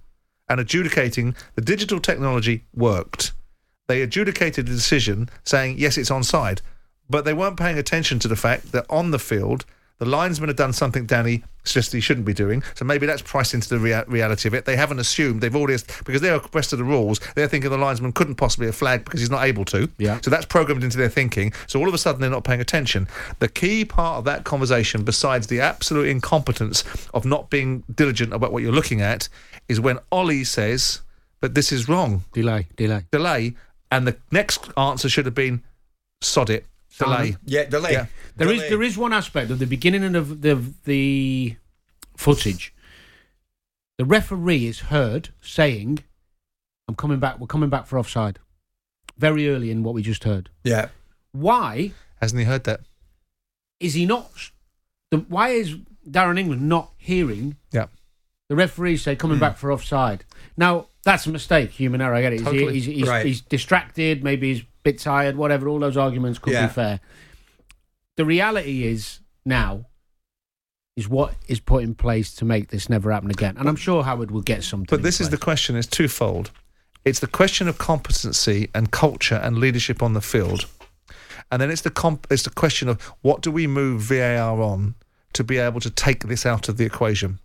and 0.49 0.61
adjudicating 0.61 1.35
the 1.55 1.63
digital 1.63 2.01
technology 2.01 2.65
worked. 2.75 3.33
They 3.91 4.03
adjudicated 4.03 4.67
the 4.67 4.73
decision 4.73 5.29
saying, 5.43 5.77
yes, 5.79 5.99
it's 5.99 6.11
onside. 6.11 6.61
But 7.09 7.25
they 7.25 7.35
weren't 7.35 7.59
paying 7.59 7.77
attention 7.77 8.21
to 8.21 8.29
the 8.29 8.37
fact 8.37 8.71
that 8.71 8.87
on 8.89 9.11
the 9.11 9.19
field, 9.19 9.65
The 10.01 10.07
linesman 10.07 10.49
had 10.49 10.57
done 10.57 10.73
something 10.73 11.05
Danny 11.05 11.45
suggested 11.63 11.99
he 11.99 12.01
shouldn't 12.01 12.25
be 12.25 12.33
doing. 12.33 12.63
So 12.75 12.87
maybe 12.87 13.05
that's 13.05 13.21
priced 13.21 13.53
into 13.53 13.69
the 13.69 13.79
rea- 13.79 14.05
reality 14.07 14.49
of 14.49 14.55
it. 14.55 14.65
They 14.65 14.75
haven't 14.75 14.99
assumed 14.99 15.43
they've 15.43 15.55
already 15.55 15.77
because 16.07 16.23
they're 16.23 16.37
abreast 16.37 16.73
of 16.73 16.79
the 16.79 16.87
rules. 16.87 17.21
They're 17.35 17.47
thinking 17.47 17.71
the 17.71 17.77
linesman 17.77 18.13
couldn't 18.13 18.37
possibly 18.37 18.67
have 18.67 18.75
flagged 18.75 19.05
because 19.05 19.21
he's 19.21 19.31
not 19.31 19.45
able 19.45 19.67
to. 19.67 19.91
Yeah. 19.99 20.19
So 20.23 20.31
that's 20.31 20.47
programmed 20.47 20.83
into 20.85 20.97
their 20.97 21.11
thinking. 21.11 21.53
So 21.67 21.79
all 21.79 21.87
of 21.87 21.93
a 21.93 21.99
sudden 21.99 22.23
they're 22.23 22.31
not 22.31 22.45
paying 22.45 22.63
attention. 22.63 23.09
The 23.41 23.49
key 23.49 23.85
part 23.85 24.17
of 24.17 24.25
that 24.25 24.45
conversation, 24.45 25.05
besides 25.05 25.49
the 25.49 25.61
absolute 25.61 26.09
incompetence 26.09 26.83
of 27.13 27.27
not 27.27 27.51
being 27.51 27.85
diligent 27.95 28.33
about 28.33 28.53
what 28.53 28.63
you're 28.63 28.73
looking 28.73 29.03
at, 29.03 29.29
is 29.69 29.79
when 29.79 29.99
Ollie 30.11 30.45
says, 30.45 31.03
"But 31.43 31.55
this 31.55 31.73
is 31.73 31.91
wrong." 31.91 32.25
Delay, 32.33 32.69
delay, 32.77 33.05
delay, 33.13 33.55
and 33.91 34.07
the 34.07 34.17
next 34.31 34.69
answer 34.77 35.09
should 35.09 35.27
have 35.27 35.35
been, 35.35 35.63
"Sod 36.21 36.51
it." 36.51 36.67
Delay. 36.99 37.37
Yeah, 37.47 37.65
delay. 37.65 37.93
Yeah. 37.93 38.07
There 38.37 38.53
is 38.53 38.61
there 38.69 38.83
is 38.83 38.99
one 38.99 39.13
aspect 39.13 39.51
of 39.51 39.59
the 39.59 39.67
beginning 39.67 40.15
of 40.15 40.43
the 40.43 40.63
the 40.85 41.57
footage. 42.17 42.75
The 43.99 44.05
referee 44.05 44.67
is 44.67 44.81
heard 44.81 45.31
saying, 45.41 46.01
"I'm 46.89 46.95
coming 46.95 47.19
back. 47.19 47.39
We're 47.39 47.47
coming 47.47 47.71
back 47.71 47.87
for 47.87 47.99
offside." 47.99 48.39
Very 49.17 49.49
early 49.49 49.71
in 49.71 49.83
what 49.83 49.95
we 49.95 50.03
just 50.03 50.25
heard. 50.25 50.51
Yeah. 50.65 50.89
Why 51.33 51.93
hasn't 52.21 52.39
he 52.41 52.45
heard 52.47 52.65
that? 52.65 52.81
Is 53.79 53.95
he 53.95 54.05
not? 54.07 54.51
The, 55.11 55.19
why 55.19 55.51
is 55.51 55.77
Darren 56.09 56.39
England 56.39 56.69
not 56.69 56.93
hearing? 56.99 57.57
Yeah. 57.73 57.87
The 58.49 58.57
referee 58.57 58.97
say 58.97 59.17
coming 59.17 59.37
Hmm. 59.37 59.41
back 59.43 59.57
for 59.59 59.71
offside. 59.73 60.25
Now 60.57 60.87
that's 61.05 61.27
a 61.27 61.31
mistake, 61.31 61.71
human 61.71 62.01
error. 62.01 62.15
I 62.15 62.23
get 62.23 62.33
it. 62.35 62.41
He's- 62.41 62.51
Totally. 62.53 62.73
He's, 62.75 62.85
he's, 62.85 63.09
Right. 63.09 63.27
he's 63.27 63.41
distracted. 63.41 64.23
Maybe 64.23 64.53
he's 64.55 64.63
a 64.63 64.67
bit 64.83 64.99
tired. 64.99 65.37
Whatever. 65.37 65.69
All 65.69 65.79
those 65.79 65.97
arguments 65.97 66.39
could 66.39 66.53
Yeah. 66.53 66.67
be 66.67 66.73
fair. 66.73 67.01
The 68.17 68.25
reality 68.25 68.85
is 68.85 69.21
now 69.45 69.87
is 70.97 71.09
what 71.09 71.35
is 71.49 71.61
put 71.61 71.83
in 71.83 71.95
place 71.95 72.35
to 72.35 72.45
make 72.45 72.69
this 72.69 72.89
never 72.91 73.11
happen 73.11 73.31
again. 73.31 73.57
And 73.57 73.69
I'm 73.69 73.77
sure 73.77 74.03
Howard 74.03 74.31
will 74.31 74.43
get 74.43 74.63
something. 74.65 74.87
But 74.91 75.03
this 75.03 75.21
is 75.21 75.31
the 75.31 75.39
question: 75.39 75.77
is 75.77 75.87
twofold. 75.87 76.51
It's 77.05 77.21
the 77.21 77.27
question 77.27 77.69
of 77.69 77.79
competency 77.79 78.69
and 78.75 78.91
culture 78.91 79.37
and 79.37 79.57
leadership 79.59 80.03
on 80.03 80.13
the 80.13 80.21
field, 80.21 80.67
and 81.51 81.63
then 81.63 81.71
it's 81.71 81.81
the 81.81 81.91
comp- 81.91 82.27
it's 82.31 82.43
the 82.43 82.51
question 82.51 82.89
of 82.91 83.01
what 83.23 83.41
do 83.41 83.51
we 83.51 83.67
move 83.67 84.03
VAR 84.03 84.61
on 84.61 84.95
to 85.33 85.43
be 85.45 85.57
able 85.57 85.81
to 85.81 85.91
take 85.91 86.25
this 86.25 86.45
out 86.45 86.69
of 86.69 86.77
the 86.77 86.85
equation. 86.85 87.39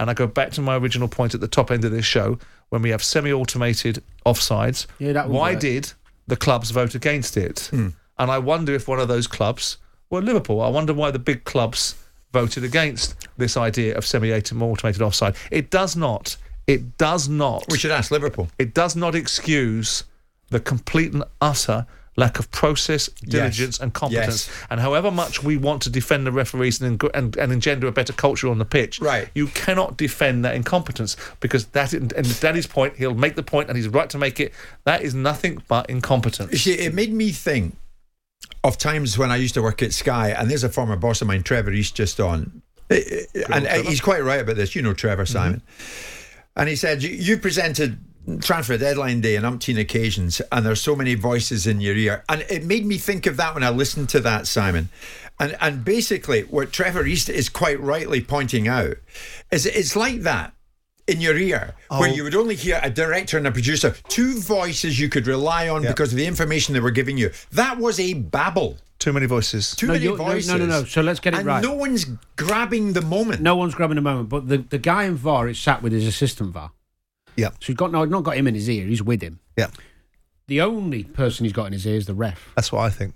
And 0.00 0.08
I 0.08 0.14
go 0.14 0.26
back 0.26 0.52
to 0.52 0.62
my 0.62 0.76
original 0.76 1.08
point 1.08 1.34
at 1.34 1.40
the 1.42 1.48
top 1.48 1.70
end 1.70 1.84
of 1.84 1.90
this 1.92 2.06
show 2.06 2.38
when 2.72 2.80
we 2.80 2.88
have 2.88 3.04
semi-automated 3.04 4.02
offsides. 4.24 4.86
Yeah, 4.98 5.12
that 5.12 5.28
why 5.28 5.52
work. 5.52 5.60
did 5.60 5.92
the 6.26 6.36
clubs 6.36 6.70
vote 6.70 6.94
against 6.94 7.36
it? 7.36 7.68
Hmm. 7.70 7.88
And 8.18 8.30
I 8.30 8.38
wonder 8.38 8.72
if 8.74 8.88
one 8.88 8.98
of 8.98 9.08
those 9.08 9.26
clubs 9.26 9.76
were 10.08 10.22
Liverpool. 10.22 10.62
I 10.62 10.70
wonder 10.70 10.94
why 10.94 11.10
the 11.10 11.18
big 11.18 11.44
clubs 11.44 11.94
voted 12.32 12.64
against 12.64 13.14
this 13.36 13.58
idea 13.58 13.94
of 13.94 14.06
semi-automated 14.06 15.02
offside. 15.02 15.36
It 15.50 15.68
does 15.68 15.96
not. 15.96 16.38
It 16.66 16.96
does 16.96 17.28
not. 17.28 17.66
We 17.70 17.76
should 17.76 17.90
ask 17.90 18.10
Liverpool. 18.10 18.48
It 18.58 18.72
does 18.72 18.96
not 18.96 19.14
excuse 19.14 20.04
the 20.48 20.58
complete 20.58 21.12
and 21.12 21.24
utter 21.42 21.86
lack 22.16 22.38
of 22.38 22.50
process, 22.50 23.08
diligence, 23.24 23.80
and 23.80 23.94
competence. 23.94 24.48
Yes. 24.48 24.66
And 24.70 24.80
however 24.80 25.10
much 25.10 25.42
we 25.42 25.56
want 25.56 25.82
to 25.82 25.90
defend 25.90 26.26
the 26.26 26.32
referees 26.32 26.80
and, 26.80 27.02
and, 27.14 27.36
and 27.36 27.52
engender 27.52 27.86
a 27.86 27.92
better 27.92 28.12
culture 28.12 28.48
on 28.48 28.58
the 28.58 28.64
pitch, 28.64 29.00
right. 29.00 29.28
you 29.34 29.46
cannot 29.48 29.96
defend 29.96 30.44
that 30.44 30.54
incompetence 30.54 31.16
because 31.40 31.66
that, 31.68 31.92
and 31.94 32.40
Danny's 32.40 32.66
point, 32.66 32.96
he'll 32.96 33.14
make 33.14 33.34
the 33.34 33.42
point 33.42 33.68
and 33.68 33.76
he's 33.76 33.88
right 33.88 34.10
to 34.10 34.18
make 34.18 34.40
it, 34.40 34.52
that 34.84 35.02
is 35.02 35.14
nothing 35.14 35.62
but 35.68 35.88
incompetence. 35.88 36.60
See, 36.60 36.74
it 36.74 36.94
made 36.94 37.12
me 37.12 37.30
think 37.30 37.76
of 38.64 38.76
times 38.76 39.16
when 39.16 39.30
I 39.30 39.36
used 39.36 39.54
to 39.54 39.62
work 39.62 39.82
at 39.82 39.92
Sky, 39.92 40.30
and 40.30 40.50
there's 40.50 40.64
a 40.64 40.68
former 40.68 40.96
boss 40.96 41.22
of 41.22 41.28
mine, 41.28 41.42
Trevor 41.42 41.72
East, 41.72 41.94
just 41.94 42.20
on. 42.20 42.62
Eh, 42.90 43.24
And 43.50 43.66
uh, 43.66 43.82
he's 43.82 44.00
quite 44.00 44.22
right 44.22 44.40
about 44.40 44.56
this. 44.56 44.74
You 44.76 44.82
know 44.82 44.92
Trevor 44.92 45.26
Simon. 45.26 45.62
And 46.56 46.68
he 46.68 46.76
said, 46.76 47.02
you, 47.02 47.10
you 47.10 47.38
presented 47.38 47.98
transfer 48.40 48.76
deadline 48.78 49.20
day 49.20 49.36
on 49.36 49.42
umpteen 49.42 49.78
occasions, 49.80 50.40
and 50.52 50.64
there's 50.64 50.80
so 50.80 50.94
many 50.96 51.14
voices 51.14 51.66
in 51.66 51.80
your 51.80 51.96
ear. 51.96 52.24
And 52.28 52.42
it 52.48 52.64
made 52.64 52.86
me 52.86 52.98
think 52.98 53.26
of 53.26 53.36
that 53.36 53.54
when 53.54 53.62
I 53.64 53.70
listened 53.70 54.08
to 54.10 54.20
that, 54.20 54.46
Simon. 54.46 54.88
And 55.40 55.56
and 55.60 55.84
basically, 55.84 56.42
what 56.42 56.72
Trevor 56.72 57.06
East 57.06 57.28
is 57.28 57.48
quite 57.48 57.80
rightly 57.80 58.20
pointing 58.20 58.68
out 58.68 58.96
is 59.50 59.66
it's 59.66 59.96
like 59.96 60.20
that 60.20 60.52
in 61.08 61.20
your 61.20 61.36
ear, 61.36 61.74
where 61.88 62.10
Oh. 62.10 62.12
you 62.14 62.22
would 62.22 62.34
only 62.36 62.54
hear 62.54 62.78
a 62.82 62.88
director 62.88 63.36
and 63.36 63.46
a 63.46 63.50
producer, 63.50 63.96
two 64.08 64.38
voices 64.40 65.00
you 65.00 65.08
could 65.08 65.26
rely 65.26 65.68
on 65.68 65.82
because 65.82 66.12
of 66.12 66.16
the 66.16 66.26
information 66.26 66.74
they 66.74 66.80
were 66.80 66.92
giving 66.92 67.18
you. 67.18 67.30
That 67.50 67.78
was 67.78 67.98
a 67.98 68.12
babble. 68.14 68.78
Too 69.00 69.12
many 69.12 69.26
voices. 69.26 69.74
Too 69.74 69.88
No, 69.88 69.94
many 69.94 70.04
you're- 70.04 70.16
no, 70.16 70.38
no, 70.58 70.64
no, 70.64 70.66
no. 70.66 70.84
So 70.84 71.00
let's 71.00 71.18
get 71.18 71.34
it 71.34 71.38
and 71.38 71.46
right. 71.46 71.60
No 71.60 71.72
one's 71.74 72.06
grabbing 72.36 72.92
the 72.92 73.02
moment. 73.02 73.40
No 73.42 73.56
one's 73.56 73.74
grabbing 73.74 73.96
the 73.96 74.00
moment, 74.00 74.28
but 74.28 74.46
the, 74.48 74.58
the 74.58 74.78
guy 74.78 75.02
in 75.04 75.16
VAR 75.16 75.48
is 75.48 75.58
sat 75.58 75.82
with 75.82 75.92
his 75.92 76.06
assistant 76.06 76.52
VAR. 76.52 76.70
Yeah. 77.36 77.50
So 77.50 77.66
he's 77.66 77.76
got 77.76 77.92
no, 77.92 78.04
not 78.04 78.24
got 78.24 78.36
him 78.36 78.46
in 78.46 78.54
his 78.54 78.68
ear. 78.68 78.86
He's 78.86 79.02
with 79.02 79.22
him. 79.22 79.40
Yeah. 79.56 79.68
The 80.48 80.60
only 80.60 81.04
person 81.04 81.44
he's 81.44 81.52
got 81.52 81.66
in 81.66 81.72
his 81.72 81.86
ear 81.86 81.96
is 81.96 82.06
the 82.06 82.14
ref. 82.14 82.52
That's 82.54 82.72
what 82.72 82.80
I 82.80 82.90
think. 82.90 83.14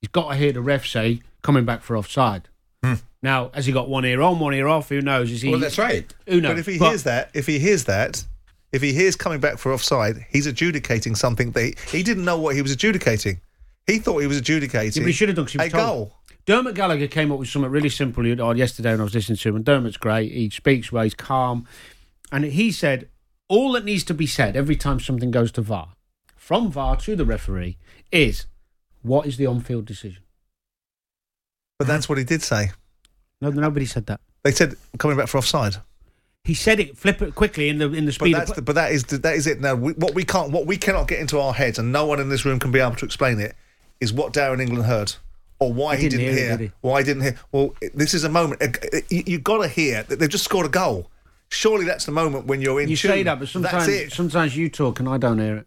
He's 0.00 0.08
got 0.10 0.30
to 0.30 0.36
hear 0.36 0.52
the 0.52 0.60
ref 0.60 0.86
say 0.86 1.20
coming 1.42 1.64
back 1.64 1.82
for 1.82 1.96
offside. 1.96 2.48
Now, 3.22 3.50
has 3.54 3.64
he 3.64 3.72
got 3.72 3.88
one 3.88 4.04
ear 4.04 4.20
on, 4.20 4.38
one 4.38 4.52
ear 4.52 4.68
off? 4.68 4.90
Who 4.90 5.00
knows? 5.00 5.30
Is 5.30 5.40
he? 5.40 5.48
Well, 5.50 5.58
that's 5.58 5.78
right. 5.78 6.12
Who 6.26 6.42
knows? 6.42 6.50
But 6.52 6.58
if 6.58 6.66
he 6.66 6.76
hears 6.76 7.04
that, 7.04 7.30
if 7.32 7.46
he 7.46 7.58
hears 7.58 7.84
that, 7.84 8.22
if 8.70 8.82
he 8.82 8.92
hears 8.92 9.16
coming 9.16 9.40
back 9.40 9.56
for 9.56 9.72
offside, 9.72 10.26
he's 10.28 10.46
adjudicating 10.46 11.14
something 11.14 11.52
that 11.52 11.62
he, 11.62 11.74
he 11.98 12.02
didn't 12.02 12.26
know 12.26 12.38
what 12.38 12.54
he 12.54 12.60
was 12.60 12.70
adjudicating. 12.70 13.40
He 13.86 13.98
thought 13.98 14.18
he 14.18 14.26
was 14.26 14.36
adjudicating 14.36 15.00
Yeah, 15.00 15.04
but 15.04 15.06
he 15.06 15.12
should 15.14 15.30
have 15.30 15.36
done. 15.36 15.46
a 15.58 15.70
told. 15.70 15.72
goal. 15.72 16.12
Dermot 16.44 16.74
Gallagher 16.74 17.06
came 17.06 17.32
up 17.32 17.38
with 17.38 17.48
something 17.48 17.70
really 17.70 17.88
simple 17.88 18.26
uh, 18.26 18.52
yesterday 18.52 18.90
when 18.90 19.00
I 19.00 19.04
was 19.04 19.14
listening 19.14 19.38
to 19.38 19.48
him, 19.48 19.56
and 19.56 19.64
Dermot's 19.64 19.96
great. 19.96 20.30
He 20.30 20.50
speaks 20.50 20.92
well, 20.92 21.04
he's 21.04 21.14
calm. 21.14 21.66
And 22.30 22.44
he 22.44 22.70
said, 22.70 23.08
all 23.54 23.72
that 23.72 23.84
needs 23.84 24.04
to 24.04 24.14
be 24.14 24.26
said 24.26 24.56
every 24.56 24.76
time 24.76 24.98
something 25.00 25.30
goes 25.30 25.52
to 25.52 25.62
VAR, 25.62 25.88
from 26.36 26.70
VAR 26.70 26.96
to 26.96 27.14
the 27.16 27.24
referee, 27.24 27.76
is 28.10 28.46
what 29.02 29.26
is 29.26 29.36
the 29.36 29.46
on 29.46 29.60
field 29.60 29.84
decision? 29.84 30.22
But 31.78 31.86
that's 31.88 32.08
what 32.08 32.18
he 32.18 32.24
did 32.24 32.42
say. 32.42 32.70
No, 33.40 33.50
nobody 33.50 33.86
said 33.86 34.06
that. 34.06 34.20
They 34.42 34.52
said 34.52 34.74
coming 34.98 35.16
back 35.16 35.28
for 35.28 35.38
offside. 35.38 35.76
He 36.44 36.54
said 36.54 36.78
it, 36.78 36.96
flip 36.98 37.22
it 37.22 37.34
quickly 37.34 37.68
in 37.68 37.78
the 37.78 37.86
in 37.92 38.04
the 38.04 38.10
But 38.12 38.14
speed. 38.14 38.34
that's 38.34 38.50
of, 38.50 38.56
the, 38.56 38.62
but 38.62 38.74
that 38.74 38.92
is 38.92 39.04
the, 39.04 39.18
that 39.18 39.34
is 39.34 39.46
it. 39.46 39.60
Now 39.60 39.74
we, 39.74 39.92
what 39.94 40.14
we 40.14 40.24
can't 40.24 40.50
what 40.52 40.66
we 40.66 40.76
cannot 40.76 41.08
get 41.08 41.20
into 41.20 41.38
our 41.40 41.52
heads, 41.54 41.78
and 41.78 41.90
no 41.92 42.04
one 42.06 42.20
in 42.20 42.28
this 42.28 42.44
room 42.44 42.58
can 42.58 42.70
be 42.70 42.80
able 42.80 42.96
to 42.96 43.04
explain 43.06 43.40
it, 43.40 43.54
is 44.00 44.12
what 44.12 44.32
Darren 44.32 44.60
England 44.60 44.84
heard. 44.84 45.14
Or 45.60 45.72
why 45.72 45.96
He 45.96 46.08
didn't 46.08 46.18
didn't, 46.26 46.34
hear 46.36 46.44
it, 46.44 46.48
hear, 46.48 46.56
did 46.58 46.64
he? 46.66 46.72
why 46.82 47.00
he 47.00 47.04
didn't 47.04 47.22
hear. 47.22 47.36
Well, 47.52 47.74
this 47.94 48.12
is 48.12 48.24
a 48.24 48.28
moment. 48.28 48.60
uh, 48.60 48.66
uh, 48.92 49.00
You, 49.08 49.22
you 49.24 49.38
got 49.38 49.58
to 49.62 49.68
hear 49.68 50.02
that 50.02 50.18
they've 50.18 50.28
just 50.28 50.44
scored 50.44 50.66
a 50.66 50.68
goal. 50.68 51.10
Surely 51.54 51.84
that's 51.84 52.06
the 52.06 52.12
moment 52.12 52.46
when 52.46 52.60
you're 52.60 52.80
in 52.80 52.88
you 52.88 52.96
tune. 52.96 53.10
say 53.10 53.22
that, 53.22 53.38
but 53.38 53.48
sometimes 53.48 53.86
that's 53.86 53.88
it. 53.88 54.12
sometimes 54.12 54.56
you 54.56 54.68
talk 54.68 55.00
and 55.00 55.08
I 55.08 55.18
don't 55.18 55.38
hear 55.38 55.56
it. 55.58 55.66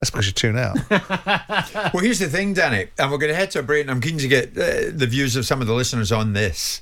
That's 0.00 0.10
because 0.10 0.26
you 0.26 0.32
tune 0.32 0.56
out. 0.56 0.78
well, 1.92 2.02
here's 2.04 2.20
the 2.20 2.28
thing, 2.28 2.54
Danny, 2.54 2.88
and 2.98 3.10
we're 3.10 3.18
going 3.18 3.30
to 3.32 3.36
head 3.36 3.50
to 3.52 3.60
a 3.60 3.62
break, 3.62 3.82
and 3.82 3.90
I'm 3.90 4.00
keen 4.00 4.18
to 4.18 4.28
get 4.28 4.50
uh, 4.50 4.92
the 4.92 5.06
views 5.08 5.34
of 5.34 5.44
some 5.44 5.60
of 5.60 5.66
the 5.66 5.74
listeners 5.74 6.12
on 6.12 6.34
this. 6.34 6.80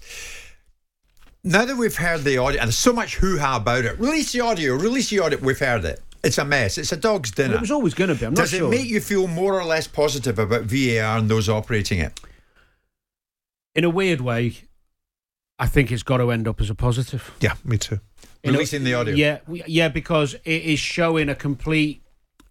Now 1.42 1.64
that 1.64 1.76
we've 1.76 1.96
heard 1.96 2.24
the 2.24 2.36
audio, 2.38 2.60
and 2.60 2.68
there's 2.68 2.76
so 2.76 2.92
much 2.92 3.16
hoo 3.16 3.38
ha 3.38 3.56
about 3.56 3.84
it, 3.86 3.98
release 3.98 4.32
the 4.32 4.40
audio, 4.40 4.74
release 4.74 5.08
the 5.08 5.20
audio. 5.20 5.38
We've 5.38 5.58
heard 5.58 5.84
it. 5.84 6.00
It's 6.24 6.38
a 6.38 6.44
mess. 6.44 6.76
It's 6.76 6.92
a 6.92 6.96
dog's 6.96 7.30
dinner. 7.30 7.50
Well, 7.50 7.58
it 7.58 7.60
was 7.60 7.70
always 7.70 7.94
going 7.94 8.08
to 8.08 8.16
be. 8.16 8.26
I'm 8.26 8.34
not 8.34 8.42
Does 8.42 8.50
sure. 8.50 8.66
it 8.66 8.70
make 8.70 8.88
you 8.88 9.00
feel 9.00 9.28
more 9.28 9.58
or 9.58 9.64
less 9.64 9.86
positive 9.86 10.38
about 10.38 10.62
VAR 10.62 11.16
and 11.18 11.30
those 11.30 11.48
operating 11.48 12.00
it? 12.00 12.20
in 13.76 13.84
a 13.84 13.90
weird 13.90 14.22
way, 14.22 14.56
I 15.58 15.66
think 15.66 15.92
it's 15.92 16.02
got 16.02 16.16
to 16.16 16.30
end 16.32 16.48
up 16.48 16.60
as 16.60 16.70
a 16.70 16.74
positive. 16.74 17.32
Yeah, 17.40 17.54
me 17.64 17.78
too. 17.78 18.00
Releasing 18.44 18.84
the 18.84 18.94
audio. 18.94 19.14
Yeah, 19.14 19.38
yeah, 19.66 19.88
because 19.88 20.34
it 20.34 20.62
is 20.62 20.78
showing 20.78 21.28
a 21.28 21.34
complete 21.34 22.02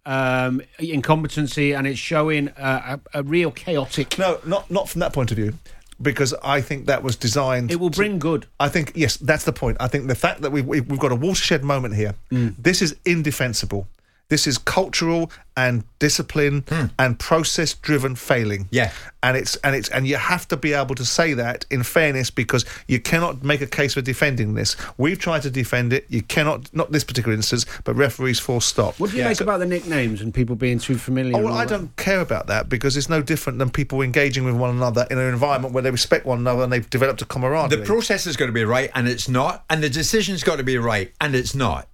um, 0.04 0.60
incompetency 0.78 1.72
and 1.72 1.86
it's 1.86 1.98
showing 1.98 2.48
a, 2.56 3.00
a, 3.14 3.20
a 3.20 3.22
real 3.22 3.50
chaotic. 3.50 4.18
No, 4.18 4.38
not 4.46 4.70
not 4.70 4.88
from 4.88 5.00
that 5.00 5.12
point 5.12 5.30
of 5.30 5.36
view, 5.36 5.54
because 6.00 6.34
I 6.42 6.60
think 6.60 6.86
that 6.86 7.02
was 7.02 7.16
designed. 7.16 7.70
It 7.70 7.80
will 7.80 7.90
to- 7.90 7.96
bring 7.96 8.18
good. 8.18 8.46
I 8.60 8.68
think 8.68 8.92
yes, 8.94 9.16
that's 9.16 9.44
the 9.44 9.52
point. 9.52 9.76
I 9.80 9.88
think 9.88 10.06
the 10.06 10.14
fact 10.14 10.42
that 10.42 10.50
we've 10.52 10.66
we've 10.66 10.86
we've 10.86 11.00
got 11.00 11.12
a 11.12 11.16
watershed 11.16 11.64
moment 11.64 11.94
here. 11.94 12.14
Mm. 12.30 12.54
This 12.58 12.82
is 12.82 12.96
indefensible. 13.04 13.88
This 14.28 14.46
is 14.46 14.58
cultural 14.58 15.30
and 15.56 15.84
discipline 16.00 16.64
and 16.98 17.18
process-driven 17.18 18.16
failing. 18.16 18.62
Hmm. 18.62 18.68
Yeah, 18.72 18.92
and 19.22 19.36
it's 19.36 19.56
and 19.56 19.74
it's 19.74 19.88
and 19.88 20.06
you 20.06 20.16
have 20.16 20.46
to 20.48 20.56
be 20.56 20.72
able 20.72 20.94
to 20.96 21.04
say 21.04 21.32
that 21.34 21.64
in 21.70 21.82
fairness 21.82 22.30
because 22.30 22.64
you 22.88 23.00
cannot 23.00 23.42
make 23.42 23.60
a 23.60 23.66
case 23.66 23.94
for 23.94 24.02
defending 24.02 24.54
this. 24.54 24.76
We've 24.98 25.18
tried 25.18 25.42
to 25.42 25.50
defend 25.50 25.92
it. 25.92 26.06
You 26.08 26.22
cannot, 26.22 26.74
not 26.74 26.92
this 26.92 27.04
particular 27.04 27.34
instance, 27.34 27.64
but 27.84 27.94
referees 27.94 28.38
force 28.38 28.66
stop. 28.66 28.98
What 28.98 29.12
do 29.12 29.16
you 29.16 29.24
make 29.24 29.40
about 29.40 29.58
the 29.58 29.66
nicknames 29.66 30.20
and 30.20 30.34
people 30.34 30.56
being 30.56 30.78
too 30.78 30.98
familiar? 30.98 31.36
Oh, 31.36 31.44
well, 31.44 31.54
I 31.54 31.64
that? 31.64 31.70
don't 31.70 31.96
care 31.96 32.20
about 32.20 32.48
that 32.48 32.68
because 32.68 32.96
it's 32.96 33.08
no 33.08 33.22
different 33.22 33.58
than 33.58 33.70
people 33.70 34.02
engaging 34.02 34.44
with 34.44 34.56
one 34.56 34.70
another 34.70 35.06
in 35.10 35.18
an 35.18 35.32
environment 35.32 35.72
where 35.72 35.82
they 35.82 35.90
respect 35.90 36.26
one 36.26 36.38
another 36.38 36.64
and 36.64 36.72
they've 36.72 36.90
developed 36.90 37.22
a 37.22 37.26
camaraderie. 37.26 37.80
The 37.80 37.86
process 37.86 38.24
has 38.24 38.36
got 38.36 38.46
to 38.46 38.52
be 38.52 38.64
right, 38.64 38.90
and 38.94 39.08
it's 39.08 39.28
not, 39.28 39.64
and 39.70 39.82
the 39.82 39.88
decision's 39.88 40.42
got 40.42 40.56
to 40.56 40.64
be 40.64 40.78
right, 40.78 41.12
and 41.20 41.34
it's 41.34 41.54
not. 41.54 41.88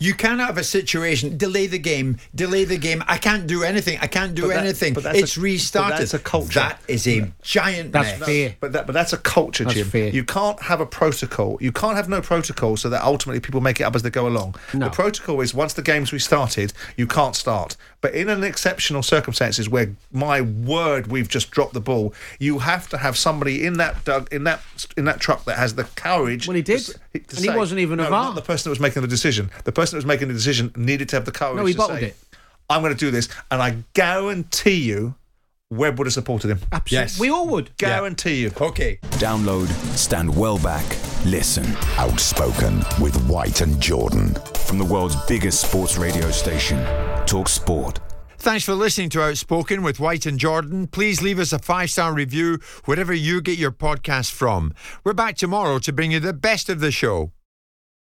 You 0.00 0.14
cannot 0.14 0.48
have 0.48 0.58
a 0.58 0.64
situation, 0.64 1.38
delay 1.38 1.66
the 1.68 1.78
game, 1.78 2.18
delay 2.34 2.64
the 2.64 2.76
game. 2.76 3.04
I 3.06 3.18
can't 3.18 3.46
do 3.46 3.62
anything. 3.62 3.98
I 4.02 4.08
can't 4.08 4.34
do 4.34 4.42
But 4.42 4.48
that- 4.48 4.58
anything. 4.64 4.94
but 4.94 5.04
that's 5.04 5.18
it's 5.18 5.36
a- 5.36 5.40
but 5.40 5.44
restarted. 5.44 5.98
that's 6.00 6.14
a 6.14 6.18
culture. 6.18 6.58
That 6.58 6.80
is 6.88 7.06
a 7.06 7.30
giant 7.42 7.92
That's 7.92 8.18
mess. 8.18 8.28
fear. 8.28 8.56
But 8.58 8.72
that, 8.72 8.86
but 8.86 8.92
that's 8.94 9.12
a 9.12 9.16
culture, 9.16 9.62
That's 9.64 9.76
Jim. 9.76 9.88
fear. 9.88 10.08
You 10.08 10.24
can't 10.24 10.60
have 10.64 10.80
a 10.80 10.86
protocol. 10.86 11.56
You 11.60 11.70
can't 11.70 11.96
have 11.96 12.08
no 12.08 12.20
protocol, 12.20 12.76
so 12.76 12.88
that 12.88 13.02
ultimately 13.04 13.38
people 13.40 13.60
make 13.60 13.80
it 13.80 13.84
up 13.84 13.94
as 13.94 14.02
they 14.02 14.10
go 14.10 14.26
along. 14.26 14.56
No. 14.74 14.86
The 14.86 14.90
protocol 14.90 15.40
is 15.40 15.54
once 15.54 15.72
the 15.72 15.82
game's 15.82 16.12
restarted, 16.12 16.72
you 16.96 17.06
can't 17.06 17.36
start. 17.36 17.76
But 18.00 18.14
in 18.14 18.28
an 18.28 18.44
exceptional 18.44 19.02
circumstances 19.02 19.68
where 19.68 19.94
my 20.12 20.40
word, 20.40 21.08
we've 21.08 21.28
just 21.28 21.50
dropped 21.50 21.72
the 21.72 21.80
ball, 21.80 22.14
you 22.38 22.58
have 22.60 22.88
to 22.90 22.98
have 22.98 23.16
somebody 23.16 23.64
in 23.64 23.78
that 23.78 24.04
dug, 24.04 24.32
in 24.32 24.44
that 24.44 24.60
in 24.96 25.06
that 25.06 25.20
truck 25.20 25.44
that 25.44 25.56
has 25.56 25.74
the 25.74 25.84
courage. 25.84 26.46
Well, 26.46 26.56
he 26.56 26.62
did. 26.62 26.80
to 26.80 26.92
to 26.92 27.36
And 27.36 27.38
he 27.38 27.50
wasn't 27.50 27.80
even 27.80 27.98
no, 27.98 28.06
a 28.06 28.10
not 28.10 28.34
the 28.34 28.42
person 28.42 28.68
that 28.68 28.70
was 28.70 28.80
making 28.80 29.02
the 29.02 29.08
decision. 29.08 29.50
The 29.64 29.72
person 29.72 29.96
that 29.96 29.98
was 29.98 30.06
making 30.06 30.28
the 30.28 30.34
decision 30.34 30.72
needed 30.76 31.08
to 31.10 31.16
have 31.16 31.24
the 31.24 31.32
courage. 31.32 31.56
No, 31.56 31.64
he 31.64 31.72
to 31.72 31.78
bottled 31.78 32.00
say, 32.00 32.06
it. 32.08 32.16
I'm 32.68 32.82
going 32.82 32.92
to 32.92 32.98
do 32.98 33.10
this, 33.10 33.28
and 33.50 33.62
I 33.62 33.78
guarantee 33.94 34.82
you, 34.82 35.14
Webb 35.70 35.98
would 35.98 36.06
have 36.06 36.14
supported 36.14 36.50
him. 36.50 36.60
Absolutely. 36.70 37.02
Yes. 37.04 37.18
We 37.18 37.28
all 37.28 37.48
would. 37.48 37.76
Guarantee 37.76 38.42
you. 38.42 38.52
Okay. 38.60 38.98
Download, 39.18 39.66
stand 39.96 40.34
well 40.34 40.58
back, 40.58 40.84
listen. 41.24 41.64
Outspoken 41.98 42.78
with 43.00 43.16
White 43.28 43.60
and 43.62 43.80
Jordan. 43.80 44.34
From 44.66 44.78
the 44.78 44.84
world's 44.84 45.16
biggest 45.26 45.62
sports 45.68 45.96
radio 45.98 46.30
station, 46.30 46.78
Talk 47.26 47.48
Sport. 47.48 47.98
Thanks 48.38 48.64
for 48.64 48.74
listening 48.74 49.08
to 49.10 49.22
Outspoken 49.22 49.82
with 49.82 49.98
White 49.98 50.24
and 50.24 50.38
Jordan. 50.38 50.86
Please 50.86 51.20
leave 51.20 51.40
us 51.40 51.52
a 51.52 51.58
five 51.58 51.90
star 51.90 52.12
review 52.12 52.60
wherever 52.84 53.12
you 53.12 53.40
get 53.40 53.58
your 53.58 53.72
podcast 53.72 54.30
from. 54.30 54.72
We're 55.02 55.14
back 55.14 55.36
tomorrow 55.36 55.80
to 55.80 55.92
bring 55.92 56.12
you 56.12 56.20
the 56.20 56.32
best 56.32 56.68
of 56.68 56.78
the 56.78 56.92
show. 56.92 57.32